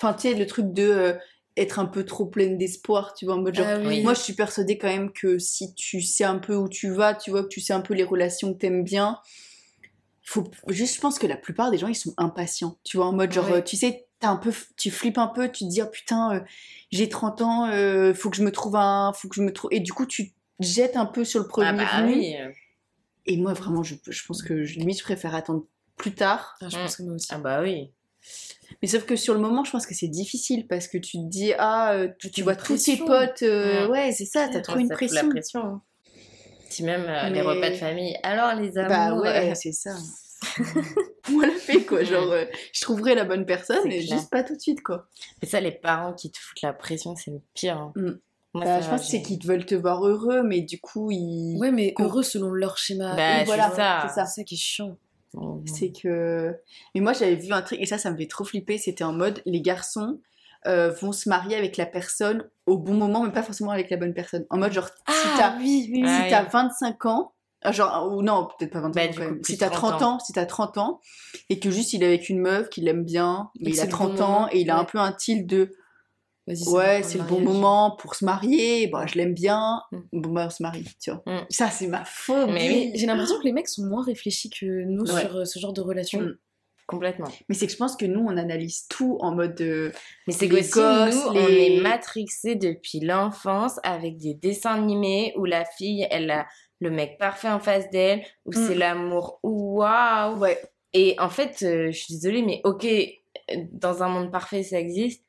Enfin, 0.00 0.14
tu 0.14 0.28
sais, 0.28 0.34
le 0.34 0.46
truc 0.46 0.72
de... 0.72 0.82
euh, 0.84 1.14
être 1.60 1.78
un 1.78 1.86
peu 1.86 2.04
trop 2.04 2.26
pleine 2.26 2.58
d'espoir, 2.58 3.14
tu 3.14 3.24
vois, 3.26 3.34
en 3.34 3.42
mode 3.42 3.54
genre... 3.54 3.66
Ah 3.68 3.78
oui. 3.78 4.02
Moi, 4.02 4.14
je 4.14 4.20
suis 4.20 4.32
persuadée 4.34 4.78
quand 4.78 4.88
même 4.88 5.12
que 5.12 5.38
si 5.38 5.74
tu 5.74 6.00
sais 6.00 6.24
un 6.24 6.38
peu 6.38 6.54
où 6.56 6.68
tu 6.68 6.90
vas, 6.92 7.14
tu 7.14 7.30
vois, 7.30 7.42
que 7.42 7.48
tu 7.48 7.60
sais 7.60 7.72
un 7.72 7.80
peu 7.80 7.94
les 7.94 8.04
relations 8.04 8.52
que 8.54 8.58
t'aimes 8.58 8.82
bien, 8.84 9.18
faut 10.22 10.48
juste, 10.68 10.96
je 10.96 11.00
pense 11.00 11.18
que 11.18 11.26
la 11.26 11.36
plupart 11.36 11.70
des 11.70 11.78
gens, 11.78 11.88
ils 11.88 11.94
sont 11.94 12.14
impatients, 12.16 12.78
tu 12.84 12.96
vois, 12.96 13.06
en 13.06 13.12
mode 13.12 13.32
genre, 13.32 13.50
Ouais. 13.50 13.64
tu 13.64 13.76
sais, 13.76 14.06
t'as 14.20 14.28
un 14.30 14.36
peu, 14.36 14.52
tu 14.76 14.90
flippes 14.90 15.18
un 15.18 15.26
peu, 15.26 15.48
tu 15.50 15.64
te 15.64 15.68
dis, 15.70 15.82
oh 15.82 15.86
putain, 15.86 16.34
euh, 16.36 16.40
j'ai 16.92 17.08
30 17.08 17.40
ans, 17.42 17.68
euh, 17.70 18.14
faut 18.14 18.30
que 18.30 18.36
je 18.36 18.42
me 18.44 18.52
trouve 18.52 18.76
un, 18.76 19.12
faut 19.14 19.28
que 19.28 19.34
je 19.34 19.42
me 19.42 19.52
trouve, 19.52 19.72
et 19.72 19.80
du 19.80 19.92
coup, 19.92 20.06
tu 20.06 20.30
te 20.30 20.34
jettes 20.60 20.96
un 20.96 21.06
peu 21.06 21.24
sur 21.24 21.40
le 21.40 21.48
premier 21.48 21.68
Ah 21.68 21.72
bah 21.72 22.02
venu. 22.02 22.14
oui. 22.14 22.36
Et 23.26 23.36
moi, 23.36 23.52
vraiment, 23.54 23.82
je, 23.82 23.94
je 24.06 24.24
pense 24.26 24.42
que 24.42 24.64
je, 24.64 24.78
limite, 24.78 24.98
je 24.98 25.04
préfère 25.04 25.34
attendre 25.34 25.64
plus 25.96 26.12
tard. 26.14 26.56
Ah, 26.60 26.68
je 26.68 26.76
pense 26.76 26.96
que 26.96 27.02
moi 27.02 27.14
aussi. 27.14 27.28
Ah 27.30 27.38
bah 27.38 27.60
oui. 27.62 27.92
Mais 28.82 28.88
sauf 28.88 29.04
que 29.04 29.14
sur 29.16 29.34
le 29.34 29.40
moment, 29.40 29.62
je 29.64 29.70
pense 29.70 29.86
que 29.86 29.94
c'est 29.94 30.08
difficile 30.08 30.66
parce 30.66 30.88
que 30.88 30.96
tu 30.98 31.18
te 31.18 31.28
dis, 31.28 31.52
ah, 31.58 31.92
euh, 31.92 32.08
tu, 32.18 32.30
tu 32.30 32.42
vois 32.42 32.56
tous 32.56 32.82
tes 32.84 32.96
potes, 32.96 33.42
euh, 33.42 33.88
ouais, 33.88 34.12
c'est 34.12 34.24
ça, 34.24 34.48
t'as 34.50 34.60
trop 34.62 34.76
Ouais, 34.76 34.82
une 34.82 34.88
pression. 34.88 35.22
la 35.22 35.28
pression. 35.28 35.80
Si 36.70 36.82
même 36.84 37.04
euh, 37.08 37.24
les 37.28 37.30
Mais- 37.30 37.42
repas 37.42 37.70
de 37.70 37.74
famille. 37.74 38.16
Alors 38.22 38.54
les 38.58 38.78
amours. 38.78 38.88
Bah 38.88 39.14
ouais, 39.20 39.50
euh, 39.50 39.54
c'est 39.54 39.72
ça. 39.72 39.90
Moi, 41.30 41.46
la 41.46 41.52
fait 41.54 41.84
quoi, 41.84 42.02
genre, 42.02 42.30
euh, 42.32 42.46
je 42.72 42.80
trouverai 42.80 43.14
la 43.14 43.24
bonne 43.24 43.44
personne, 43.44 43.80
mais 43.84 44.02
clair. 44.04 44.16
juste 44.18 44.30
pas 44.30 44.42
tout 44.42 44.54
de 44.56 44.60
suite, 44.60 44.82
quoi. 44.82 45.06
Et 45.42 45.46
ça, 45.46 45.60
les 45.60 45.72
parents 45.72 46.14
qui 46.14 46.30
te 46.30 46.38
foutent 46.38 46.62
la 46.62 46.72
pression, 46.72 47.14
c'est 47.16 47.30
le 47.30 47.40
pire. 47.54 47.76
hein. 47.76 47.92
Mm. 47.96 48.10
Moi, 48.54 48.64
Bah, 48.64 48.80
je 48.80 48.88
pense 48.88 49.02
que 49.02 49.06
c'est 49.08 49.22
qu'ils 49.22 49.44
veulent 49.46 49.66
te 49.66 49.74
voir 49.76 50.04
heureux, 50.04 50.42
mais 50.42 50.62
du 50.62 50.80
coup, 50.80 51.10
ils. 51.10 51.56
Ouais, 51.60 51.70
mais 51.70 51.94
heureux 52.00 52.22
selon 52.22 52.50
leur 52.50 52.78
schéma. 52.78 53.14
Bah, 53.14 53.36
Et 53.36 53.38
c'est 53.40 53.44
voilà, 53.44 53.70
ça. 53.70 54.04
c'est 54.08 54.14
ça. 54.14 54.26
C'est 54.26 54.40
ça 54.40 54.44
qui 54.44 54.54
est 54.54 54.58
chiant. 54.58 54.96
Mm. 55.34 55.66
C'est 55.66 55.92
que. 55.92 56.54
Mais 56.94 57.00
moi, 57.00 57.12
j'avais 57.12 57.36
vu 57.36 57.52
un 57.52 57.62
truc, 57.62 57.78
et 57.80 57.86
ça, 57.86 57.98
ça 57.98 58.10
me 58.10 58.16
fait 58.16 58.26
trop 58.26 58.44
flipper. 58.44 58.78
C'était 58.78 59.04
en 59.04 59.12
mode, 59.12 59.42
les 59.46 59.60
garçons 59.60 60.20
euh, 60.66 60.90
vont 60.90 61.12
se 61.12 61.28
marier 61.28 61.56
avec 61.56 61.76
la 61.76 61.86
personne 61.86 62.48
au 62.66 62.78
bon 62.78 62.94
moment, 62.94 63.22
mais 63.24 63.32
pas 63.32 63.42
forcément 63.42 63.70
avec 63.70 63.90
la 63.90 63.96
bonne 63.96 64.12
personne. 64.14 64.44
En 64.50 64.58
mode, 64.58 64.72
genre, 64.72 64.88
si 65.08 65.28
t'as 65.38 65.56
oui, 65.58 65.88
oui, 65.92 66.02
Ah 66.06 66.16
si 66.16 66.22
oui. 66.24 66.30
t'as 66.30 66.42
25 66.44 67.06
ans, 67.06 67.32
ah, 67.62 67.72
genre, 67.72 68.10
ou 68.12 68.22
non, 68.22 68.48
peut-être 68.58 68.72
pas 68.72 68.80
25 68.80 68.94
Bah, 68.94 69.02
ans 69.06 69.10
du 69.10 69.18
quand 69.18 69.24
coup, 69.24 69.30
même. 69.34 69.40
plus 69.40 69.52
Si 69.52 69.58
t'as 69.58 69.70
30 69.70 69.90
30 69.98 70.02
ans, 70.02 70.18
si 70.18 70.32
t'as 70.32 70.46
30 70.46 70.78
ans, 70.78 71.00
et 71.48 71.58
que 71.60 71.70
juste 71.70 71.92
il 71.92 72.02
est 72.02 72.06
avec 72.06 72.28
une 72.28 72.40
meuf 72.40 72.68
qu'il 72.70 72.88
aime 72.88 73.04
bien, 73.04 73.50
mais 73.60 73.70
il 73.70 73.78
a 73.78 73.82
c'est 73.82 73.86
le 73.86 73.92
bon 73.92 73.96
30 74.08 74.20
ans, 74.22 74.28
moment, 74.32 74.48
et 74.52 74.60
il 74.60 74.70
a 74.70 74.78
un 74.78 74.84
peu 74.84 74.98
un 74.98 75.12
tilt 75.12 75.46
de 75.46 75.70
ouais, 76.54 77.00
bon, 77.02 77.08
c'est 77.08 77.18
le 77.18 77.24
bon 77.24 77.40
moment 77.40 77.96
pour 77.96 78.14
se 78.14 78.24
marier, 78.24 78.86
bah, 78.88 79.06
je 79.06 79.16
l'aime 79.16 79.34
bien, 79.34 79.82
Mm. 79.92 79.98
bon 80.12 80.30
bah 80.30 80.44
on 80.46 80.50
se 80.50 80.62
marie, 80.62 80.84
tu 81.00 81.10
vois. 81.10 81.22
Mm. 81.26 81.46
Ça, 81.50 81.70
c'est 81.70 81.86
ma 81.86 82.04
phobie. 82.04 82.52
Mais 82.52 82.68
Mais, 82.68 82.68
oui. 82.68 82.92
J'ai 82.94 83.06
l'impression 83.06 83.38
que 83.38 83.44
les 83.44 83.52
mecs 83.52 83.68
sont 83.68 83.84
moins 83.86 84.02
réfléchis 84.04 84.50
que 84.50 84.66
nous 84.84 85.04
Ouais. 85.04 85.20
sur 85.20 85.36
euh, 85.36 85.44
ce 85.44 85.58
genre 85.58 85.72
de 85.72 85.80
relation. 85.80 86.20
Mm. 86.20 86.36
Complètement. 86.86 87.28
c'est 87.50 87.66
que 87.66 87.72
je 87.72 87.76
pense 87.76 87.94
que 87.94 88.04
nous, 88.04 88.18
on 88.20 88.36
analyse 88.36 88.86
tout 88.88 89.16
en 89.20 89.32
mode 89.32 89.60
euh, 89.60 89.92
Mais 90.26 90.32
c'est 90.32 90.48
gosses, 90.48 90.74
nous, 90.74 91.20
on 91.28 91.34
est 91.36 91.80
matrixés 91.80 92.56
depuis 92.56 92.98
l'enfance 92.98 93.78
avec 93.84 94.16
des 94.16 94.34
dessins 94.34 94.74
animés 94.74 95.32
où 95.36 95.44
la 95.44 95.64
fille, 95.64 96.04
elle 96.10 96.28
a 96.32 96.46
le 96.80 96.90
mec 96.90 97.16
parfait 97.16 97.48
en 97.48 97.60
face 97.60 97.88
d'elle, 97.90 98.22
où 98.44 98.50
Mm. 98.50 98.66
c'est 98.66 98.74
l'amour, 98.74 99.38
waouh. 99.44 100.38
ouais, 100.38 100.60
Et 100.92 101.14
en 101.20 101.28
fait, 101.28 101.62
euh, 101.62 101.92
je 101.92 101.96
suis 101.96 102.14
désolée, 102.14 102.42
mais 102.42 102.60
ok, 102.64 102.84
euh, 102.86 103.54
dans 103.70 104.02
un 104.02 104.08
monde 104.08 104.32
parfait, 104.32 104.64
ça 104.64 104.80
existe. 104.80 105.22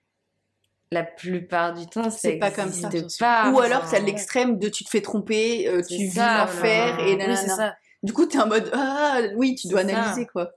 La 0.92 1.04
plupart 1.04 1.74
du 1.74 1.88
temps, 1.88 2.10
C'est 2.10 2.38
pas 2.38 2.52
comme 2.52 2.72
ça, 2.72 2.90
pas. 3.20 3.52
ou 3.52 3.60
alors 3.60 3.88
c'est 3.88 3.98
à 3.98 4.00
l'extrême 4.02 4.60
de 4.60 4.68
tu 4.68 4.84
te 4.84 4.90
fais 4.90 5.02
tromper, 5.02 5.70
euh, 5.70 5.82
tu 5.88 5.96
vis 5.96 6.12
ça, 6.12 6.40
l'enfer 6.40 7.00
et 7.00 7.16
nanana. 7.16 7.34
Oui, 7.34 7.48
c'est 7.50 7.56
ça. 7.56 7.76
Du 8.04 8.12
coup, 8.14 8.26
t'es 8.26 8.40
en 8.40 8.48
mode 8.48 8.70
ah 8.74 9.22
oui, 9.38 9.56
tu 9.56 9.68
dois 9.70 9.84
ça. 9.84 9.88
analyser 9.88 10.26
quoi. 10.26 10.52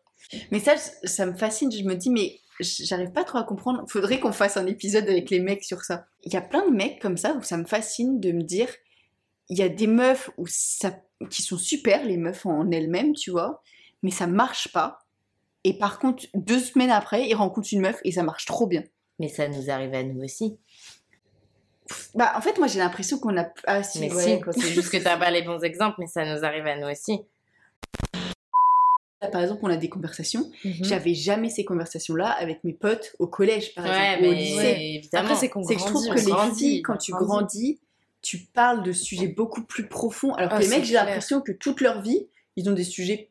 Mais 0.50 0.58
ça, 0.58 0.74
ça 0.76 1.26
me 1.26 1.34
fascine. 1.34 1.70
Je 1.70 1.84
me 1.84 1.94
dis 1.94 2.10
mais 2.10 2.40
j'arrive 2.58 3.12
pas 3.12 3.22
trop 3.22 3.38
à 3.38 3.44
comprendre. 3.44 3.84
Faudrait 3.88 4.18
qu'on 4.18 4.32
fasse 4.32 4.56
un 4.56 4.66
épisode 4.66 5.08
avec 5.08 5.30
les 5.30 5.40
mecs 5.40 5.62
sur 5.62 5.82
ça. 5.82 6.06
Il 6.24 6.32
y 6.32 6.36
a 6.36 6.40
plein 6.40 6.68
de 6.68 6.74
mecs 6.74 7.00
comme 7.00 7.16
ça 7.16 7.34
où 7.34 7.42
ça 7.42 7.56
me 7.56 7.64
fascine 7.64 8.18
de 8.18 8.32
me 8.32 8.42
dire 8.42 8.68
il 9.48 9.58
y 9.58 9.62
a 9.62 9.68
des 9.68 9.86
meufs 9.86 10.30
où 10.36 10.46
ça 10.48 10.96
qui 11.30 11.42
sont 11.42 11.58
super 11.58 12.04
les 12.04 12.16
meufs 12.16 12.44
en 12.44 12.70
elles-mêmes, 12.70 13.12
tu 13.14 13.30
vois, 13.30 13.62
mais 14.02 14.10
ça 14.10 14.26
marche 14.26 14.72
pas. 14.72 14.98
Et 15.62 15.78
par 15.78 15.98
contre, 15.98 16.24
deux 16.34 16.58
semaines 16.58 16.90
après, 16.90 17.28
ils 17.28 17.34
rencontrent 17.34 17.68
une 17.72 17.80
meuf 17.82 18.00
et 18.04 18.12
ça 18.12 18.22
marche 18.22 18.46
trop 18.46 18.66
bien. 18.66 18.82
Mais 19.18 19.28
ça 19.28 19.48
nous 19.48 19.70
arrive 19.70 19.94
à 19.94 20.02
nous 20.02 20.22
aussi. 20.22 20.58
Bah, 22.14 22.32
en 22.36 22.40
fait, 22.40 22.58
moi, 22.58 22.66
j'ai 22.66 22.78
l'impression 22.78 23.18
qu'on 23.18 23.36
a. 23.36 23.46
Ah, 23.66 23.82
si, 23.82 24.00
mais 24.00 24.12
ouais, 24.12 24.40
si, 24.52 24.60
c'est 24.60 24.68
juste 24.72 24.90
que 24.90 24.96
t'as 24.96 25.16
pas 25.18 25.30
les 25.30 25.42
bons 25.42 25.60
exemples, 25.62 25.96
mais 26.00 26.06
ça 26.06 26.24
nous 26.24 26.44
arrive 26.44 26.66
à 26.66 26.76
nous 26.76 26.88
aussi. 26.88 27.20
Là, 29.22 29.28
par 29.30 29.42
exemple, 29.42 29.60
on 29.64 29.70
a 29.70 29.76
des 29.76 29.88
conversations. 29.88 30.50
Mhm. 30.64 30.84
J'avais 30.84 31.14
jamais 31.14 31.50
ces 31.50 31.64
conversations-là 31.64 32.28
avec 32.30 32.64
mes 32.64 32.72
potes 32.72 33.14
au 33.18 33.26
collège, 33.26 33.74
par 33.74 33.84
Ouais, 33.84 33.90
exemple, 34.14 34.24
ou 34.24 34.26
au 34.26 34.30
mais 34.32 34.38
lycée. 34.42 34.76
évidemment. 34.96 35.24
Après, 35.28 35.36
c'est 35.40 35.48
que 35.48 35.60
je 35.60 35.86
trouve 35.86 36.08
que 36.08 36.18
les 36.18 36.30
grandit, 36.30 36.58
filles, 36.58 36.82
quand 36.82 36.96
tu 36.96 37.12
grandis, 37.12 37.80
tu 38.22 38.38
parles 38.38 38.82
de 38.82 38.92
sujets 38.92 39.28
beaucoup 39.28 39.62
plus 39.62 39.86
profonds. 39.88 40.34
Alors 40.34 40.50
que 40.50 40.56
Ah, 40.56 40.60
les 40.60 40.68
mecs, 40.68 40.84
j'ai 40.84 40.94
l'impression 40.94 41.40
que 41.40 41.52
toute 41.52 41.80
leur 41.80 42.00
vie, 42.02 42.26
ils 42.56 42.68
ont 42.68 42.72
des 42.74 42.84
sujets. 42.84 43.30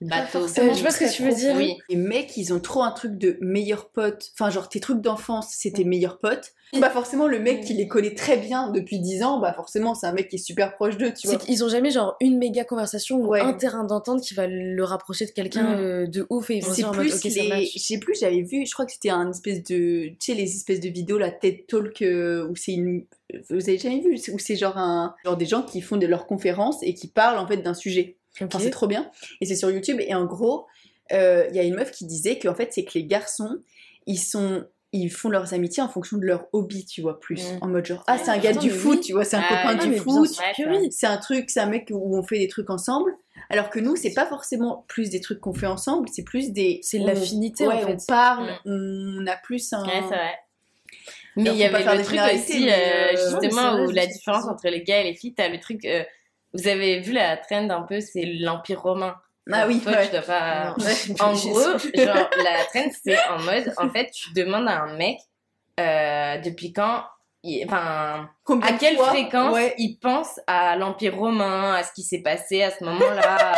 Bateau. 0.00 0.38
Euh, 0.44 0.74
je 0.74 0.80
vois 0.80 0.90
ce 0.90 1.00
que 1.00 1.12
tu 1.12 1.22
veux 1.22 1.34
dire. 1.34 1.54
Oui. 1.56 1.76
Les 1.88 1.96
mecs, 1.96 2.36
ils 2.36 2.52
ont 2.54 2.60
trop 2.60 2.82
un 2.82 2.90
truc 2.92 3.18
de 3.18 3.36
meilleurs 3.40 3.90
potes. 3.90 4.30
Enfin, 4.34 4.50
genre, 4.50 4.68
tes 4.68 4.80
trucs 4.80 5.00
d'enfance, 5.00 5.48
c'est 5.58 5.72
tes 5.72 5.84
meilleurs 5.84 6.18
potes. 6.18 6.52
Bah, 6.80 6.88
forcément, 6.88 7.26
le 7.26 7.40
mec 7.40 7.62
qui 7.64 7.74
les 7.74 7.88
connaît 7.88 8.14
très 8.14 8.36
bien 8.36 8.70
depuis 8.70 9.00
10 9.00 9.24
ans, 9.24 9.40
bah, 9.40 9.52
forcément, 9.52 9.96
c'est 9.96 10.06
un 10.06 10.12
mec 10.12 10.28
qui 10.28 10.36
est 10.36 10.38
super 10.38 10.76
proche 10.76 10.96
d'eux, 10.96 11.12
tu 11.12 11.26
vois. 11.26 11.36
C'est 11.38 11.44
qu'ils 11.44 11.64
ont 11.64 11.68
jamais 11.68 11.90
genre 11.90 12.16
une 12.20 12.38
méga 12.38 12.62
conversation 12.64 13.16
ou 13.18 13.26
Ouais. 13.26 13.40
un 13.40 13.52
terrain 13.54 13.82
d'entente 13.82 14.20
qui 14.22 14.34
va 14.34 14.46
le 14.46 14.82
rapprocher 14.84 15.26
de 15.26 15.32
quelqu'un 15.32 15.74
Mm. 15.74 15.80
euh, 15.80 16.06
de 16.06 16.26
ouf 16.30 16.48
et 16.50 16.58
ils 16.58 16.64
vont 16.64 16.72
se 16.72 16.82
plus 16.92 17.24
les. 17.24 17.66
Je 17.66 17.78
sais 17.78 17.98
plus, 17.98 18.14
j'avais 18.20 18.42
vu, 18.42 18.64
je 18.66 18.72
crois 18.72 18.86
que 18.86 18.92
c'était 18.92 19.10
un 19.10 19.30
espèce 19.30 19.64
de. 19.64 20.10
Tu 20.10 20.16
sais, 20.20 20.34
les 20.34 20.44
espèces 20.54 20.78
de 20.80 20.88
vidéos, 20.88 21.18
la 21.18 21.32
TED 21.32 21.66
Talk, 21.66 22.02
euh, 22.02 22.46
où 22.48 22.54
c'est 22.54 22.72
une. 22.72 23.04
Vous 23.48 23.68
avez 23.68 23.78
jamais 23.78 24.00
vu 24.00 24.16
Où 24.32 24.38
c'est 24.38 24.56
genre 24.56 24.78
un. 24.78 25.14
Genre 25.24 25.36
des 25.36 25.46
gens 25.46 25.62
qui 25.62 25.80
font 25.80 25.96
de 25.96 26.06
leurs 26.06 26.26
conférences 26.28 26.78
et 26.82 26.94
qui 26.94 27.08
parlent 27.08 27.38
en 27.38 27.46
fait 27.48 27.58
d'un 27.58 27.74
sujet. 27.74 28.16
Ok. 28.40 28.46
Enfin, 28.46 28.58
c'est 28.58 28.70
trop 28.70 28.86
bien. 28.86 29.10
Et 29.40 29.46
c'est 29.46 29.56
sur 29.56 29.70
YouTube. 29.70 29.98
Et 30.00 30.14
en 30.14 30.24
gros, 30.24 30.66
euh, 31.12 31.46
il 31.50 31.56
y 31.56 31.58
a 31.58 31.62
une 31.62 31.74
meuf 31.74 31.90
qui 31.90 32.06
disait 32.06 32.38
qu'en 32.38 32.54
fait, 32.54 32.72
c'est 32.72 32.84
que 32.84 32.92
les 32.94 33.04
garçons, 33.04 33.58
ils 34.06 34.18
sont. 34.18 34.64
Ils 34.92 35.08
font 35.08 35.28
leurs 35.28 35.54
amitiés 35.54 35.84
en 35.84 35.88
fonction 35.88 36.16
de 36.18 36.24
leur 36.24 36.48
hobby, 36.52 36.84
tu 36.84 37.00
vois, 37.00 37.20
plus. 37.20 37.40
Mm. 37.52 37.58
En 37.60 37.68
mode 37.68 37.86
genre, 37.86 38.02
ah, 38.08 38.18
c'est 38.18 38.30
un 38.32 38.38
gars 38.38 38.50
putain, 38.50 38.60
du 38.62 38.70
foot, 38.70 38.98
oui. 38.98 39.04
tu 39.04 39.12
vois, 39.12 39.24
c'est 39.24 39.36
un 39.36 39.44
Ah, 39.48 39.62
copain 39.62 39.78
ah, 39.80 39.86
du 39.86 39.96
foot. 39.96 40.28
C'est 40.90 41.06
un 41.06 41.16
truc, 41.16 41.48
c'est 41.48 41.60
un 41.60 41.66
mec 41.66 41.86
où 41.92 42.18
on 42.18 42.24
fait 42.24 42.40
des 42.40 42.48
trucs 42.48 42.70
ensemble. 42.70 43.12
Alors 43.50 43.70
que 43.70 43.78
nous, 43.78 43.94
c'est 43.94 44.12
pas 44.14 44.26
forcément 44.26 44.84
plus 44.88 45.10
des 45.10 45.20
trucs 45.20 45.38
qu'on 45.40 45.54
fait 45.54 45.68
ensemble, 45.68 46.08
c'est 46.12 46.24
plus 46.24 46.50
des. 46.50 46.80
C'est 46.82 46.98
de 46.98 47.06
l'affinité, 47.06 47.68
en 47.68 47.70
ouais, 47.70 47.82
fait. 47.84 47.98
On 48.02 48.06
parle, 48.06 48.50
on 48.64 49.24
a 49.28 49.36
plus 49.36 49.72
un. 49.72 49.84
Ouais, 49.84 49.92
c'est 50.08 50.16
vrai. 50.16 50.34
Mais 51.36 51.50
il 51.50 51.56
y 51.56 51.64
avait 51.64 51.84
le 51.84 51.98
des 51.98 52.02
truc 52.02 52.18
aussi, 52.34 52.68
euh, 52.68 52.72
euh, 52.72 53.10
justement, 53.12 53.62
non, 53.62 53.76
vrai, 53.76 53.86
où 53.86 53.90
la 53.90 54.06
différence 54.06 54.44
entre 54.46 54.68
les 54.68 54.82
gars 54.82 55.00
et 55.00 55.04
les 55.04 55.14
filles, 55.14 55.34
t'as 55.34 55.48
le 55.48 55.60
truc. 55.60 55.84
euh, 55.84 56.02
vous 56.54 56.68
avez 56.68 57.00
vu 57.00 57.12
la 57.12 57.36
trend 57.36 57.68
un 57.70 57.82
peu, 57.82 58.00
c'est 58.00 58.24
l'Empire 58.24 58.80
romain. 58.82 59.16
Ah 59.52 59.66
oui, 59.66 59.80
Toi, 59.80 59.92
ouais. 59.92 60.06
tu 60.06 60.12
dois 60.12 60.22
pas. 60.22 60.74
En 61.20 61.32
gros, 61.32 61.60
genre, 61.60 62.30
la 62.36 62.64
trend, 62.72 62.90
c'est 63.02 63.18
en 63.28 63.38
mode, 63.42 63.72
en 63.78 63.88
fait, 63.90 64.10
tu 64.10 64.32
demandes 64.32 64.68
à 64.68 64.82
un 64.82 64.96
mec 64.96 65.18
euh, 65.80 66.38
depuis 66.38 66.72
quand. 66.72 67.04
Enfin, 67.64 68.28
à 68.62 68.72
quelle 68.74 68.96
fois 68.96 69.08
fréquence 69.08 69.54
Ouais. 69.54 69.74
il 69.78 69.96
pense 69.96 70.38
à 70.46 70.76
l'Empire 70.76 71.16
romain, 71.16 71.72
à 71.74 71.82
ce 71.82 71.92
qui 71.92 72.02
s'est 72.02 72.20
passé 72.20 72.62
à 72.62 72.70
ce 72.70 72.84
moment-là, 72.84 73.54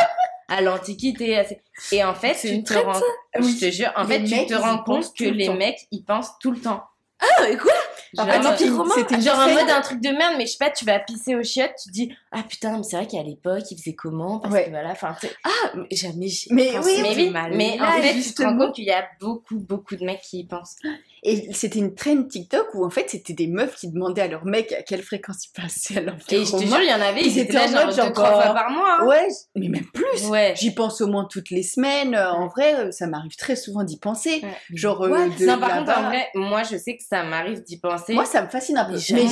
à 0.47 0.61
l'Antiquité. 0.61 1.37
à 1.37 1.43
Et 1.91 2.01
en 2.03 2.13
fait, 2.15 2.33
tu 2.35 2.63
te 2.63 2.73
rends, 2.75 2.93
ça 2.93 3.01
je 3.35 3.59
te 3.59 3.69
jure, 3.71 3.91
en 3.97 4.05
Les 4.05 4.25
fait, 4.25 4.45
tu 4.45 4.45
te 4.45 4.53
rends 4.55 4.77
compte 4.83 5.13
que 5.13 5.25
les 5.25 5.49
mecs, 5.49 5.79
ils 5.91 6.03
pensent 6.03 6.31
tout 6.39 6.51
le 6.51 6.61
temps. 6.61 6.83
Ah 7.19 7.41
mais 7.43 7.57
quoi? 7.57 7.73
Genre, 8.15 8.27
c'était- 8.95 9.21
Genre 9.21 9.39
en 9.39 9.53
mode 9.53 9.69
un 9.69 9.81
truc 9.81 10.01
de 10.01 10.09
merde, 10.09 10.35
mais 10.37 10.45
je 10.45 10.51
sais 10.51 10.57
pas, 10.59 10.69
tu 10.69 10.85
vas 10.85 10.99
pisser 10.99 11.35
aux 11.35 11.43
chiottes, 11.43 11.73
tu 11.81 11.89
te 11.89 11.93
dis 11.93 12.15
Ah 12.31 12.43
putain, 12.43 12.77
mais 12.77 12.83
c'est 12.83 12.95
vrai 12.97 13.07
qu'à 13.07 13.23
l'époque, 13.23 13.63
il 13.71 13.77
faisait 13.77 13.93
comment? 13.95 14.39
Parce 14.39 14.53
Ouais. 14.53 14.65
que 14.65 14.69
voilà, 14.69 14.91
enfin, 14.91 15.15
tu 15.19 15.27
sais- 15.27 15.33
Ah 15.43 15.49
mais 15.75 15.87
jamais 15.95 16.27
j'y 16.27 16.53
Mais 16.53 16.71
pensé, 16.73 16.89
oui, 16.89 17.01
mais 17.01 17.15
oui, 17.15 17.33
mais 17.55 17.81
en 17.81 17.91
fait, 18.01 18.21
tu 18.21 18.33
te 18.33 18.43
rends 18.43 18.57
compte 18.57 18.75
qu'il 18.75 18.85
y 18.85 18.91
a 18.91 19.03
beaucoup, 19.19 19.57
beaucoup 19.59 19.95
de 19.95 20.05
mecs 20.05 20.21
qui 20.21 20.39
y 20.39 20.43
pensent. 20.45 20.75
Et 21.25 21.53
c'était 21.53 21.79
une 21.79 21.95
trend 21.95 22.23
TikTok 22.23 22.67
où 22.73 22.85
en 22.85 22.89
fait 22.89 23.09
c'était 23.09 23.33
des 23.33 23.47
meufs 23.47 23.75
qui 23.75 23.89
demandaient 23.89 24.23
à 24.23 24.27
leur 24.27 24.45
mec 24.45 24.73
à 24.73 24.81
quelle 24.83 25.01
fréquence 25.01 25.45
ils 25.45 25.61
passaient 25.61 25.97
à 25.97 26.01
l'Empire 26.01 26.41
Et 26.41 26.45
je 26.45 26.51
te 26.51 26.57
jure, 26.65 26.81
il 26.81 26.89
y 26.89 26.93
en 26.93 26.99
avait, 27.01 27.21
ils, 27.21 27.27
Ils 27.27 27.39
étaient 27.39 27.41
étaient 27.41 27.53
là 27.53 27.63
en 27.63 27.67
genre 27.67 27.85
mode, 27.85 27.89
deux, 27.95 28.01
genre, 28.01 28.11
trois 28.13 28.41
fois 28.41 28.53
par 28.53 28.69
mois. 28.71 28.97
hein. 28.99 29.05
Ouais, 29.07 29.27
mais 29.55 29.69
même 29.69 29.85
plus. 29.93 30.25
Ouais. 30.29 30.53
J'y 30.57 30.71
pense 30.73 30.99
au 31.01 31.07
moins 31.07 31.25
toutes 31.29 31.49
les 31.49 31.63
semaines. 31.63 32.13
Euh, 32.13 32.31
En 32.33 32.47
vrai, 32.47 32.75
euh, 32.75 32.91
ça 32.91 33.07
m'arrive 33.07 33.35
très 33.37 33.55
souvent 33.55 33.83
d'y 33.83 33.97
penser. 33.97 34.41
Ouais. 34.43 34.49
Genre 34.73 35.01
euh, 35.05 35.09
What 35.09 35.29
de 35.39 35.45
Non, 35.45 35.59
par 35.59 35.77
contre, 35.79 35.97
en 35.97 36.03
vrai, 36.03 36.27
moi, 36.35 36.63
je 36.63 36.77
sais 36.77 36.97
que 36.97 37.03
ça 37.03 37.23
m'arrive 37.23 37.63
d'y 37.63 37.79
penser. 37.79 38.13
moi 38.13 38.25
ça 38.25 38.41
me 38.41 38.49
fascine 38.49 38.77
un 38.77 38.85
peu. 38.85 38.97
Mais 39.09 39.23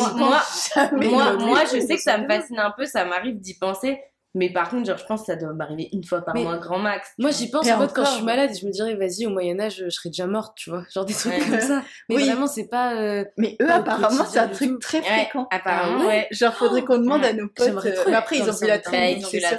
Moi- 1.07 1.33
moi- 1.33 1.63
je 1.65 1.79
sais 1.79 1.95
que 1.95 2.01
ça 2.01 2.17
me 2.17 2.25
fascine 2.27 2.59
un 2.59 2.71
peu, 2.71 2.85
ça 2.85 3.03
m'arrive 3.05 3.37
d'y 3.39 3.55
penser. 3.55 3.99
Mais 4.33 4.49
par 4.51 4.69
contre, 4.69 4.87
genre, 4.87 4.97
je 4.97 5.05
pense 5.05 5.21
que 5.21 5.25
ça 5.27 5.35
doit 5.35 5.51
m'arriver 5.53 5.89
une 5.91 6.03
fois 6.05 6.21
par 6.21 6.33
Mais 6.35 6.43
mois, 6.43 6.57
grand 6.57 6.79
max. 6.79 7.11
Moi 7.17 7.31
j'y 7.31 7.49
pense 7.49 7.69
en 7.69 7.77
mode 7.77 7.91
quand 7.93 8.05
je 8.05 8.11
suis 8.11 8.23
malade 8.23 8.51
et 8.51 8.57
je 8.57 8.65
me 8.65 8.71
dirais 8.71 8.95
vas-y 8.95 9.25
au 9.25 9.29
Moyen-Âge 9.29 9.83
je 9.85 9.89
serais 9.89 10.09
déjà 10.09 10.25
morte, 10.25 10.55
tu 10.55 10.69
vois. 10.69 10.83
Genre 10.93 11.03
des 11.05 11.13
trucs 11.13 11.33
Ouais. 11.33 11.39
comme 11.39 11.59
ça. 11.59 11.83
Mais 12.09 12.15
Oui. 12.15 12.25
vraiment 12.25 12.47
c'est 12.47 12.67
pas. 12.67 12.93
euh, 12.95 13.25
Mais 13.37 13.57
eux 13.61 13.67
Pas 13.67 13.75
apparemment 13.75 14.23
c'est 14.25 14.39
un 14.39 14.47
truc 14.47 14.69
tout. 14.69 14.77
très 14.79 14.99
Ouais, 14.99 15.03
fréquent. 15.03 15.47
apparemment, 15.51 15.99
Ah 16.03 16.07
ouais. 16.07 16.27
Genre 16.31 16.53
faudrait 16.53 16.83
qu'on 16.83 16.97
demande 16.99 17.25
à 17.25 17.33
nos 17.33 17.47
potes. 17.49 17.65
J'aimerais 17.67 17.89
euh, 17.91 17.95
trop 17.95 18.09
mais 18.09 18.11
être 18.11 18.19
après 18.19 18.37
ils 18.37 18.41
ont 18.49 18.53
vu 18.53 18.67
la 18.67 18.77
ont 18.77 18.81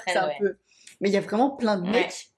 c'est 0.06 0.16
un 0.16 0.28
peu. 0.40 0.56
Mais 1.02 1.08
il 1.10 1.12
y 1.12 1.18
a 1.18 1.20
vraiment 1.20 1.50
plein 1.50 1.76
de 1.76 1.88
mecs 1.90 2.28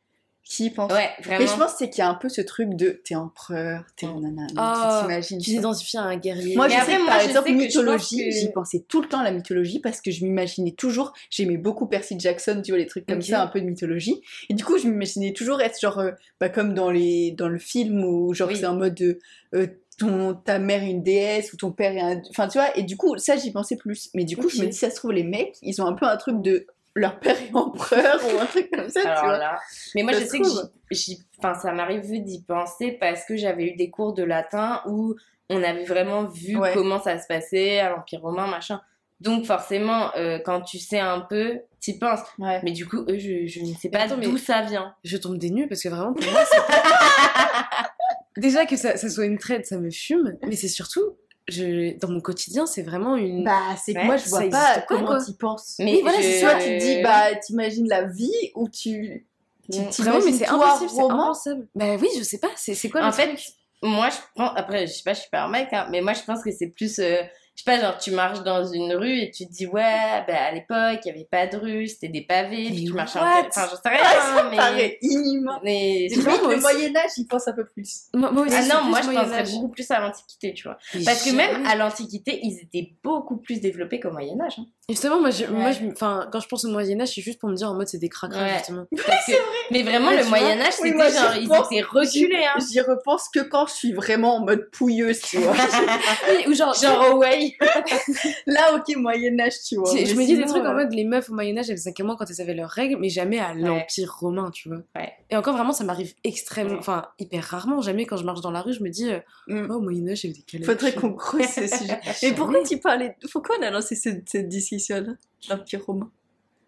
qui 0.44 0.66
y 0.66 0.70
pensent. 0.70 0.92
Ouais, 0.92 1.08
Mais 1.20 1.24
vraiment. 1.24 1.46
je 1.50 1.56
pense 1.58 1.74
c'est 1.78 1.88
qu'il 1.88 2.00
y 2.00 2.02
a 2.02 2.08
un 2.10 2.14
peu 2.14 2.28
ce 2.28 2.40
truc 2.42 2.74
de 2.74 3.00
t'es 3.04 3.14
empereur, 3.14 3.84
t'es 3.96 4.06
Mm. 4.06 4.20
nanana, 4.20 4.46
Ah, 4.56 4.98
tu 5.00 5.06
t'imagines. 5.08 5.38
tu 5.38 5.50
t'identifies 5.52 5.96
à 5.96 6.02
un 6.02 6.16
guerrier. 6.16 6.54
Moi, 6.54 6.68
je 6.68 6.74
après, 6.74 6.92
sais 6.92 6.98
moi, 6.98 7.06
par 7.08 7.20
je 7.20 7.28
exemple, 7.28 7.48
sais 7.48 7.54
pense 7.54 7.62
mythologie, 7.64 8.24
que- 8.24 8.30
j'y 8.30 8.48
pensais 8.52 8.84
tout 8.86 9.00
le 9.02 9.08
temps 9.08 9.20
à 9.20 9.24
la 9.24 9.32
mythologie 9.32 9.80
parce 9.80 10.00
que 10.02 10.10
je 10.10 10.22
m'imaginais 10.24 10.72
toujours, 10.72 11.12
j'aimais 11.30 11.56
beaucoup 11.56 11.86
Percy 11.86 12.16
Jackson, 12.20 12.60
tu 12.62 12.72
vois, 12.72 12.78
les 12.78 12.86
trucs 12.86 13.06
comme 13.06 13.22
ça, 13.22 13.42
un 13.42 13.46
peu 13.46 13.60
de 13.60 13.66
mythologie. 13.66 14.20
Et 14.50 14.54
du 14.54 14.64
coup, 14.64 14.76
je 14.78 14.86
m'imaginais 14.86 15.32
toujours 15.32 15.60
être 15.62 15.80
genre, 15.80 15.98
euh, 15.98 16.10
bah, 16.40 16.50
comme 16.50 16.74
dans, 16.74 16.90
les, 16.90 17.30
dans 17.32 17.48
le 17.48 17.58
film 17.58 18.04
où, 18.04 18.34
genre, 18.34 18.48
Oui. 18.48 18.56
c'est 18.56 18.66
en 18.66 18.76
mode 18.76 18.94
de, 18.94 19.18
euh, 19.54 19.66
ton, 19.98 20.34
ta 20.34 20.58
mère 20.58 20.82
est 20.82 20.90
une 20.90 21.02
déesse 21.04 21.52
ou 21.52 21.56
ton 21.56 21.70
père 21.70 21.92
est 21.92 22.00
un. 22.00 22.20
Enfin, 22.30 22.48
tu 22.48 22.58
vois, 22.58 22.76
et 22.76 22.82
du 22.82 22.96
coup, 22.96 23.16
ça, 23.16 23.36
j'y 23.36 23.52
pensais 23.52 23.76
plus. 23.76 24.10
Mais 24.14 24.24
du 24.24 24.36
coup, 24.36 24.48
je 24.48 24.60
me 24.60 24.66
dis, 24.66 24.76
ça 24.76 24.90
se 24.90 24.96
trouve, 24.96 25.12
les 25.12 25.22
mecs, 25.22 25.54
ils 25.62 25.80
ont 25.80 25.86
un 25.86 25.92
peu 25.94 26.04
un 26.04 26.16
truc 26.16 26.42
de. 26.42 26.66
Leur 26.94 27.18
père 27.18 27.36
est 27.40 27.54
empereur 27.54 28.20
ou 28.24 28.38
un 28.40 28.46
truc 28.46 28.70
comme 28.70 28.88
ça, 28.88 29.00
tu 29.00 29.06
vois. 29.24 29.38
là, 29.38 29.58
mais 29.94 30.02
moi 30.02 30.12
Ça 30.12 30.20
je 30.20 30.24
sais 30.26 30.38
trouve. 30.40 30.62
que 30.62 30.94
j'y- 30.94 31.14
j'y- 31.16 31.22
enfin 31.38 31.54
ça 31.54 31.72
m'arrive 31.72 32.02
d'y 32.22 32.42
penser 32.42 32.92
parce 32.92 33.24
que 33.24 33.36
j'avais 33.36 33.64
eu 33.72 33.76
des 33.76 33.90
cours 33.90 34.12
de 34.14 34.22
latin 34.22 34.80
où 34.86 35.14
on 35.50 35.62
avait 35.62 35.84
vraiment 35.84 36.24
vu 36.24 36.56
Ouais. 36.56 36.72
comment 36.72 37.00
ça 37.00 37.18
se 37.18 37.26
passait 37.26 37.80
à 37.80 37.90
l'Empire 37.90 38.20
romain, 38.22 38.46
machin. 38.46 38.80
Donc 39.20 39.44
forcément, 39.46 40.14
euh, 40.16 40.38
quand 40.44 40.60
tu 40.62 40.78
sais 40.78 40.98
un 41.00 41.20
peu, 41.20 41.60
t'y 41.80 41.98
penses. 41.98 42.20
Mais 42.38 42.72
du 42.72 42.86
coup, 42.86 43.04
eux, 43.08 43.18
je, 43.18 43.46
je 43.46 43.60
ne 43.60 43.74
sais 43.74 43.88
pas 43.88 44.06
d'où 44.08 44.36
ça 44.38 44.62
vient. 44.62 44.94
Je 45.04 45.16
tombe 45.16 45.38
des 45.38 45.50
nues 45.50 45.68
parce 45.68 45.82
que 45.82 45.88
vraiment, 45.88 46.12
pour 46.12 46.30
moi, 46.32 46.42
c'est. 46.50 46.58
Déjà 48.40 48.66
que 48.66 48.76
ça, 48.76 48.96
ça 48.96 49.08
soit 49.08 49.26
une 49.26 49.38
traite, 49.38 49.64
ça 49.66 49.78
me 49.78 49.90
fume, 49.90 50.36
mais 50.46 50.56
c'est 50.56 50.68
surtout. 50.68 51.16
Je, 51.48 51.98
dans 51.98 52.08
mon 52.08 52.20
quotidien, 52.20 52.64
c'est 52.66 52.82
vraiment 52.82 53.16
une. 53.16 53.44
Bah, 53.44 53.76
c'est 53.82 53.92
que 53.92 53.98
moi, 54.06 54.16
je 54.16 54.28
vois 54.30 54.40
pas 54.50 54.80
comment 54.88 55.10
t'y 55.24 55.34
penses. 55.34 55.74
Mais 55.78 56.00
voilà, 56.00 56.18
je- 56.18 56.22
c'est 56.22 56.40
soit 56.40 56.54
tu 56.56 56.70
te 56.70 56.78
dis, 56.78 57.02
bah, 57.02 57.34
t'imagines 57.36 57.88
la 57.88 58.04
vie 58.04 58.32
ou 58.54 58.68
tu. 58.68 59.26
tu 59.70 60.02
Vraiment, 60.02 60.18
mais 60.24 60.32
c'est 60.32 60.46
impossible, 60.46 60.90
c'est 60.90 60.96
impensable. 61.22 61.68
Bah 61.74 61.96
oui, 62.00 62.08
je 62.18 62.22
sais 62.22 62.38
pas, 62.38 62.48
c'est 62.74 62.88
quoi 62.90 63.00
en 63.06 63.12
fait, 63.12 63.36
moi, 63.82 64.08
je 64.10 64.16
pense, 64.34 64.52
après, 64.56 64.86
je 64.86 64.92
sais 64.92 65.02
pas, 65.04 65.12
je 65.14 65.20
suis 65.20 65.30
pas 65.30 65.42
un 65.42 65.48
mec, 65.48 65.68
hein, 65.72 65.86
mais 65.90 66.00
moi, 66.00 66.14
je 66.14 66.22
pense 66.22 66.42
que 66.42 66.50
c'est 66.50 66.68
plus, 66.68 66.98
euh, 66.98 67.22
je 67.56 67.62
sais 67.62 67.64
pas, 67.64 67.80
genre, 67.80 67.96
tu 67.98 68.10
marches 68.10 68.42
dans 68.42 68.64
une 68.64 68.92
rue 68.94 69.18
et 69.20 69.30
tu 69.30 69.46
te 69.46 69.52
dis, 69.52 69.66
ouais, 69.66 70.24
bah, 70.26 70.34
à 70.48 70.52
l'époque, 70.52 71.00
il 71.04 71.08
y 71.08 71.10
avait 71.10 71.28
pas 71.30 71.46
de 71.46 71.56
rue, 71.56 71.86
c'était 71.86 72.08
des 72.08 72.22
pavés, 72.22 72.64
puis 72.70 72.84
tu 72.86 72.92
marches 72.92 73.14
en 73.16 73.20
enfin, 73.20 73.68
j'en 73.70 73.76
sais 73.76 73.88
rien, 73.88 74.00
Ah, 74.02 74.36
ça 74.36 74.48
mais. 74.50 74.56
paraît 74.56 74.98
inhumain. 75.02 75.60
Mais, 75.62 76.08
le 76.10 76.60
Moyen-Âge, 76.60 77.10
il 77.16 77.26
pense 77.26 77.46
un 77.46 77.52
peu 77.52 77.64
plus. 77.64 78.06
Moi, 78.12 78.30
moi 78.32 78.44
aussi, 78.44 78.54
ah 78.58 78.62
non, 78.74 78.80
plus 78.82 78.90
moi 78.90 79.00
je 79.00 79.06
Moyen 79.06 79.20
penserais 79.22 79.38
Âge. 79.40 79.52
beaucoup 79.52 79.68
plus 79.68 79.88
à 79.90 80.00
l'Antiquité, 80.00 80.52
tu 80.54 80.64
vois. 80.64 80.78
Mais 80.94 81.04
Parce 81.04 81.22
que 81.24 81.30
même 81.30 81.64
à 81.66 81.76
l'Antiquité, 81.76 82.40
ils 82.42 82.58
étaient 82.60 82.90
beaucoup 83.04 83.36
plus 83.36 83.60
développés 83.60 84.00
qu'au 84.00 84.10
Moyen-Âge. 84.10 84.54
hein. 84.58 84.64
Justement, 84.88 85.18
moi, 85.20 85.30
je, 85.30 85.46
moi 85.46 85.70
je, 85.72 85.86
enfin, 85.92 86.28
quand 86.30 86.40
je 86.40 86.48
pense 86.48 86.64
au 86.66 86.68
Moyen-Âge, 86.68 87.08
c'est 87.14 87.22
juste 87.22 87.38
pour 87.40 87.48
me 87.48 87.54
dire 87.54 87.70
en 87.70 87.74
mode 87.74 87.86
c'est 87.88 87.98
des 87.98 88.08
cracras, 88.10 88.42
Ouais. 88.42 88.54
justement. 88.58 88.84
Parce 89.06 89.26
que- 89.26 89.32
Mais 89.70 89.82
vraiment, 89.82 90.08
Ouais, 90.08 90.22
le. 90.22 90.28
Moyen-Âge, 90.28 90.74
Oui, 90.82 90.88
c'était 90.90 90.94
moi, 90.96 91.08
genre, 91.08 91.36
ils 91.40 91.48
repense- 91.48 91.66
étaient 91.72 91.82
reculés, 91.82 92.44
hein. 92.44 92.58
J'y 92.70 92.80
repense 92.80 93.28
que 93.32 93.40
quand 93.40 93.66
je 93.66 93.72
suis 93.74 93.92
vraiment 93.92 94.36
en 94.36 94.44
mode 94.44 94.68
pouilleuse, 94.72 95.20
tu 95.20 95.38
vois. 95.38 95.54
Oui, 96.28 96.44
ou 96.48 96.54
genre, 96.54 96.74
Genre, 96.74 97.06
oh 97.12 97.18
Là, 98.46 98.74
ok, 98.74 98.96
Moyen-Âge, 98.96 99.54
tu 99.66 99.76
vois. 99.76 99.90
Je 99.94 100.14
me 100.14 100.24
dis 100.24 100.36
des 100.36 100.44
trucs 100.44 100.62
en 100.62 100.70
euh, 100.70 100.74
mode 100.74 100.92
les 100.92 101.04
meufs 101.04 101.28
au 101.30 101.34
Moyen-Âge 101.34 101.70
elles 101.70 101.76
faisaient 101.76 101.94
comment 101.94 102.16
quand 102.16 102.26
elles 102.28 102.40
avaient 102.40 102.54
leurs 102.54 102.70
règles, 102.70 102.96
mais 102.98 103.08
jamais 103.08 103.38
à 103.38 103.54
l'Empire 103.54 104.14
romain, 104.18 104.50
tu 104.50 104.68
vois. 104.68 104.82
Et 105.30 105.36
encore 105.36 105.54
vraiment, 105.54 105.72
ça 105.72 105.84
m'arrive 105.84 106.14
extrêmement, 106.24 106.78
enfin 106.78 107.08
hyper 107.18 107.44
rarement. 107.44 107.80
Jamais 107.80 108.06
quand 108.06 108.16
je 108.16 108.24
marche 108.24 108.40
dans 108.40 108.50
la 108.50 108.60
rue, 108.60 108.72
je 108.72 108.82
me 108.82 108.90
dis, 108.90 109.10
euh, 109.10 109.20
oh, 109.48 109.74
au 109.74 109.80
Moyen-Âge, 109.80 110.24
il 110.24 110.28
y 110.28 110.30
avait 110.30 110.38
des 110.38 110.44
caleçons. 110.44 110.72
Faudrait 110.72 110.94
qu'on 110.94 111.12
creuse 111.14 111.46
ce 111.46 111.66
sujet. 111.66 112.00
Mais 112.22 112.32
pourquoi 112.32 112.62
tu 112.62 112.78
parlais 112.78 113.16
Pourquoi 113.30 113.56
on 113.58 113.62
a 113.62 113.70
lancé 113.70 113.94
cette, 113.94 114.28
cette 114.28 114.48
discussion-là 114.48 115.12
L'Empire 115.48 115.84
romain? 115.84 116.10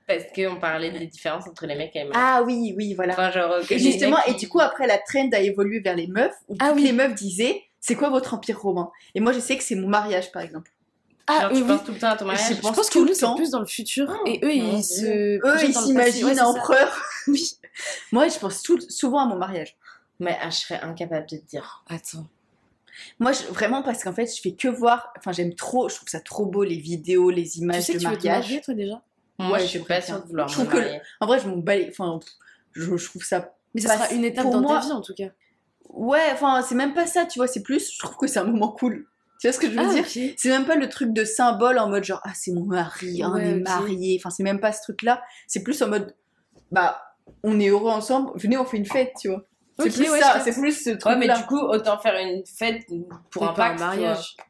Parce 0.06 0.22
qu'on 0.34 0.56
parlait 0.60 0.92
des 0.92 1.06
différences 1.06 1.48
entre 1.48 1.66
les 1.66 1.74
mecs 1.74 1.94
et 1.96 2.00
les 2.00 2.04
meufs. 2.04 2.14
Ah 2.14 2.42
oui, 2.46 2.74
oui, 2.76 2.94
voilà. 2.94 3.14
Enfin, 3.14 3.32
genre, 3.32 3.66
que 3.66 3.74
Et 3.74 3.78
justement, 3.78 4.18
mecs, 4.24 4.36
et 4.36 4.38
du 4.38 4.48
coup, 4.48 4.60
après, 4.60 4.86
la 4.86 4.98
trend 4.98 5.28
a 5.32 5.40
évolué 5.40 5.80
vers 5.80 5.96
les 5.96 6.06
meufs, 6.06 6.34
où 6.48 6.56
toutes 6.56 6.80
les 6.80 6.92
meufs 6.92 7.14
disaient 7.14 7.60
c'est 7.86 7.94
quoi 7.94 8.08
votre 8.10 8.34
empire 8.34 8.60
romain? 8.60 8.90
Et 9.14 9.20
moi, 9.20 9.32
je 9.32 9.38
sais 9.40 9.56
que 9.56 9.62
c'est 9.64 9.74
mon 9.76 9.88
mariage, 9.88 10.32
par 10.32 10.42
exemple. 10.42 10.70
Ah, 11.28 11.42
Genre, 11.42 11.50
tu 11.52 11.56
oui. 11.62 11.68
penses 11.68 11.84
tout 11.84 11.92
le 11.92 11.98
temps 11.98 12.10
à 12.10 12.16
ton 12.16 12.24
mariage? 12.24 12.48
Je 12.50 12.54
Je 12.54 12.60
pense 12.60 12.76
pense 12.76 12.90
tout 12.90 13.02
que 13.04 13.08
nous, 13.08 13.14
c'est 13.14 13.26
plus 13.36 13.50
dans 13.50 13.60
le 13.60 13.66
futur. 13.66 14.06
Oh, 14.08 14.26
et 14.26 14.40
eux, 14.44 14.52
ils 14.54 14.82
se. 14.84 15.38
Eux, 15.44 15.64
ils 15.64 15.74
s'imaginent 15.74 16.24
Ouais, 16.26 16.40
empereur. 16.40 17.00
oui. 17.28 17.52
Moi, 18.12 18.28
je 18.28 18.38
pense 18.38 18.62
tout- 18.62 18.80
souvent 18.90 19.20
à 19.20 19.26
mon 19.26 19.36
mariage. 19.36 19.76
Mais 20.20 20.36
ah, 20.40 20.50
je 20.50 20.56
serais 20.58 20.80
incapable 20.80 21.26
de 21.28 21.36
te 21.36 21.44
dire. 21.44 21.84
Attends. 21.88 22.26
Moi, 23.20 23.32
je- 23.32 23.44
vraiment, 23.52 23.82
parce 23.82 24.02
qu'en 24.04 24.12
fait, 24.12 24.26
je 24.34 24.40
fais 24.40 24.52
que 24.52 24.68
voir. 24.68 25.12
Enfin, 25.18 25.32
j'aime 25.32 25.54
trop. 25.54 25.88
Je 25.88 25.96
trouve 25.96 26.08
ça 26.08 26.20
trop 26.20 26.46
beau, 26.46 26.64
les 26.64 26.78
vidéos, 26.78 27.30
les 27.30 27.48
Tu 27.48 27.58
images 27.58 27.82
sais 27.84 27.92
que 27.94 27.98
de 27.98 28.02
tu 28.04 28.08
veux 28.10 28.16
te 28.16 28.26
mariage. 28.26 28.44
marier, 28.44 28.60
toi, 28.62 28.74
déjà? 28.74 29.02
Moi, 29.38 29.50
Ouais, 29.52 29.60
je 29.60 29.66
suis 29.66 29.78
pas 29.80 30.00
sûre 30.00 30.22
de 30.22 30.28
vouloir 30.28 30.48
Je 30.48 30.60
me 30.60 30.66
que, 30.66 30.76
marier. 30.76 31.00
en 31.20 31.26
vrai, 31.26 31.38
je 31.40 31.46
m'en 31.48 31.56
bats. 31.58 31.74
Enfin, 31.90 32.18
je, 32.72 32.96
je 32.96 33.04
trouve 33.04 33.22
ça. 33.24 33.52
Mais 33.74 33.80
ça 33.82 33.94
sera 33.94 34.10
une 34.12 34.24
étape 34.24 34.48
dans 34.50 34.60
moi- 34.60 34.80
ta 34.80 34.86
vie, 34.86 34.92
en 34.92 35.02
tout 35.02 35.12
cas. 35.14 35.28
Ouais, 35.90 36.28
enfin, 36.32 36.62
c'est 36.62 36.74
même 36.74 36.94
pas 36.94 37.06
ça, 37.06 37.24
tu 37.26 37.38
vois. 37.38 37.46
C'est 37.48 37.62
plus, 37.62 37.92
je 37.92 37.98
trouve 37.98 38.16
que 38.16 38.26
c'est 38.26 38.38
un 38.38 38.44
moment 38.44 38.72
cool. 38.72 39.06
Tu 39.40 39.46
vois 39.48 39.52
ce 39.52 39.58
que 39.58 39.68
je 39.70 39.78
veux 39.78 39.86
Ah, 39.86 39.92
dire? 39.92 40.34
C'est 40.38 40.48
même 40.48 40.64
pas 40.64 40.76
le 40.76 40.88
truc 40.88 41.12
de 41.12 41.24
symbole 41.24 41.78
en 41.78 41.88
mode 41.90 42.04
genre 42.04 42.20
ah 42.24 42.32
c'est 42.34 42.52
mon 42.52 42.64
mari, 42.64 43.20
on 43.22 43.34
Ouais, 43.34 43.50
est 43.50 43.54
ok. 43.56 43.60
mariés. 43.62 44.18
Enfin, 44.18 44.30
c'est 44.30 44.42
même 44.42 44.60
pas 44.60 44.72
ce 44.72 44.80
truc-là. 44.82 45.22
C'est 45.46 45.62
plus 45.62 45.80
en 45.82 45.88
mode 45.88 46.14
bah 46.72 47.02
on 47.42 47.60
est 47.60 47.68
heureux 47.68 47.90
ensemble. 47.90 48.30
Venez, 48.36 48.56
on 48.56 48.64
fait 48.64 48.78
une 48.78 48.86
fête, 48.86 49.12
tu 49.20 49.28
vois. 49.28 49.44
C'est 49.78 49.88
Ok, 49.88 49.94
plus 49.94 50.10
ouais, 50.10 50.20
ça. 50.20 50.40
C'est 50.40 50.52
plus 50.58 50.72
ce 50.82 50.90
Ouais, 50.90 50.96
truc-là. 50.96 51.16
mais 51.18 51.28
du 51.28 51.44
coup, 51.46 51.58
autant 51.58 51.98
faire 51.98 52.14
une 52.18 52.44
fête 52.46 52.82
pour 53.30 53.42
Et 53.44 53.46
un 53.48 53.52
pas 53.52 53.66
un 53.68 53.74
mariage. 53.74 54.36
vois. 54.38 54.44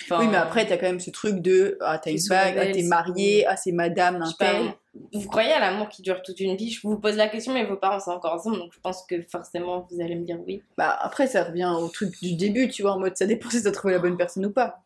Enfin, 0.00 0.20
Oui, 0.20 0.26
mais 0.28 0.36
après, 0.38 0.66
t'as 0.66 0.76
quand 0.78 0.86
même 0.86 1.00
ce 1.00 1.10
truc 1.10 1.40
de 1.40 1.76
ah, 1.80 1.98
t'as 1.98 2.10
une 2.10 2.18
bague, 2.28 2.58
ah, 2.58 2.66
t'es 2.72 2.82
marié, 2.82 3.46
ah, 3.46 3.56
c'est 3.56 3.72
madame, 3.72 4.24
tel. 4.38 4.72
Vous 5.12 5.28
croyez 5.28 5.52
à 5.52 5.60
l'amour 5.60 5.88
qui 5.88 6.02
dure 6.02 6.22
toute 6.22 6.40
une 6.40 6.56
vie? 6.56 6.70
Je 6.70 6.80
vous 6.86 6.98
pose 6.98 7.16
la 7.16 7.28
question, 7.28 7.52
mais 7.54 7.64
vos 7.64 7.76
parents 7.76 8.00
sont 8.00 8.10
encore 8.10 8.34
ensemble, 8.34 8.58
donc 8.58 8.72
je 8.74 8.80
pense 8.80 9.04
que 9.06 9.20
forcément 9.22 9.86
vous 9.90 10.00
allez 10.00 10.14
me 10.16 10.24
dire 10.24 10.38
oui. 10.46 10.62
Bah, 10.76 10.98
après, 11.00 11.26
ça 11.26 11.44
revient 11.44 11.72
au 11.78 11.88
truc 11.88 12.10
du 12.20 12.34
début, 12.34 12.68
tu 12.68 12.82
vois, 12.82 12.92
en 12.92 12.98
mode 12.98 13.16
ça 13.16 13.26
dépend 13.26 13.48
si 13.50 13.62
t'as 13.62 13.70
trouvé 13.70 13.94
la 13.94 14.00
bonne 14.00 14.16
personne 14.16 14.44
ou 14.46 14.50
pas. 14.50 14.80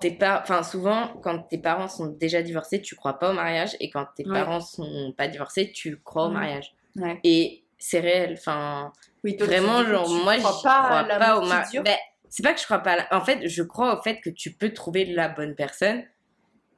Tes 0.00 0.12
par... 0.12 0.42
enfin, 0.42 0.62
souvent, 0.62 1.08
quand 1.22 1.40
tes 1.40 1.58
parents 1.58 1.88
sont 1.88 2.06
déjà 2.06 2.40
divorcés, 2.42 2.80
tu 2.80 2.94
crois 2.96 3.18
pas 3.18 3.30
au 3.30 3.34
mariage, 3.34 3.76
et 3.80 3.90
quand 3.90 4.06
tes 4.16 4.26
Ouais. 4.26 4.32
parents 4.32 4.60
sont 4.60 5.12
pas 5.16 5.28
divorcés, 5.28 5.72
tu 5.72 5.98
crois 6.02 6.26
au 6.26 6.30
mariage. 6.30 6.74
Ouais. 6.96 7.20
Et 7.24 7.64
c'est 7.76 8.00
réel. 8.00 8.34
Enfin, 8.38 8.92
Oui, 9.24 9.36
toi, 9.36 9.46
vraiment, 9.46 9.84
genre, 9.84 10.08
moi, 10.08 10.36
je 10.36 10.40
crois 10.40 10.52
crois 10.52 10.70
pas 10.70 10.98
à 11.00 11.18
pas, 11.18 11.36
au 11.38 11.46
mariage. 11.46 11.82
C'est 12.30 12.42
pas 12.42 12.52
que 12.54 12.60
je 12.60 12.64
crois 12.64 12.78
pas. 12.80 12.96
la- 12.96 13.08
En 13.16 13.20
fait, 13.24 13.46
je 13.48 13.62
crois 13.62 13.98
au 13.98 14.02
fait 14.02 14.20
que 14.20 14.30
tu 14.30 14.52
peux 14.52 14.72
trouver 14.72 15.04
la 15.06 15.28
bonne 15.28 15.54
personne, 15.54 16.02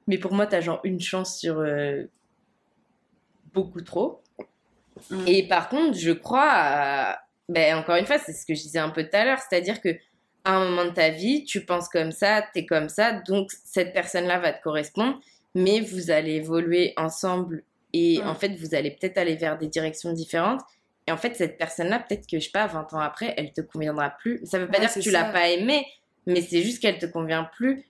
mais 0.07 0.19
pour 0.19 0.33
moi, 0.33 0.47
t'as 0.47 0.61
genre 0.61 0.81
une 0.85 1.01
chance 1.01 1.39
sur 1.39 1.59
euh, 1.61 2.05
beaucoup 3.53 3.81
trop. 3.81 4.23
Mm. 5.11 5.25
Et 5.27 5.49
par 5.49 5.69
contre, 5.69 5.97
je 5.99 6.13
crois 6.13 6.49
à... 6.51 7.19
Ben, 7.49 7.77
encore 7.77 7.97
une 7.97 8.07
fois, 8.07 8.19
c'est 8.19 8.33
ce 8.33 8.47
que 8.47 8.55
je 8.55 8.63
disais 8.63 8.79
un 8.79 8.91
peu 8.91 9.03
tout 9.05 9.17
à 9.17 9.25
l'heure, 9.25 9.39
c'est-à-dire 9.41 9.81
que 9.81 9.89
à 10.45 10.53
un 10.57 10.65
moment 10.69 10.85
de 10.85 10.91
ta 10.95 11.11
vie, 11.11 11.45
tu 11.45 11.65
penses 11.65 11.89
comme 11.89 12.13
ça, 12.13 12.43
t'es 12.55 12.65
comme 12.65 12.89
ça, 12.89 13.13
donc 13.13 13.51
cette 13.65 13.93
personne-là 13.93 14.39
va 14.39 14.53
te 14.53 14.63
correspondre, 14.63 15.19
mais 15.55 15.81
vous 15.81 16.11
allez 16.11 16.35
évoluer 16.37 16.95
ensemble 16.97 17.65
et 17.93 18.21
Mm. 18.23 18.29
en 18.29 18.35
fait, 18.37 18.55
vous 18.55 18.75
allez 18.75 18.93
peut-être 18.93 19.19
aller 19.19 19.35
vers 19.37 19.59
des 19.59 19.67
directions 19.67 20.13
différentes. 20.13 20.61
Et 21.11 21.13
en 21.13 21.17
fait, 21.17 21.35
cette 21.35 21.59
personne-là, 21.59 21.99
peut-être 21.99 22.25
que, 22.29 22.39
je 22.39 22.45
sais 22.45 22.51
pas, 22.53 22.69
20 22.69 22.95
ans 22.95 23.01
après, 23.01 23.35
elle 23.37 23.53
te 23.53 23.61
conviendra 23.63 24.11
plus. 24.11 24.41
Ça 24.45 24.61
veut 24.61 24.69
pas 24.69 24.75
Ouais, 24.79 24.87
dire 24.87 24.95
que 24.95 25.01
tu 25.01 25.11
l'as 25.11 25.25
pas 25.25 25.49
aimée, 25.49 25.85
mais 26.25 26.41
c'est 26.41 26.63
juste 26.63 26.81
qu'elle 26.81 26.99
te 26.99 27.07
convient 27.07 27.51
plus. 27.57 27.85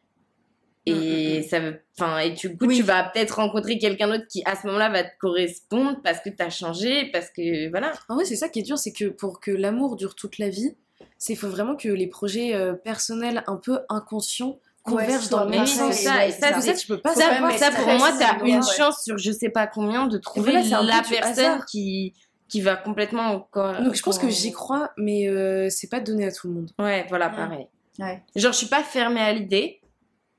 Et 0.87 1.43
ça 1.43 1.61
veut, 1.61 1.83
enfin, 1.99 2.19
et 2.21 2.31
du 2.31 2.57
coup, 2.57 2.67
tu 2.67 2.83
vas 2.83 3.05
peut-être 3.05 3.33
rencontrer 3.37 3.77
quelqu'un 3.77 4.09
d'autre 4.09 4.25
qui, 4.27 4.43
à 4.47 4.57
ce 4.57 4.67
moment-là, 4.69 4.89
va 4.89 5.05
te 5.05 5.11
correspondre 5.21 6.01
parce 6.03 6.21
que 6.21 6.31
t'as 6.31 6.49
changé, 6.49 7.11
parce 7.13 7.29
que, 7.29 7.69
voilà. 7.69 7.93
En 8.09 8.15
vrai, 8.15 8.25
c'est 8.25 8.37
ça 8.37 8.49
qui 8.49 8.61
est 8.61 8.63
dur, 8.63 8.79
c'est 8.79 8.93
que 8.93 9.05
pour 9.11 9.39
que 9.39 9.51
l'amour 9.51 9.97
dure 9.97 10.15
toute 10.15 10.39
la 10.39 10.49
vie, 10.49 10.75
c'est 11.19 11.35
faut 11.35 11.51
vraiment 11.51 11.77
que 11.77 11.89
les 11.91 12.07
projets 12.07 12.55
euh, 12.55 12.73
personnels 12.73 13.45
un 13.47 13.57
peu 13.57 13.81
inconscients 13.91 14.59
convergent 14.83 15.29
dans 15.29 15.45
le 15.45 15.51
Mais 15.51 15.59
même 15.59 15.67
sens. 15.67 15.95
ça, 15.95 16.27
et 16.27 16.33
ça, 16.33 16.53
tu 16.75 16.87
peux 16.87 16.99
pas 17.01 17.15
ça, 17.15 17.29
savoir. 17.35 17.53
ça, 17.59 17.71
pour 17.71 17.87
moi, 17.87 18.11
t'as 18.19 18.43
une 18.47 18.57
ouais. 18.57 18.77
chance 18.77 19.05
sur 19.05 19.19
je 19.19 19.31
sais 19.31 19.51
pas 19.51 19.67
combien 19.67 20.07
de 20.07 20.17
trouver 20.17 20.53
la 20.55 21.03
personne 21.09 21.23
hasard. 21.23 21.67
qui, 21.67 22.15
qui 22.51 22.61
va 22.61 22.77
complètement 22.77 23.29
encore. 23.29 23.81
Donc 23.83 23.95
je 23.95 24.03
pense 24.03 24.19
que 24.19 24.29
j'y 24.29 24.53
crois, 24.53 24.91
mais 24.99 25.29
euh, 25.29 25.69
c'est 25.71 25.89
pas 25.89 26.01
donné 26.01 26.27
à 26.27 26.33
tout 26.33 26.49
le 26.49 26.55
monde. 26.55 26.71
Ouais, 26.79 27.07
voilà, 27.09 27.31
pareil. 27.31 27.67
Ouais. 27.99 28.23
Genre, 28.37 28.53
je 28.53 28.59
suis 28.59 28.67
pas 28.69 28.83
fermée 28.83 29.21
à 29.21 29.33
l'idée, 29.33 29.77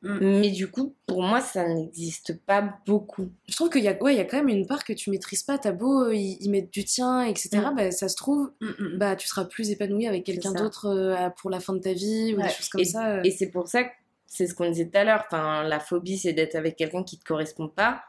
Mm. 0.03 0.17
mais 0.39 0.49
du 0.49 0.67
coup, 0.71 0.95
pour 1.05 1.21
moi, 1.21 1.41
ça 1.41 1.63
n'existe 1.67 2.43
pas 2.47 2.73
beaucoup. 2.87 3.29
Je 3.47 3.55
trouve 3.55 3.69
qu'il 3.69 3.83
y 3.83 3.87
a, 3.87 3.95
ouais, 4.01 4.15
il 4.15 4.17
y 4.17 4.19
a 4.19 4.25
quand 4.25 4.37
même 4.37 4.49
une 4.49 4.65
part 4.65 4.83
que 4.83 4.93
tu 4.93 5.11
maîtrises 5.11 5.43
pas. 5.43 5.59
T'as 5.59 5.73
beau 5.73 6.05
euh, 6.05 6.15
y, 6.15 6.43
y 6.43 6.49
mettre 6.49 6.71
du 6.71 6.83
tien, 6.83 7.21
etc. 7.23 7.49
Mm. 7.71 7.75
Bah, 7.75 7.91
ça 7.91 8.09
se 8.09 8.15
trouve, 8.15 8.51
Mm, 8.61 8.67
mm. 8.79 8.97
bah, 8.97 9.15
tu 9.15 9.27
seras 9.27 9.45
plus 9.45 9.69
épanoui 9.69 10.07
avec 10.07 10.23
quelqu'un 10.23 10.53
d'autre 10.53 10.87
euh, 10.87 11.29
pour 11.39 11.51
la 11.51 11.59
fin 11.59 11.73
de 11.73 11.79
ta 11.79 11.93
vie 11.93 12.33
ou 12.33 12.37
Ouais. 12.39 12.47
des 12.47 12.49
choses 12.49 12.69
comme 12.69 12.81
et 12.81 12.85
ça. 12.85 13.21
et 13.23 13.29
c'est 13.29 13.51
pour 13.51 13.67
ça 13.67 13.83
que 13.83 13.91
c'est 14.25 14.47
ce 14.47 14.55
qu'on 14.55 14.67
disait 14.71 14.89
tout 14.89 14.97
à 14.97 15.03
l'heure. 15.03 15.23
Enfin, 15.27 15.61
la 15.61 15.79
phobie, 15.79 16.17
c'est 16.17 16.33
d'être 16.33 16.55
avec 16.55 16.77
quelqu'un 16.77 17.03
qui 17.03 17.19
te 17.19 17.23
correspond 17.23 17.67
pas. 17.67 18.01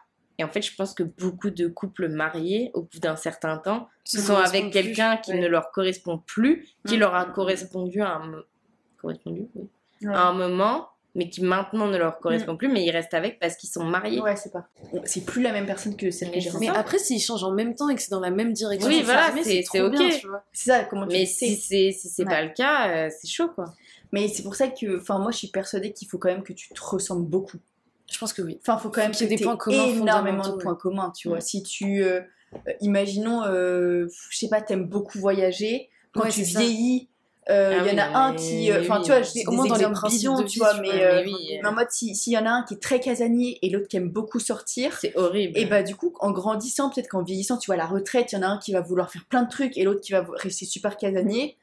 Et 0.42 0.44
en 0.44 0.48
fait, 0.48 0.60
je 0.62 0.74
pense 0.74 0.92
que 0.92 1.04
beaucoup 1.04 1.50
de 1.50 1.68
couples 1.68 2.08
mariés, 2.08 2.72
au 2.74 2.82
bout 2.82 2.98
d'un 2.98 3.14
certain 3.14 3.58
temps, 3.58 3.88
Ça 4.04 4.18
sont 4.20 4.34
avec 4.34 4.72
quelqu'un 4.72 5.16
qui 5.16 5.30
Ouais. 5.30 5.38
ne 5.38 5.46
leur 5.46 5.70
correspond 5.70 6.18
plus, 6.18 6.66
qui 6.88 6.96
Mm. 6.96 7.00
leur 7.00 7.14
a 7.14 7.24
correspondu 7.26 8.02
à 8.02 8.14
un, 8.16 8.26
mo- 8.26 8.42
correspondu, 9.00 9.46
oui. 9.54 9.68
Ouais. 10.02 10.12
à 10.12 10.22
un 10.26 10.32
moment, 10.32 10.88
mais 11.14 11.28
qui 11.30 11.42
maintenant 11.44 11.86
ne 11.86 11.96
leur 11.96 12.18
correspond 12.18 12.56
plus, 12.56 12.66
mais 12.68 12.84
ils 12.84 12.90
restent 12.90 13.14
avec 13.14 13.38
parce 13.38 13.54
qu'ils 13.54 13.68
sont 13.70 13.84
mariés. 13.84 14.20
Ouais, 14.20 14.34
c'est 14.34 14.50
pas. 14.52 14.66
C'est 15.04 15.24
plus 15.24 15.42
la 15.42 15.52
même 15.52 15.64
personne 15.66 15.94
que 15.96 16.10
celle 16.10 16.30
que 16.30 16.34
Mais 16.34 16.40
j'ai 16.40 16.50
c'est 16.50 16.58
Mais 16.58 16.68
après, 16.70 16.98
s'ils 16.98 17.20
changent 17.20 17.44
en 17.44 17.52
même 17.52 17.76
temps 17.76 17.88
et 17.88 17.94
que 17.94 18.02
c'est 18.02 18.10
dans 18.10 18.18
la 18.18 18.30
même 18.30 18.52
direction, 18.52 18.88
Oui, 18.88 19.02
voilà, 19.04 19.30
c'est- 19.44 19.80
ok. 19.80 19.94
C'est 20.52 20.70
ça, 20.72 20.84
comment 20.86 21.06
tu 21.06 21.12
Mais 21.16 21.24
si 21.26 21.54
c'est 21.54 21.92
si 21.92 22.08
c'est 22.08 22.24
Ouais. 22.24 22.28
pas 22.34 22.42
le 22.42 22.48
cas, 22.50 22.88
euh, 23.06 23.10
c'est 23.16 23.28
chaud 23.28 23.48
quoi. 23.54 23.66
Mais 24.10 24.26
c'est 24.26 24.42
pour 24.42 24.56
ça 24.56 24.66
que, 24.68 24.98
enfin, 25.00 25.18
moi, 25.20 25.30
je 25.30 25.36
suis 25.38 25.48
persuadée 25.48 25.92
qu'il 25.92 26.08
faut 26.08 26.18
quand 26.18 26.28
même 26.28 26.42
que 26.42 26.52
tu 26.52 26.68
te 26.68 26.80
ressembles 26.82 27.26
beaucoup. 27.28 27.58
Je 28.12 28.18
pense 28.18 28.32
que 28.32 28.42
oui. 28.42 28.58
Enfin, 28.60 28.78
faut 28.78 28.90
quand 28.90 29.00
même 29.00 29.12
qu'il 29.12 29.28
y 29.28 29.32
ait 29.32 29.36
des 29.36 29.42
points 29.42 29.56
communs 29.56 29.86
énormément 29.88 30.46
de 30.48 30.62
points 30.62 30.74
communs, 30.76 31.10
tu 31.16 31.28
vois. 31.28 31.38
Mm. 31.38 31.42
Si 31.42 31.62
tu, 31.62 32.04
euh, 32.04 32.20
euh, 32.68 32.72
imaginons, 32.80 33.42
euh, 33.44 34.06
je 34.30 34.36
sais 34.38 34.48
pas, 34.48 34.60
t'aimes 34.60 34.84
beaucoup 34.86 35.18
voyager, 35.18 35.88
quand 36.12 36.22
Ouais, 36.22 36.30
tu 36.30 36.42
vieillis, 36.42 37.08
Euh, 37.50 37.72
Il 37.82 37.88
Ah 37.88 37.92
y 37.92 37.94
en 37.96 37.98
a 38.04 38.18
un 38.20 38.34
qui, 38.36 38.70
euh, 38.70 38.82
enfin 38.82 38.98
oui, 38.98 39.04
tu 39.04 39.10
vois, 39.10 39.22
j'ai 39.22 39.44
au 39.48 39.50
moins 39.50 39.66
dans 39.66 39.74
les 39.74 39.84
de 39.84 40.42
tu 40.44 40.52
vie, 40.52 40.58
vois, 40.58 40.80
mais, 40.80 40.90
euh, 41.02 41.22
mais 41.24 41.32
oui. 41.32 41.60
en 41.66 41.72
mode 41.72 41.88
si- 41.90 42.14
s'il 42.14 42.34
y 42.34 42.38
en 42.38 42.46
a 42.46 42.50
un 42.50 42.62
qui 42.62 42.74
est 42.74 42.80
très 42.80 43.00
casanier 43.00 43.58
et 43.62 43.68
l'autre 43.70 43.88
qui 43.88 43.96
aime 43.96 44.10
beaucoup 44.10 44.38
sortir, 44.38 44.96
C'est 45.00 45.16
horrible. 45.16 45.58
et 45.58 45.64
bah 45.66 45.82
du 45.82 45.96
coup 45.96 46.14
en 46.20 46.30
grandissant, 46.30 46.88
peut-être 46.88 47.08
qu'en 47.08 47.24
vieillissant, 47.24 47.58
tu 47.58 47.66
vois, 47.66 47.74
à 47.74 47.78
la 47.78 47.86
retraite, 47.86 48.30
il 48.30 48.36
y 48.36 48.38
en 48.38 48.42
a 48.42 48.46
un 48.46 48.58
qui 48.58 48.70
va 48.72 48.80
vouloir 48.80 49.10
faire 49.10 49.24
plein 49.28 49.42
de 49.42 49.48
trucs 49.50 49.76
et 49.76 49.82
l'autre 49.82 50.02
qui 50.02 50.12
va 50.12 50.24
rester 50.34 50.66
super 50.66 50.96
casanier. 50.96 51.56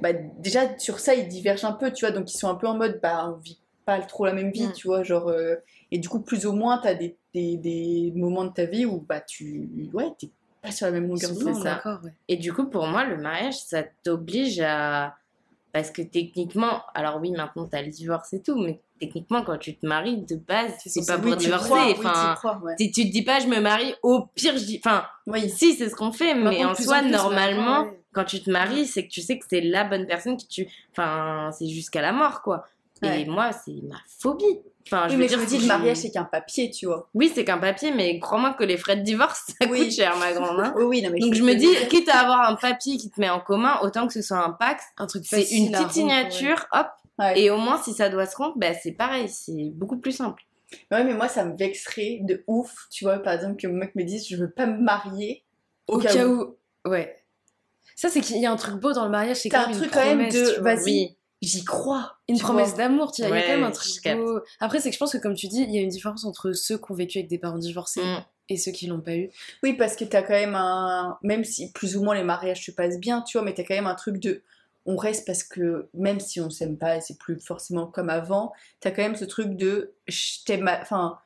Bah 0.00 0.14
déjà 0.14 0.78
sur 0.78 0.98
ça 0.98 1.14
ils 1.14 1.28
divergent 1.28 1.66
un 1.66 1.72
peu, 1.72 1.92
tu 1.92 2.06
vois, 2.06 2.10
donc 2.14 2.32
ils 2.32 2.38
sont 2.38 2.48
un 2.48 2.54
peu 2.54 2.66
en 2.66 2.74
mode 2.74 2.98
bah 3.02 3.30
on 3.30 3.38
vit 3.38 3.58
pas 3.84 3.98
trop 4.00 4.24
la 4.24 4.32
même 4.32 4.50
vie, 4.50 4.68
Mm. 4.68 4.72
tu 4.72 4.86
vois, 4.86 5.02
genre 5.02 5.28
euh, 5.28 5.56
et 5.90 5.98
du 5.98 6.08
coup 6.08 6.20
plus 6.20 6.46
ou 6.46 6.52
moins 6.52 6.78
t'as 6.78 6.94
des, 6.94 7.16
des, 7.34 7.56
des 7.56 8.12
moments 8.14 8.44
de 8.44 8.52
ta 8.52 8.64
vie 8.64 8.84
où 8.86 9.00
bah 9.08 9.20
tu 9.20 9.68
ouais 9.94 10.12
t'es 10.18 10.30
pas 10.62 10.70
sur 10.72 10.86
la 10.86 10.92
même 10.92 11.08
longueur 11.08 11.30
C'est 11.30 11.44
d'onde. 11.44 11.64
ouais. 12.04 12.10
Et 12.28 12.36
du 12.36 12.52
coup, 12.52 12.66
pour 12.66 12.86
moi, 12.88 13.04
le 13.04 13.16
mariage, 13.16 13.54
ça 13.60 13.84
t'oblige 14.02 14.58
à. 14.60 15.14
Parce 15.72 15.90
que 15.92 16.02
techniquement, 16.02 16.80
alors 16.94 17.20
oui, 17.20 17.30
maintenant 17.30 17.68
t'as 17.68 17.82
le 17.82 17.90
divorce 17.90 18.32
et 18.32 18.42
tout, 18.42 18.56
mais 18.58 18.80
techniquement, 18.98 19.42
quand 19.44 19.58
tu 19.58 19.76
te 19.76 19.86
maries, 19.86 20.22
de 20.22 20.34
base, 20.34 20.72
c'est 20.84 21.06
pas 21.06 21.16
Oui, 21.16 21.28
pour 21.30 21.36
tu 21.36 21.44
divorcer. 21.44 21.68
crois, 21.68 21.86
oui, 21.86 21.94
enfin, 21.98 22.30
t'y 22.32 22.38
crois, 22.38 22.58
ouais. 22.64 22.74
tu 22.76 22.90
tu 22.90 23.06
te 23.06 23.12
dis 23.12 23.22
pas, 23.22 23.38
je 23.38 23.46
me 23.46 23.60
marie, 23.60 23.94
au 24.02 24.26
pire, 24.34 24.56
je 24.56 24.64
dis. 24.64 24.80
Enfin, 24.84 25.04
Oui. 25.28 25.48
si, 25.48 25.74
c'est 25.74 25.88
ce 25.88 25.94
qu'on 25.94 26.10
fait, 26.10 26.34
mais 26.34 26.64
en 26.64 26.74
soi, 26.74 26.96
en 26.96 27.00
plus, 27.02 27.10
mais 27.10 27.16
normalement, 27.16 27.82
ouais. 27.82 28.00
quand 28.12 28.24
tu 28.24 28.42
te 28.42 28.50
maries, 28.50 28.86
c'est 28.86 29.04
que 29.06 29.10
tu 29.12 29.20
sais 29.20 29.38
que 29.38 29.44
c'est 29.48 29.60
la 29.60 29.84
bonne 29.84 30.06
personne 30.06 30.36
qui 30.36 30.48
tu. 30.48 30.66
Enfin, 30.90 31.50
c'est 31.52 31.68
jusqu'à 31.68 32.00
la 32.02 32.12
mort, 32.12 32.42
quoi. 32.42 32.64
Ouais. 33.02 33.22
Et 33.22 33.24
moi, 33.26 33.50
c'est 33.52 33.74
ma 33.88 33.96
phobie. 34.18 34.44
Enfin, 34.86 35.02
Oui, 35.04 35.10
je 35.10 35.14
veux 35.16 35.20
mais 35.22 35.26
dire, 35.28 35.38
je 35.38 35.44
me 35.44 35.48
dis, 35.48 35.58
le 35.58 35.66
mariage, 35.66 35.98
c'est 35.98 36.10
qu'un 36.10 36.24
papier, 36.24 36.70
tu 36.70 36.86
vois. 36.86 37.08
Oui, 37.14 37.30
c'est 37.34 37.44
qu'un 37.44 37.58
papier, 37.58 37.92
mais 37.92 38.18
crois-moi 38.20 38.54
que 38.54 38.64
les 38.64 38.76
frais 38.78 38.96
de 38.96 39.02
divorce, 39.02 39.42
ça 39.60 39.68
Oui. 39.68 39.84
coûte 39.84 39.92
cher, 39.92 40.16
ma 40.16 40.32
grande. 40.32 40.58
hein. 40.60 40.72
Oui, 40.76 40.84
oui, 40.88 41.02
non, 41.02 41.10
mais 41.12 41.18
Donc 41.20 41.34
je 41.34 41.42
me 41.42 41.54
dis, 41.54 41.66
dire- 41.68 41.88
quitte 41.88 42.08
à 42.08 42.20
avoir 42.20 42.48
un 42.50 42.54
papier 42.56 42.96
qui 42.96 43.10
te 43.10 43.20
met 43.20 43.28
en 43.28 43.40
commun, 43.40 43.78
autant 43.82 44.06
que 44.06 44.12
ce 44.14 44.22
soit 44.22 44.38
un 44.38 44.56
Un 44.96 45.06
truc 45.06 45.24
c'est 45.26 45.40
facile 45.42 45.66
une 45.66 45.72
petite 45.72 45.86
ouais. 45.86 45.92
signature, 45.92 46.66
hop, 46.72 46.86
Ouais. 47.18 47.40
et 47.40 47.50
au 47.50 47.58
moins 47.58 47.82
si 47.82 47.92
ça 47.92 48.08
doit 48.08 48.26
se 48.26 48.36
rompre, 48.36 48.56
bah, 48.58 48.72
c'est 48.80 48.92
pareil, 48.92 49.28
c'est 49.28 49.70
beaucoup 49.74 49.98
plus 49.98 50.12
simple. 50.12 50.42
Ouais, 50.92 51.02
mais 51.04 51.14
moi, 51.14 51.28
ça 51.28 51.44
me 51.44 51.56
vexerait 51.56 52.18
de 52.22 52.44
ouf, 52.46 52.74
tu 52.90 53.04
vois, 53.04 53.18
par 53.18 53.32
exemple, 53.34 53.56
que 53.60 53.66
mon 53.66 53.74
mec 53.74 53.94
me 53.94 54.04
dise, 54.04 54.26
je 54.28 54.36
veux 54.36 54.50
pas 54.50 54.66
me 54.66 54.78
marier. 54.78 55.44
Au 55.88 55.98
cas 55.98 56.26
où. 56.26 56.56
Ouais. 56.86 57.16
Ça, 57.96 58.08
c'est 58.08 58.20
qu'il 58.20 58.36
y 58.38 58.46
a 58.46 58.52
un 58.52 58.56
truc 58.56 58.76
beau 58.76 58.92
dans 58.92 59.04
le 59.04 59.10
mariage, 59.10 59.38
c'est 59.38 59.48
quand 59.48 59.58
un 59.64 59.66
même 59.68 59.76
truc 59.76 59.86
une 59.86 59.90
quand 59.92 60.04
même 60.16 60.28
de, 60.30 60.60
vas-y, 60.60 60.84
Oui. 60.84 61.17
J'y 61.42 61.64
crois. 61.64 62.16
Une 62.28 62.36
tu 62.36 62.42
promesse 62.42 62.74
d'amour, 62.74 63.12
tu 63.12 63.22
vois. 63.24 63.36
il 63.36 63.40
y 63.40 63.42
a 63.42 63.46
quand 63.46 63.54
même 63.54 63.64
un 63.64 63.70
truc 63.70 63.92
beau. 64.16 64.40
Après, 64.60 64.80
c'est 64.80 64.90
que 64.90 64.94
je 64.94 64.98
pense 64.98 65.12
que, 65.12 65.18
comme 65.18 65.34
tu 65.34 65.48
dis, 65.48 65.62
il 65.62 65.74
y 65.74 65.78
a 65.78 65.80
une 65.82 65.88
différence 65.88 66.24
entre 66.24 66.52
ceux 66.52 66.78
qui 66.78 66.90
ont 66.90 66.94
vécu 66.94 67.18
avec 67.18 67.28
des 67.28 67.38
parents 67.38 67.58
divorcés 67.58 68.02
Mm. 68.02 68.24
et 68.50 68.56
ceux 68.56 68.72
qui 68.72 68.86
l'ont 68.86 69.00
pas 69.00 69.14
eu. 69.16 69.30
Oui, 69.62 69.74
parce 69.74 69.94
que 69.96 70.04
t'as 70.04 70.22
quand 70.22 70.32
même 70.34 70.54
un. 70.54 71.18
Même 71.22 71.44
si 71.44 71.72
plus 71.72 71.96
ou 71.96 72.02
moins 72.02 72.14
les 72.14 72.24
mariages 72.24 72.64
se 72.64 72.70
passent 72.70 72.98
bien, 72.98 73.22
tu 73.22 73.38
vois, 73.38 73.44
mais 73.44 73.54
t'as 73.54 73.62
quand 73.64 73.74
même 73.74 73.86
un 73.86 73.94
truc 73.94 74.18
de. 74.18 74.42
On 74.86 74.96
reste 74.96 75.26
parce 75.26 75.42
que 75.44 75.88
même 75.94 76.18
si 76.18 76.40
on 76.40 76.48
s'aime 76.48 76.78
pas 76.78 76.96
et 76.96 77.00
c'est 77.02 77.18
plus 77.18 77.38
forcément 77.40 77.86
comme 77.86 78.08
avant, 78.08 78.52
t'as 78.80 78.90
quand 78.90 79.02
même 79.02 79.16
ce 79.16 79.24
truc 79.26 79.56
de. 79.56 79.92
Je 80.06 80.44
t'aime. 80.44 80.68
Enfin. 80.82 81.18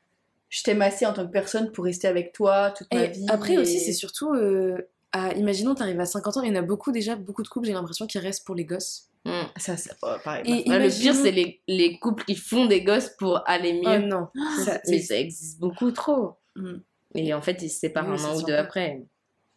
Je 0.54 0.62
t'aime 0.64 0.82
assez 0.82 1.06
en 1.06 1.14
tant 1.14 1.26
que 1.26 1.32
personne 1.32 1.72
pour 1.72 1.84
rester 1.84 2.06
avec 2.06 2.34
toi 2.34 2.72
toute 2.76 2.92
ma 2.92 3.04
Et 3.04 3.08
vie. 3.08 3.24
après 3.30 3.54
et- 3.54 3.58
aussi, 3.58 3.80
c'est 3.80 3.94
surtout. 3.94 4.34
euh, 4.34 4.86
à- 5.12 5.32
imaginons, 5.32 5.74
t'arrives 5.74 5.98
à 5.98 6.04
50 6.04 6.36
ans, 6.36 6.42
il 6.42 6.48
y 6.48 6.52
en 6.52 6.60
a 6.60 6.62
beaucoup 6.62 6.92
déjà, 6.92 7.16
beaucoup 7.16 7.42
de 7.42 7.48
couples, 7.48 7.66
j'ai 7.66 7.72
l'impression, 7.72 8.06
qui 8.06 8.18
restent 8.18 8.44
pour 8.44 8.54
les 8.54 8.66
gosses. 8.66 9.08
Mm. 9.24 9.30
Ça, 9.56 9.76
c'est 9.76 9.98
pas 10.00 10.18
pareil. 10.18 10.42
Et 10.66 10.68
Ouais, 10.68 10.78
Le 10.78 10.90
pire, 10.90 11.14
c'est 11.14 11.30
les, 11.30 11.60
les 11.68 11.98
couples 11.98 12.24
qui 12.24 12.34
font 12.34 12.66
des 12.66 12.82
gosses 12.82 13.10
pour 13.18 13.40
aller 13.48 13.80
Oh 13.84 13.88
mieux. 13.88 13.98
non. 14.06 14.28
Ça- 14.64 14.80
ça 14.84 15.16
existe 15.16 15.60
beaucoup 15.60 15.90
trop. 15.92 16.34
Mm. 16.56 16.74
Et 17.14 17.32
en 17.34 17.42
fait, 17.42 17.62
ils 17.62 17.70
se 17.70 17.78
séparent 17.80 18.08
Oui, 18.08 18.20
un 18.20 18.24
an 18.24 18.36
ou 18.36 18.40
deux 18.42 18.54
pas. 18.54 18.58
après. 18.60 19.02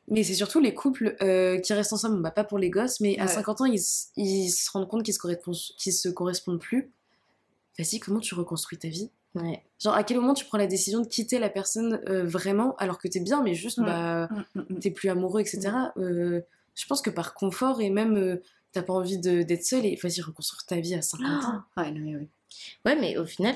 Mais 0.07 0.23
c'est 0.23 0.35
surtout 0.35 0.59
les 0.59 0.73
couples 0.75 1.15
euh, 1.23 1.57
qui 1.59 1.73
restent 1.73 1.93
ensemble, 1.93 2.21
bah, 2.21 2.29
pas 2.29 2.43
pour 2.43 2.59
les 2.59 2.69
gosses, 2.69 2.99
mais 2.99 3.17
à 3.17 3.23
Ouais. 3.23 3.27
50 3.27 3.61
ans, 3.61 3.65
ils, 3.65 3.81
ils 4.17 4.49
se 4.51 4.69
rendent 4.69 4.87
compte 4.87 5.01
qu'ils 5.03 5.15
se, 5.15 5.19
correspondent, 5.19 5.55
qu'ils 5.77 5.93
se 5.93 6.09
correspondent 6.09 6.59
plus. 6.59 6.91
Vas-y, 7.79 7.99
comment 7.99 8.19
tu 8.19 8.35
reconstruis 8.35 8.77
ta 8.77 8.87
vie? 8.87 9.09
Ouais. 9.33 9.63
Genre, 9.79 9.95
à 9.95 10.03
quel 10.03 10.17
moment 10.17 10.33
tu 10.35 10.45
prends 10.45 10.57
la 10.59 10.67
décision 10.67 11.01
de 11.01 11.07
quitter 11.07 11.39
la 11.39 11.49
personne 11.49 12.01
euh, 12.07 12.23
vraiment, 12.23 12.75
alors 12.77 12.99
que 12.99 13.07
t'es 13.07 13.19
bien, 13.19 13.41
mais 13.41 13.55
juste, 13.55 13.79
Mm. 13.79 13.85
bah, 13.85 14.29
Mm, 14.53 14.59
mm, 14.69 14.79
t'es 14.79 14.91
plus 14.91 15.09
amoureux, 15.09 15.41
etc. 15.41 15.71
Euh, 15.97 16.41
je 16.75 16.85
pense 16.85 17.01
que 17.01 17.09
par 17.09 17.33
confort 17.33 17.81
et 17.81 17.89
même 17.89 18.15
euh, 18.15 18.41
t'as 18.75 18.83
pas 18.83 18.93
envie 18.93 19.17
de- 19.17 19.41
d'être 19.43 19.63
seul 19.65 19.85
et 19.85 19.95
vas-y, 19.95 20.21
reconstruire 20.21 20.65
ta 20.65 20.75
vie 20.79 20.93
à 20.93 21.01
50 21.01 21.43
ans. 21.45 21.61
Ouais, 21.77 21.91
non, 21.91 21.99
mais 22.01 22.15
oui. 22.15 22.27
Ouais, 22.85 22.95
mais 22.95 23.17
au 23.17 23.25
final, 23.25 23.55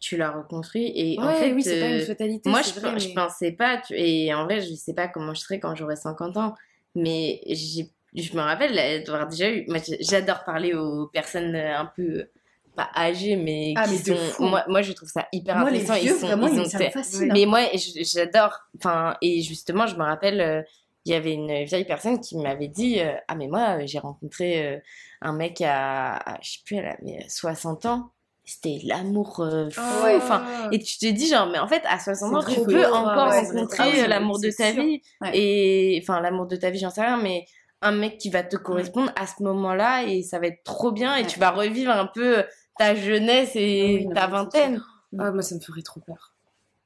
tu 0.00 0.16
l'as 0.16 0.30
reconstruit. 0.30 0.90
Et 0.94 1.18
en 1.20 1.28
fait, 1.34 1.52
oui, 1.52 1.62
c'est 1.62 1.78
pas 1.80 1.88
une 1.88 2.00
euh, 2.00 2.06
fatalité. 2.06 2.48
Moi, 2.48 2.62
je, 2.62 2.80
vrai, 2.80 2.98
je 2.98 3.08
mais- 3.08 3.14
pensais 3.14 3.52
pas, 3.52 3.78
tu- 3.78 3.94
et 3.96 4.32
en 4.32 4.44
vrai, 4.44 4.60
je 4.62 4.72
sais 4.74 4.94
pas 4.94 5.08
comment 5.08 5.34
je 5.34 5.40
serais 5.40 5.60
quand 5.60 5.74
j'aurai 5.74 5.96
50 5.96 6.36
ans, 6.38 6.54
mais 6.94 7.40
j'ai, 7.46 7.90
je 8.14 8.32
me 8.34 8.40
rappelle 8.40 9.04
d'avoir 9.04 9.28
déjà 9.28 9.50
eu. 9.50 9.64
Moi, 9.68 9.78
j'adore 10.00 10.44
parler 10.44 10.72
aux 10.74 11.06
personnes 11.08 11.54
euh, 11.54 11.76
un 11.78 11.86
peu, 11.86 12.02
euh, 12.02 12.30
pas 12.76 12.88
âgées, 12.96 13.36
mais 13.36 13.74
Ah, 13.76 13.84
qui 13.84 14.00
mais 14.08 14.16
sont. 14.16 14.44
Moi, 14.48 14.64
moi, 14.68 14.80
je 14.82 14.92
trouve 14.92 15.08
ça 15.10 15.28
hyper 15.32 15.58
Moi, 15.58 15.70
les 15.70 15.82
intéressant. 15.82 16.02
vieux, 16.04 16.14
ils 16.16 16.20
sont, 16.20 16.26
vraiment, 16.28 16.46
ils 16.48 16.60
ont 16.60 16.90
fascine. 16.90 17.30
Mais 17.32 17.44
moi, 17.46 17.60
j- 17.74 18.04
j'adore. 18.04 18.58
Enfin, 18.78 19.16
et 19.20 19.42
justement, 19.42 19.86
je 19.86 19.96
me 19.96 20.02
rappelle. 20.02 20.64
Il 21.04 21.12
y 21.12 21.14
avait 21.14 21.32
une 21.34 21.64
vieille 21.64 21.84
personne 21.84 22.20
qui 22.20 22.36
m'avait 22.36 22.68
dit 22.68 23.00
euh, 23.00 23.14
Ah, 23.28 23.34
mais 23.34 23.46
moi, 23.48 23.78
euh, 23.78 23.82
j'ai 23.86 23.98
rencontré 23.98 24.66
euh, 24.66 24.78
un 25.22 25.32
mec 25.32 25.60
à, 25.60 26.16
à- 26.16 26.38
je 26.42 26.52
sais 26.52 26.58
plus, 26.64 26.76
elle 26.76 26.86
avait 26.86 27.26
60 27.28 27.86
ans. 27.86 28.12
C'était 28.44 28.78
l'amour 28.84 29.40
euh, 29.40 29.70
fou. 29.70 29.80
Ouais. 30.04 30.16
Enfin, 30.16 30.68
et 30.72 30.78
tu 30.80 30.98
te 30.98 31.06
dis, 31.06 31.28
genre, 31.28 31.46
mais 31.48 31.58
en 31.58 31.68
fait, 31.68 31.82
à 31.88 31.98
60 32.00 32.34
ans, 32.34 32.44
tu 32.44 32.60
peux 32.64 32.84
encore 32.86 33.28
Ouais, 33.28 33.40
rencontrer. 33.46 34.02
Ah 34.02 34.08
l'amour 34.08 34.40
de 34.40 34.50
ta 34.50 34.72
sûr. 34.72 34.82
vie. 34.82 35.00
Ouais. 35.20 35.30
Et 35.38 36.00
enfin, 36.02 36.20
l'amour 36.20 36.46
de 36.46 36.56
ta 36.56 36.70
vie, 36.70 36.78
j'en 36.80 36.90
sais 36.90 37.02
rien, 37.02 37.16
mais 37.16 37.44
un 37.82 37.92
mec 37.92 38.18
qui 38.18 38.28
va 38.28 38.42
te 38.42 38.56
correspondre 38.56 39.12
à 39.16 39.26
ce 39.26 39.42
moment-là 39.42 40.02
et 40.04 40.22
ça 40.22 40.38
va 40.38 40.48
être 40.48 40.64
trop 40.64 40.90
bien 40.92 41.16
et 41.16 41.26
tu 41.26 41.38
vas 41.38 41.50
revivre 41.50 41.90
un 41.92 42.06
peu 42.06 42.44
ta 42.76 42.94
jeunesse 42.94 43.52
et 43.54 44.04
Oui, 44.08 44.14
ta 44.14 44.26
vingtaine. 44.26 44.82
Ah, 45.18 45.30
moi, 45.30 45.42
ça 45.42 45.54
me 45.54 45.60
ferait 45.60 45.82
trop 45.82 46.00
peur. 46.00 46.34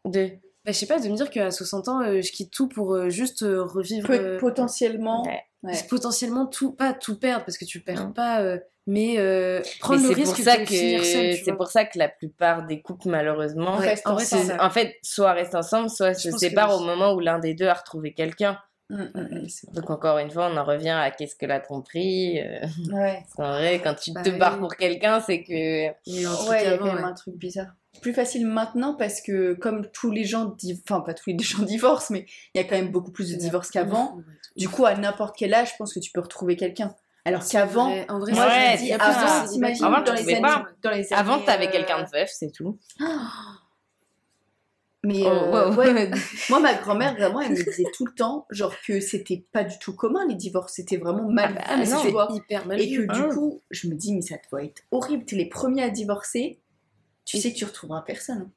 De... 0.04 0.30
Bah, 0.64 0.72
je 0.72 0.78
sais 0.78 0.86
pas, 0.86 0.98
de 0.98 1.08
me 1.08 1.16
dire 1.16 1.30
qu'à 1.30 1.50
60 1.50 1.88
ans, 1.88 2.00
euh, 2.02 2.22
je 2.22 2.32
quitte 2.32 2.50
tout 2.52 2.68
pour 2.68 2.94
euh, 2.94 3.10
juste 3.10 3.42
euh, 3.42 3.62
revivre. 3.62 4.06
Peut- 4.06 4.18
euh, 4.18 4.38
potentiellement. 4.38 5.24
Ouais. 5.26 5.42
Ouais. 5.62 5.72
c'est 5.74 5.88
potentiellement 5.88 6.44
tout, 6.46 6.72
pas 6.72 6.92
tout 6.92 7.18
perdre 7.18 7.44
parce 7.46 7.56
que 7.56 7.64
tu 7.64 7.80
perds 7.80 8.08
Non. 8.08 8.12
pas, 8.12 8.42
euh, 8.42 8.58
mais 8.86 9.14
euh, 9.18 9.60
Mais 9.64 9.70
prendre 9.80 10.02
le 10.02 10.08
c'est 10.08 10.14
risque 10.14 10.34
pour 10.36 10.44
ça 10.44 10.56
de 10.58 10.62
que 10.64 10.66
finir 10.74 11.02
seul. 11.04 11.36
c'est 11.42 11.52
pour 11.56 11.68
ça 11.68 11.84
que 11.86 11.98
la 11.98 12.08
plupart 12.10 12.66
des 12.66 12.82
couples 12.82 13.08
malheureusement 13.08 13.78
Ouais, 13.78 13.94
en 14.04 14.12
vrai, 14.12 14.24
c'est 14.26 14.60
en 14.60 14.68
fait 14.68 14.96
soit 15.02 15.32
restent 15.32 15.54
ensemble 15.54 15.88
soit 15.88 16.12
Je 16.12 16.30
se 16.30 16.36
séparent 16.36 16.74
au 16.78 16.84
moment 16.84 17.14
où 17.14 17.20
l'un 17.20 17.38
des 17.38 17.54
deux 17.54 17.66
a 17.66 17.72
retrouvé 17.72 18.12
quelqu'un. 18.12 18.58
Mm, 18.90 18.96
mm, 19.14 19.20
mm, 19.44 19.48
c'est 19.48 19.72
Donc 19.72 19.88
encore 19.88 20.18
une 20.18 20.30
fois, 20.30 20.50
on 20.52 20.56
en 20.58 20.64
revient 20.64 20.90
à 20.90 21.10
qu'est-ce 21.10 21.34
que 21.34 21.46
la 21.46 21.60
tromperie. 21.60 22.40
euh. 22.42 22.66
Ouais. 22.92 23.22
En 23.38 23.52
vrai, 23.52 23.80
quand 23.82 23.94
tu 23.94 24.12
Bah 24.12 24.20
te 24.22 24.28
oui. 24.28 24.36
barres 24.38 24.58
pour 24.58 24.76
quelqu'un, 24.76 25.20
c'est 25.20 25.42
que 25.42 25.86
Il 26.04 26.20
y 26.20 26.26
a 26.26 26.30
un 26.30 26.34
truc 26.34 26.50
Ouais, 26.50 26.62
il 26.62 26.64
y 26.64 26.68
a 26.68 26.72
avant, 26.74 26.78
quand 26.88 26.92
même 26.92 27.04
ouais. 27.04 27.10
un 27.10 27.14
truc 27.14 27.36
bizarre. 27.36 27.68
Plus 28.02 28.12
facile 28.12 28.46
maintenant 28.46 28.94
parce 28.94 29.20
que 29.20 29.54
comme 29.54 29.86
tous 29.92 30.10
les 30.10 30.24
gens, 30.24 30.54
enfin 30.84 31.00
pas 31.00 31.14
tous 31.14 31.30
les 31.30 31.38
gens 31.42 31.62
divorcent, 31.62 32.10
mais 32.12 32.26
il 32.54 32.58
y 32.58 32.60
a 32.60 32.64
quand 32.64 32.76
même 32.76 32.90
beaucoup 32.90 33.12
plus 33.12 33.30
de 33.30 33.36
divorces 33.36 33.70
qu'avant. 33.70 34.18
Du 34.56 34.68
coup, 34.68 34.84
à 34.86 34.94
n'importe 34.94 35.36
quel 35.38 35.54
âge, 35.54 35.70
je 35.72 35.76
pense 35.78 35.94
que 35.94 36.00
tu 36.00 36.10
peux 36.12 36.20
retrouver 36.20 36.56
quelqu'un. 36.56 36.94
Alors 37.26 37.46
qu'avant, 37.48 37.90
en 38.08 38.18
vrai, 38.18 38.32
moi 38.32 38.46
Ouais, 38.46 38.76
je 38.76 38.82
me 38.82 38.86
dis, 38.86 38.88
ça. 38.88 38.96
avant, 39.06 39.48
t'imagines 39.48 39.84
dans 39.86 40.02
tu 40.04 40.12
les 40.24 40.34
années, 40.34 40.64
dans 40.82 40.90
les 40.90 41.12
avant, 41.14 41.38
t'avais 41.38 41.68
euh, 41.68 41.70
quelqu'un 41.70 42.02
de 42.02 42.08
veuf, 42.10 42.28
c'est 42.30 42.50
tout. 42.50 42.78
Mais 45.06 45.20
Oh, 45.22 45.26
euh, 45.54 45.74
ouais, 45.74 46.10
moi, 46.50 46.60
ma 46.60 46.74
grand-mère, 46.74 47.14
vraiment, 47.14 47.40
elle 47.42 47.50
me 47.50 47.56
disait 47.56 47.84
tout 47.94 48.06
le 48.06 48.12
temps, 48.14 48.46
genre 48.50 48.74
que 48.86 49.00
c'était 49.00 49.44
pas 49.52 49.62
du 49.62 49.78
tout 49.78 49.94
commun 49.94 50.26
les 50.26 50.34
divorces, 50.34 50.74
c'était 50.76 50.96
vraiment 50.96 51.28
mal 51.28 51.60
Ah 51.66 51.76
bah, 51.76 51.84
vu, 51.84 51.90
non, 51.90 52.00
tu 52.00 52.08
vois. 52.10 52.28
hyper 52.32 52.66
mal 52.66 52.80
Et 52.80 52.86
vu. 52.86 53.06
que 53.06 53.12
du 53.12 53.20
Ah. 53.22 53.28
coup, 53.34 53.60
je 53.70 53.88
me 53.88 53.94
dis, 53.94 54.14
mais 54.14 54.22
ça 54.22 54.36
doit 54.50 54.64
être 54.64 54.82
horrible, 54.90 55.24
t'es 55.26 55.36
les 55.36 55.48
premiers 55.48 55.82
à 55.82 55.90
divorcer, 55.90 56.58
tu 57.24 57.38
sais 57.38 57.52
que 57.52 57.56
tu 57.58 57.64
retrouveras 57.64 58.02
personne. 58.02 58.50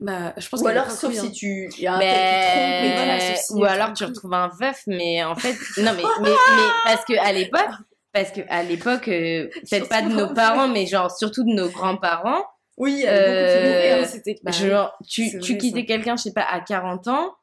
Bah, 0.00 0.32
je 0.38 0.48
pense 0.48 0.60
Ou 0.60 0.64
qu'à 0.64 0.70
alors, 0.70 0.90
sauf 0.90 1.12
si 1.12 1.18
hein. 1.18 1.30
tu. 1.34 1.68
Y 1.78 1.86
a 1.86 1.94
un 1.94 1.98
trompe, 1.98 2.08
mais 2.08 2.94
voilà, 2.96 3.20
si 3.36 3.52
ou 3.52 3.64
alors 3.64 3.92
tu 3.92 4.04
retrouves 4.04 4.32
un 4.32 4.48
veuf, 4.48 4.82
mais 4.86 5.22
en 5.22 5.34
fait, 5.36 5.54
non 5.76 5.92
mais 5.94 6.02
mais, 6.22 6.30
mais 6.30 6.66
parce 6.84 7.04
que 7.04 7.18
à 7.18 7.32
l'époque, 7.32 7.68
parce 8.12 8.30
que 8.30 8.40
à 8.48 8.62
l'époque, 8.62 9.08
euh, 9.08 9.48
peut-être 9.70 9.88
pas 9.90 10.00
de 10.00 10.08
nos 10.08 10.32
parents, 10.32 10.68
mais 10.68 10.86
genre 10.86 11.10
surtout 11.10 11.44
de 11.44 11.52
nos 11.52 11.68
grands-parents, 11.68 12.42
Oui, 12.78 13.00
qui 13.00 13.06
Euh, 13.06 14.02
hein. 14.02 14.06
C'était 14.06 14.36
bah, 14.42 14.52
genre 14.52 14.96
tu 15.06 15.38
tu 15.40 15.58
quittais 15.58 15.84
quelqu'un, 15.84 16.16
je 16.16 16.22
sais 16.22 16.32
pas, 16.32 16.46
à 16.50 16.60
40 16.60 17.08
ans. 17.08 17.34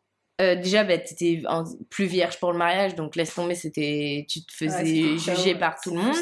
Euh, 0.41 0.55
déjà, 0.55 0.83
bah, 0.83 0.97
t'étais 0.97 1.41
en- 1.47 1.63
plus 1.89 2.05
vierge 2.05 2.39
pour 2.39 2.51
le 2.51 2.57
mariage, 2.57 2.95
donc 2.95 3.15
laisse 3.15 3.33
tomber, 3.33 3.55
c'était, 3.55 4.25
tu 4.29 4.43
te 4.45 4.51
faisais 4.53 4.77
Ouais, 5.13 5.17
juger 5.17 5.55
par 5.55 5.79
tout 5.81 5.91
le 5.95 6.01
monde 6.01 6.15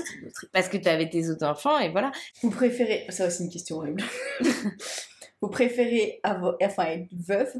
parce 0.54 0.70
que 0.70 0.78
t'avais 0.78 1.10
tes 1.10 1.30
autres 1.30 1.46
enfants 1.46 1.78
et 1.80 1.90
voilà. 1.90 2.12
Vous 2.42 2.50
préférez. 2.50 3.06
Ça, 3.10 3.30
c'est 3.30 3.44
une 3.44 3.50
question 3.50 3.78
horrible. 3.78 4.04
Vous 5.42 5.50
préférez 5.50 6.20
avoir... 6.24 6.56
enfin, 6.64 6.86
être 6.86 7.08
veuve 7.14 7.54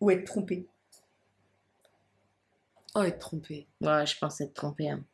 ou 0.00 0.10
être 0.10 0.24
trompée? 0.24 0.66
Oh, 2.94 3.02
être 3.02 3.18
trompé. 3.18 3.66
Ouais, 3.80 4.06
je 4.06 4.16
pense 4.18 4.40
être 4.40 4.54
trompée. 4.54 4.90
hein. 4.90 5.04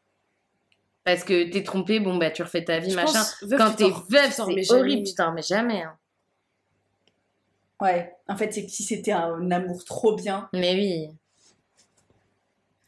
Parce 1.05 1.25
que 1.25 1.51
t'es 1.51 1.63
trompé, 1.65 1.99
bon 2.01 2.17
bah 2.17 2.31
tu 2.31 2.43
refais 2.43 2.65
ta 2.65 2.79
vie, 2.79 2.91
Je 2.91 2.95
machin. 2.97 3.13
pense, 3.13 3.37
veuve, 3.43 3.59
Quand 3.59 3.71
tu 3.71 3.77
t'es 3.77 3.91
veuve, 4.09 4.29
tu 4.29 4.33
c'est 4.65 4.73
horrible, 4.73 5.03
tu 5.07 5.15
t'en 5.15 5.31
remets 5.31 5.43
jamais. 5.43 5.83
hein. 5.83 5.99
Ouais, 7.83 8.13
en 8.29 8.37
fait, 8.37 8.53
c'est 8.53 8.65
que 8.65 8.71
si 8.71 8.85
c'était 8.85 9.13
un 9.13 9.51
amour 9.51 9.85
trop 9.85 10.15
bien. 10.15 10.49
Mais 10.53 10.75
oui. 10.75 11.09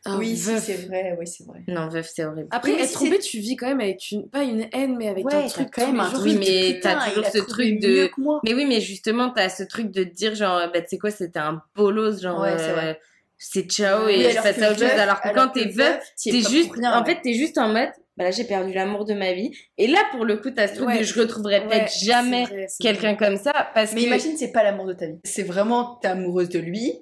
Un 0.07 0.19
oui, 0.19 0.37
si, 0.37 0.61
c'est 0.61 0.87
vrai, 0.87 1.17
oui, 1.19 1.27
c'est 1.27 1.45
vrai. 1.47 1.65
Non, 1.67 1.89
veuf, 1.89 2.11
c'est 2.15 2.25
horrible. 2.25 2.49
Après, 2.51 2.73
Oui, 2.73 2.79
être 2.79 2.89
si 2.89 2.93
trompé, 2.95 3.17
c'est- 3.21 3.29
tu 3.29 3.39
vis 3.39 3.57
quand 3.57 3.67
même 3.69 3.81
avec 3.81 4.11
une, 4.11 4.29
pas 4.29 4.43
une 4.45 4.69
haine, 4.73 4.97
mais 4.99 5.09
avec 5.09 5.25
Ouais, 5.25 5.35
un 5.35 5.47
truc 5.47 5.69
quand 5.73 5.87
même 5.87 5.99
un 5.99 6.13
Oui, 6.21 6.37
mais 6.37 6.79
t'as 6.83 7.09
toujours 7.09 7.25
ce 7.27 7.39
truc 7.39 7.81
de. 7.81 8.11
Mais 8.45 8.53
oui, 8.53 8.67
mais 8.67 8.81
justement, 8.81 9.31
t'as 9.31 9.49
ce 9.49 9.63
truc 9.63 9.91
de 9.91 10.05
te 10.05 10.13
dire, 10.15 10.35
genre, 10.35 10.61
bah, 10.73 10.83
tu 10.83 10.89
sais 10.91 10.99
quoi, 10.99 11.11
c'était 11.11 11.39
un 11.39 11.63
bolos, 11.75 12.21
genre. 12.21 12.39
Ouais, 12.39 12.59
c'est 12.59 12.71
euh, 12.71 12.75
vrai. 12.75 13.01
c'est 13.39 13.63
ciao 13.63 14.05
Oui, 14.07 14.13
et 14.13 14.25
je 14.25 14.29
alors 14.39 14.43
passe 14.45 14.63
à 14.63 14.71
autre 14.71 14.79
chose. 14.81 14.89
Alors 14.91 15.23
que 15.23 15.29
alors 15.29 15.47
quand 15.47 15.53
t'es 15.53 15.69
veuf, 15.71 15.99
t'es 16.23 16.41
juste. 16.43 16.71
en 16.85 17.01
ouais. 17.01 17.07
fait, 17.07 17.21
t'es 17.23 17.33
juste 17.35 17.57
en 17.57 17.69
mode. 17.73 17.89
Bah 18.17 18.25
là, 18.25 18.31
j'ai 18.31 18.45
perdu 18.45 18.73
l'amour 18.73 19.05
de 19.05 19.15
ma 19.15 19.33
vie. 19.33 19.51
Et 19.77 19.89
là, 19.89 19.99
pour 20.13 20.25
le 20.25 20.37
coup, 20.37 20.51
t'as 20.51 20.69
ce 20.69 20.75
truc 20.77 20.87
Ouais. 20.89 20.99
de 21.01 21.03
je 21.05 21.19
retrouverai 21.19 21.61
Ouais, 21.61 21.67
peut-être 21.67 21.93
jamais 22.01 22.47
quelqu'un 22.81 23.17
comme 23.17 23.37
ça. 23.37 23.53
Parce 23.75 23.93
Mais 23.93 24.03
que. 24.03 24.07
imagine, 24.07 24.37
c'est 24.37 24.53
pas 24.53 24.63
l'amour 24.63 24.87
de 24.87 24.93
ta 24.93 25.07
vie. 25.07 25.19
C'est 25.25 25.43
vraiment, 25.43 25.97
t'es 26.01 26.09
amoureuse 26.09 26.49
de 26.49 26.61
lui. 26.61 26.93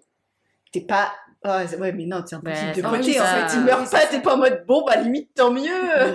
T'es 0.72 0.80
pas. 0.80 1.12
C'est- 1.66 1.76
ouais, 1.76 1.90
mais 1.92 2.06
non, 2.06 2.22
c'est 2.24 2.36
impossible 2.36 2.66
Bah, 2.68 2.72
de 2.76 2.96
côté. 2.98 3.20
En 3.20 3.24
fait, 3.24 3.40
pas. 3.46 3.52
il 3.54 3.60
meurt 3.62 3.80
Oui, 3.82 3.88
pas, 3.90 4.06
t'es 4.06 4.20
pas 4.20 4.34
en 4.34 4.38
mode 4.38 4.64
bon, 4.66 4.84
bah 4.86 4.96
limite, 5.02 5.34
tant 5.34 5.50
mieux. 5.50 5.64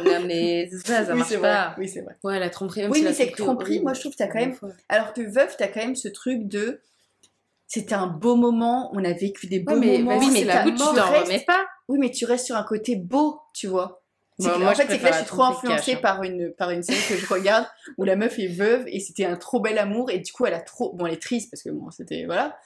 Non, 0.05 0.25
mais 0.25 0.69
c'est 0.71 0.77
ça, 0.87 1.05
ça 1.05 1.11
oui, 1.11 1.19
marche 1.19 1.37
pas. 1.41 1.65
vrai. 1.67 1.75
Oui, 1.77 1.89
c'est 1.89 1.99
vrai. 2.01 2.15
Ouais, 2.23 2.39
la 2.39 2.49
tromperie. 2.49 2.87
Oui, 2.87 3.01
mais 3.03 3.11
c'est 3.13 3.29
que 3.29 3.35
tromperie, 3.43 3.81
moi 3.81 3.93
je 3.93 3.99
trouve 3.99 4.13
que 4.13 4.17
t'as 4.17 4.27
quand 4.27 4.39
même. 4.39 4.55
Alors 4.89 5.11
que 5.13 5.21
veuf, 5.21 5.57
t'as 5.57 5.67
quand 5.67 5.81
même 5.81 5.95
ce 5.97 6.07
truc 6.07 6.47
de. 6.47 6.79
C'était 7.67 7.95
un 7.95 8.07
beau 8.07 8.37
moment, 8.37 8.89
on 8.95 9.03
a 9.03 9.11
vécu 9.11 9.47
des 9.47 9.59
beaux 9.59 9.73
Ouais, 9.73 9.79
mais 9.79 9.97
moments. 9.99 10.17
Oui, 10.17 10.29
mais 10.31 10.45
la 10.45 10.63
tu 10.63 10.73
t'en 10.75 10.93
remets 10.93 11.43
pas. 11.45 11.65
Oui, 11.89 11.99
mais 11.99 12.09
tu 12.09 12.23
restes 12.25 12.45
sur 12.45 12.55
un 12.55 12.63
côté 12.63 12.95
beau, 12.95 13.41
tu 13.53 13.67
vois. 13.67 13.96
Bah, 14.39 14.57
moi, 14.59 14.71
en 14.71 14.75
fait, 14.75 14.85
c'est 14.87 14.99
que 14.99 15.03
là, 15.03 15.11
je 15.13 15.17
suis 15.17 15.25
trop 15.25 15.43
influencée 15.43 15.91
cash, 15.91 15.95
hein. 15.95 15.99
par 16.01 16.21
une, 16.23 16.51
par 16.53 16.69
une 16.69 16.83
série 16.83 16.99
que 17.09 17.15
je 17.17 17.25
regarde 17.25 17.65
où 17.97 18.03
la 18.03 18.15
meuf 18.15 18.37
est 18.37 18.47
veuve 18.47 18.83
et 18.87 18.99
c'était 18.99 19.25
un 19.25 19.35
trop 19.35 19.59
bel 19.59 19.77
amour 19.79 20.11
et 20.11 20.19
du 20.19 20.31
coup, 20.31 20.45
elle 20.45 20.53
a 20.53 20.59
trop. 20.59 20.93
Bon, 20.93 21.07
elle 21.07 21.13
est 21.13 21.21
triste 21.21 21.49
parce 21.49 21.63
que 21.63 21.69
bon, 21.69 21.89
c'était. 21.89 22.25
Voilà. 22.25 22.57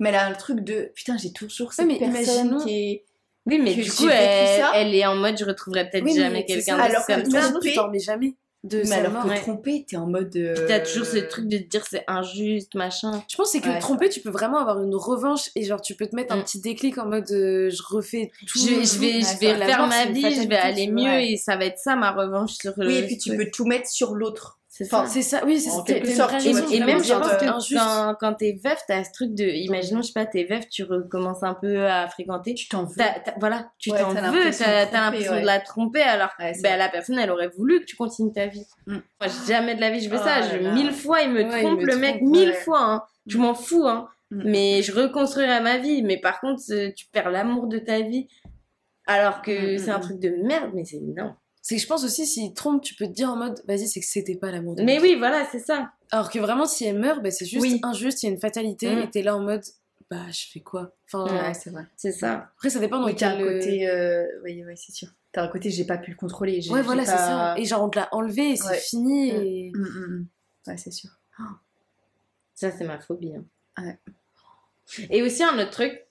Mais 0.00 0.10
elle 0.10 0.16
a 0.16 0.26
un 0.26 0.32
truc 0.32 0.60
de. 0.60 0.92
Putain, 0.94 1.16
j'ai 1.16 1.32
toujours 1.32 1.72
cette 1.72 1.86
mais 1.86 1.98
personne 1.98 2.14
imaginons- 2.48 2.64
qui 2.64 2.90
est. 2.92 3.04
Oui, 3.46 3.58
mais 3.62 3.74
que 3.76 3.82
du 3.82 3.90
coup, 3.92 4.08
elle, 4.08 4.64
elle 4.74 4.94
est 4.94 5.04
en 5.06 5.16
mode 5.16 5.36
je 5.38 5.44
retrouverai 5.44 5.88
peut-être 5.90 6.04
Oui, 6.04 6.14
jamais 6.14 6.44
quelqu'un 6.46 6.76
ça. 6.78 6.88
d'autre 6.88 6.90
Alors 6.90 7.06
que 7.06 7.12
comme 7.12 7.30
ça. 7.30 7.52
Tu 7.62 7.74
t'en 7.74 7.84
remets 7.84 7.98
jamais 7.98 8.34
de 8.64 8.78
Mais 8.78 8.84
sa 8.84 8.96
alors 8.96 9.12
mort. 9.12 9.22
que 9.24 9.28
ouais. 9.28 9.36
trompée, 9.40 9.84
t'es 9.88 9.96
en 9.96 10.06
mode. 10.08 10.34
euh, 10.36 10.54
T'as 10.66 10.80
toujours 10.80 11.06
ce 11.06 11.18
truc 11.18 11.46
de 11.48 11.58
te 11.58 11.68
dire 11.68 11.84
c'est 11.88 12.02
injuste, 12.08 12.74
machin. 12.74 13.22
Je 13.30 13.36
pense 13.36 13.48
que 13.48 13.52
c'est 13.52 13.60
que 13.60 13.68
Ouais. 13.68 13.78
tromper, 13.78 14.08
tu 14.08 14.20
peux 14.20 14.30
vraiment 14.30 14.58
avoir 14.58 14.82
une 14.82 14.94
revanche 14.94 15.50
et 15.54 15.64
genre 15.64 15.80
tu 15.80 15.94
peux 15.94 16.06
te 16.06 16.16
mettre 16.16 16.34
un 16.34 16.38
Mm. 16.38 16.44
petit 16.44 16.60
déclic 16.60 16.98
en 16.98 17.06
mode 17.06 17.30
euh, 17.30 17.70
je 17.70 17.82
refais 17.88 18.30
tout. 18.46 18.58
Je, 18.58 18.64
je 18.64 18.98
vais, 18.98 19.20
je 19.20 19.38
vais 19.38 19.54
faire 19.66 19.86
ma 19.86 20.06
vie, 20.06 20.34
je 20.34 20.48
vais 20.48 20.56
aller 20.56 20.88
mieux 20.90 21.20
et 21.20 21.36
ça 21.36 21.56
va 21.56 21.66
être 21.66 21.78
ça 21.78 21.94
ma 21.94 22.10
revanche 22.12 22.54
sur 22.54 22.72
le. 22.78 22.86
Oui, 22.86 22.94
et 22.96 23.06
puis 23.06 23.18
tu 23.18 23.36
peux 23.36 23.50
tout 23.52 23.66
mettre 23.66 23.88
sur 23.88 24.14
l'autre. 24.14 24.58
C'est 24.76 24.92
Enfin, 24.92 25.06
ça. 25.06 25.12
C'est 25.12 25.22
ça, 25.22 25.42
oui, 25.46 25.60
c'est 25.60 25.70
raison, 25.70 26.68
Et, 26.68 26.74
et 26.78 26.80
même, 26.84 27.00
je 27.04 27.12
pense 27.14 27.28
que 27.36 27.44
injuste. 27.44 27.78
quand, 27.80 28.16
quand 28.18 28.34
t'es 28.34 28.58
veuf, 28.64 28.76
t'as 28.88 29.04
ce 29.04 29.12
truc 29.12 29.32
de, 29.32 29.44
imaginons, 29.44 30.02
je 30.02 30.08
sais 30.08 30.12
pas, 30.12 30.26
t'es 30.26 30.42
veuf, 30.42 30.68
tu 30.68 30.82
recommences 30.82 31.44
un 31.44 31.54
peu 31.54 31.86
à 31.86 32.08
fréquenter. 32.08 32.54
Tu 32.54 32.66
t'en 32.66 32.82
veux. 32.84 32.96
Voilà, 33.38 33.68
tu 33.78 33.92
Ouais, 33.92 34.00
t'en 34.00 34.08
veux, 34.08 34.14
t'as 34.18 34.90
l'impression 34.90 35.34
ouais. 35.34 35.42
de 35.42 35.46
la 35.46 35.60
tromper, 35.60 36.02
alors 36.02 36.34
que 36.36 36.42
Ouais, 36.42 36.54
c'est 36.54 36.62
bah, 36.62 36.70
vrai. 36.70 36.78
la 36.78 36.88
personne, 36.88 37.16
elle 37.20 37.30
aurait 37.30 37.50
voulu 37.56 37.78
que 37.80 37.84
tu 37.84 37.94
continues 37.94 38.32
ta 38.32 38.48
vie. 38.48 38.66
Mm. 38.88 38.94
Moi, 39.20 39.30
jamais 39.46 39.76
de 39.76 39.80
la 39.80 39.90
vie, 39.90 40.00
je 40.00 40.08
fais 40.08 40.16
Oh 40.18 40.24
ça. 40.24 40.40
là 40.40 40.48
Je, 40.50 40.56
là. 40.56 40.72
mille 40.72 40.90
fois, 40.92 41.20
il 41.22 41.30
me 41.30 41.44
Ouais, 41.44 41.60
il 41.60 41.64
trompe, 41.66 41.80
me 41.80 41.86
le 41.86 41.96
mec, 41.96 42.20
mille 42.22 42.52
fois, 42.54 42.80
hein. 42.82 43.02
Je 43.26 43.38
m'en 43.38 43.54
fous, 43.54 43.86
hein. 43.86 44.08
Mm. 44.32 44.42
Mais 44.44 44.82
je 44.82 44.90
reconstruirai 44.92 45.60
ma 45.60 45.78
vie. 45.78 46.02
Mais 46.02 46.16
par 46.18 46.40
contre, 46.40 46.62
euh, 46.72 46.90
tu 46.96 47.06
perds 47.12 47.30
l'amour 47.30 47.68
de 47.68 47.78
ta 47.78 48.00
vie. 48.00 48.26
Alors 49.06 49.40
que 49.40 49.76
Mm, 49.76 49.78
c'est 49.78 49.90
un 49.92 49.98
mm, 49.98 50.02
truc 50.02 50.18
de 50.18 50.30
merde, 50.30 50.70
mais 50.74 50.84
c'est 50.84 50.98
non. 51.00 51.34
C'est 51.66 51.76
que 51.76 51.80
je 51.80 51.86
pense 51.86 52.04
aussi, 52.04 52.26
s'il 52.26 52.52
trompe, 52.52 52.82
tu 52.82 52.94
peux 52.94 53.06
te 53.06 53.12
dire 53.12 53.30
en 53.30 53.36
mode, 53.36 53.62
vas-y, 53.66 53.88
c'est 53.88 53.98
que 54.00 54.04
c'était 54.06 54.34
pas 54.36 54.50
l'amour 54.50 54.74
de 54.76 54.82
Mais 54.82 55.00
oui, 55.00 55.14
voilà, 55.16 55.46
c'est 55.50 55.60
ça. 55.60 55.90
Alors 56.10 56.30
que 56.30 56.38
vraiment, 56.38 56.66
si 56.66 56.84
elle 56.84 56.98
meurt, 56.98 57.22
bah, 57.22 57.30
c'est 57.30 57.46
juste 57.46 57.62
Oui. 57.62 57.80
injuste, 57.82 58.22
il 58.22 58.26
y 58.26 58.28
a 58.28 58.32
une 58.34 58.38
fatalité, 58.40 58.94
Mm. 58.94 58.98
et 58.98 59.10
t'es 59.10 59.22
là 59.22 59.34
en 59.34 59.40
mode, 59.40 59.62
bah, 60.10 60.30
je 60.30 60.46
fais 60.52 60.60
quoi? 60.60 60.92
Enfin, 61.06 61.24
Ouais, 61.24 61.54
c'est 61.54 61.70
vrai. 61.70 61.86
C'est 61.96 62.12
ça. 62.12 62.50
après, 62.54 62.68
ça 62.68 62.80
dépend 62.80 63.00
dans 63.00 63.06
Oui, 63.06 63.16
t'as 63.16 63.30
un 63.30 63.36
quel... 63.38 63.46
euh, 63.46 63.58
côté. 63.58 63.88
euh, 63.88 64.26
Oui, 64.44 64.62
oui, 64.62 64.74
c'est 64.76 64.92
sûr. 64.92 65.08
T'as 65.32 65.42
un 65.44 65.48
côté, 65.48 65.70
j'ai 65.70 65.86
pas 65.86 65.96
pu 65.96 66.10
le 66.10 66.18
contrôler. 66.18 66.60
j'ai- 66.60 66.70
Ouais, 66.70 66.80
j'ai 66.80 66.84
voilà, 66.84 67.06
c'est 67.06 67.12
pas- 67.12 67.54
ça. 67.54 67.54
Et 67.56 67.64
genre, 67.64 67.82
on 67.82 67.88
te 67.88 67.98
l'a 67.98 68.10
enlevé, 68.12 68.50
et 68.50 68.56
c'est 68.56 68.68
Ouais. 68.68 68.76
fini, 68.78 69.30
et... 69.30 69.72
Mm, 69.74 69.78
mm, 69.80 70.06
mm. 70.18 70.26
Ouais, 70.66 70.76
c'est 70.76 70.90
sûr. 70.92 71.10
Ça, 72.54 72.70
c'est 72.72 72.84
ma 72.84 73.00
phobie. 73.00 73.32
hein. 73.34 73.44
Ouais. 73.82 73.98
Et 75.08 75.22
aussi, 75.22 75.42
un 75.42 75.58
autre 75.58 75.70
truc, 75.70 76.04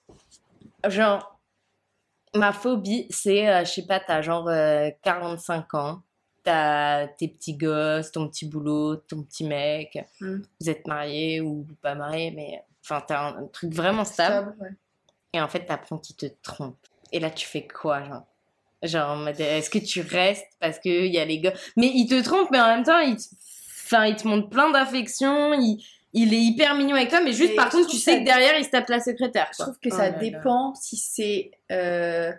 genre, 0.88 1.33
ma 2.36 2.52
phobie, 2.54 3.08
c'est, 3.10 3.48
euh, 3.48 3.64
je 3.66 3.72
sais 3.72 3.86
pas, 3.86 4.00
t'as 4.00 4.22
genre 4.22 4.48
euh, 4.50 4.90
45 5.04 5.74
ans, 5.76 6.02
t'as 6.44 7.08
tes 7.08 7.28
petits 7.28 7.56
gosses, 7.56 8.12
ton 8.12 8.28
petit 8.28 8.48
boulot, 8.48 8.96
ton 8.98 9.24
petit 9.24 9.44
mec, 9.46 9.98
Mm. 10.20 10.38
vous 10.60 10.70
êtes 10.70 10.88
mariés 10.88 11.42
ou 11.42 11.66
pas 11.82 11.96
mariés, 11.96 12.32
mais 12.32 12.64
enfin, 12.84 13.04
t'as 13.08 13.30
un, 13.30 13.44
un 13.44 13.48
truc 13.48 13.74
vraiment 13.74 14.04
stable. 14.06 14.54
Stable, 14.56 14.62
ouais. 14.62 14.78
Et 15.34 15.42
en 15.42 15.48
fait, 15.48 15.66
t'apprends 15.66 15.98
qu'il 15.98 16.16
te 16.16 16.26
trompe. 16.44 16.78
Et 17.12 17.20
là, 17.20 17.30
tu 17.30 17.46
fais 17.48 17.66
quoi, 17.68 18.04
genre? 18.04 18.24
Genre, 18.84 19.28
est-ce 19.30 19.70
que 19.70 19.80
tu 19.80 20.02
restes 20.02 20.46
parce 20.60 20.78
qu'il 20.80 21.06
y 21.06 21.18
a 21.18 21.24
les 21.26 21.40
gars. 21.40 21.54
Mais 21.78 21.88
il 21.88 22.06
te 22.08 22.22
trompe, 22.22 22.50
mais 22.52 22.60
en 22.60 22.68
même 22.68 22.84
temps, 22.84 23.00
il 23.00 23.16
te, 23.16 23.24
enfin, 23.86 24.06
il 24.08 24.16
te 24.18 24.28
montre 24.28 24.50
plein 24.50 24.70
d'affection, 24.72 25.54
il, 25.54 25.82
il 26.14 26.34
est 26.34 26.40
hyper 26.42 26.76
mignon 26.76 26.96
avec 26.96 27.10
toi, 27.10 27.22
mais 27.22 27.34
juste 27.34 27.54
Et 27.54 27.56
par 27.56 27.70
contre, 27.70 27.90
tu 27.90 27.98
sais 27.98 28.14
ça- 28.14 28.20
que 28.20 28.24
derrière, 28.26 28.58
il 28.58 28.64
se 28.66 28.70
tape 28.70 28.88
la 28.90 29.00
secrétaire. 29.00 29.50
Je 29.58 29.64
trouve 29.64 29.80
que 29.80 29.90
Oh 29.92 29.96
ça 29.96 30.04
là 30.04 30.10
là. 30.12 30.18
dépend 30.20 30.74
si 30.76 30.96
c'est 30.98 31.52
euh, 31.72 32.32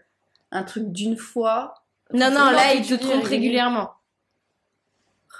un 0.52 0.62
truc 0.62 0.90
d'une 0.92 1.16
fois. 1.16 1.74
Non, 2.12 2.30
non, 2.30 2.50
là, 2.50 2.74
il 2.74 2.86
te 2.86 2.94
trompe 2.94 3.24
régulièrement. 3.24 3.90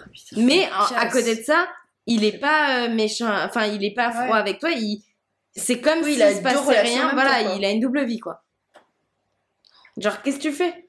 Oh, 0.01 0.05
putain. 0.13 0.37
Mais 0.41 0.69
à, 0.97 1.07
côté 1.07 1.37
de 1.37 1.43
ça, 1.43 1.69
il 2.07 2.25
est 2.25 2.39
pas 2.39 2.87
euh, 2.87 2.89
méchant, 2.95 3.31
enfin, 3.45 3.67
il 3.67 3.85
est 3.85 3.95
pas 3.95 4.11
froid 4.11 4.25
Ouais. 4.35 4.41
avec 4.41 4.59
toi, 4.59 4.71
il. 4.71 5.03
C'est 5.57 5.81
comme 5.81 5.99
Oui, 6.01 6.15
s'il 6.15 6.15
il 6.15 6.23
a 6.23 6.35
se 6.35 6.43
passait 6.43 6.81
rien, 6.81 7.13
voilà, 7.13 7.45
temps, 7.45 7.55
il 7.57 7.65
a 7.65 7.71
une 7.71 7.79
double 7.79 8.05
vie, 8.05 8.19
quoi. 8.19 8.43
Genre, 9.97 10.21
qu'est-ce 10.23 10.39
que 10.39 10.43
tu 10.43 10.53
fais? 10.53 10.89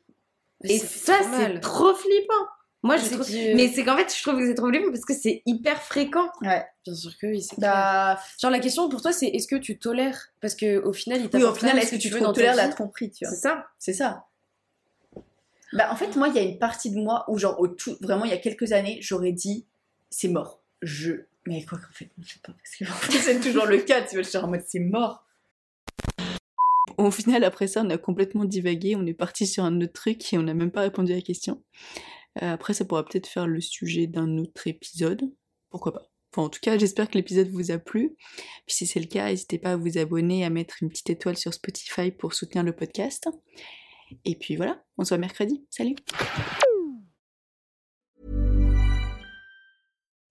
Et 0.64 0.80
C'est 0.80 0.88
ça, 0.88 1.20
c'est 1.22 1.60
trop 1.60 1.93
flippant. 1.93 2.48
Moi, 2.86 2.97
je 2.97 3.05
trouve... 3.09 3.25
que- 3.27 3.55
Mais 3.55 3.67
c'est 3.69 3.83
qu'en 3.83 3.97
fait, 3.97 4.15
je 4.15 4.21
trouve 4.21 4.38
que 4.39 4.47
c'est 4.47 4.53
trop 4.53 4.67
flippant 4.69 4.89
parce 4.91 5.05
que 5.05 5.13
c'est 5.13 5.41
hyper 5.45 5.81
fréquent. 5.81 6.29
Ouais. 6.41 6.63
Bien 6.86 6.93
sûr 6.93 7.17
que 7.17 7.27
oui. 7.27 7.45
Bah, 7.57 8.19
Genre, 8.39 8.51
la 8.51 8.59
question 8.59 8.88
pour 8.89 9.01
toi, 9.01 9.11
c'est 9.11 9.25
est-ce 9.27 9.47
que 9.47 9.55
tu 9.55 9.79
tolères? 9.79 10.29
Parce 10.39 10.53
que 10.55 10.77
au 10.83 10.93
final, 10.93 11.19
il 11.19 11.23
oui, 11.23 11.29
t'apporte 11.29 11.51
au 11.55 11.59
final, 11.59 11.77
est-ce 11.79 11.88
ce 11.88 11.95
que 11.95 12.01
tu 12.01 12.09
ta 12.11 12.19
tolères 12.31 12.55
la 12.55 12.69
tromperie, 12.69 13.09
tu 13.11 13.25
vois? 13.25 13.33
C'est 13.33 13.41
ça. 13.41 13.65
C'est 13.79 13.93
ça. 13.93 14.25
Bah, 15.73 15.89
en 15.91 15.95
fait, 15.95 16.15
moi, 16.15 16.27
il 16.29 16.36
y 16.36 16.39
a 16.39 16.43
une 16.43 16.59
partie 16.59 16.91
de 16.91 16.97
moi 16.97 17.25
où, 17.27 17.38
genre, 17.39 17.59
au 17.59 17.67
tout, 17.67 17.97
vraiment, 18.01 18.23
il 18.25 18.29
y 18.31 18.33
a 18.33 18.38
quelques 18.38 18.71
années, 18.71 18.99
j'aurais 19.01 19.31
dit, 19.33 19.65
c'est 20.09 20.29
mort. 20.29 20.61
Je. 20.81 21.13
Mais 21.47 21.63
quoi 21.65 21.77
qu'en 21.79 21.91
fait, 21.93 22.09
je 22.21 22.33
sais 22.33 22.39
pas, 22.43 22.53
parce 22.53 22.75
que 22.75 22.83
en 22.86 22.95
fait, 22.95 23.17
c'est 23.19 23.39
toujours 23.39 23.65
le 23.65 23.79
cas, 23.79 24.01
tu 24.03 24.15
vois, 24.15 24.23
je 24.23 24.29
suis 24.29 24.38
en 24.38 24.47
mode, 24.47 24.63
c'est 24.67 24.79
mort. 24.79 25.23
Au 26.97 27.11
final, 27.11 27.43
après 27.43 27.67
ça, 27.67 27.81
on 27.83 27.89
a 27.89 27.97
complètement 27.97 28.45
divagué, 28.45 28.95
on 28.95 29.05
est 29.05 29.13
parti 29.13 29.45
sur 29.47 29.63
un 29.65 29.81
autre 29.81 29.93
truc 29.93 30.31
et 30.33 30.38
on 30.38 30.43
n'a 30.43 30.53
même 30.53 30.71
pas 30.71 30.81
répondu 30.81 31.11
à 31.11 31.15
la 31.15 31.21
question. 31.21 31.61
Euh, 32.41 32.53
après, 32.53 32.73
ça 32.73 32.86
pourra 32.86 33.05
peut-être 33.05 33.27
faire 33.27 33.47
le 33.47 33.61
sujet 33.61 34.07
d'un 34.07 34.38
autre 34.38 34.67
épisode. 34.67 35.31
Pourquoi 35.69 35.93
pas 35.93 36.09
Enfin, 36.31 36.47
en 36.47 36.49
tout 36.49 36.59
cas, 36.61 36.77
j'espère 36.77 37.09
que 37.09 37.17
l'épisode 37.17 37.47
vous 37.47 37.71
a 37.71 37.77
plu. 37.77 38.17
Puis 38.65 38.75
si 38.75 38.88
c'est 38.88 38.99
le 38.99 39.05
cas, 39.05 39.29
n'hésitez 39.29 39.57
pas 39.57 39.71
à 39.71 39.77
vous 39.77 39.97
abonner, 39.97 40.43
à 40.43 40.49
mettre 40.49 40.75
une 40.81 40.89
petite 40.89 41.09
étoile 41.09 41.38
sur 41.38 41.53
Spotify 41.53 42.11
pour 42.11 42.33
soutenir 42.33 42.63
le 42.63 42.75
podcast. 42.75 43.29
Et 44.25 44.36
puis 44.36 44.57
voilà, 44.57 44.83
on 44.97 45.05
se 45.05 45.09
voit 45.09 45.17
mercredi. 45.17 45.65
Salut 45.69 45.95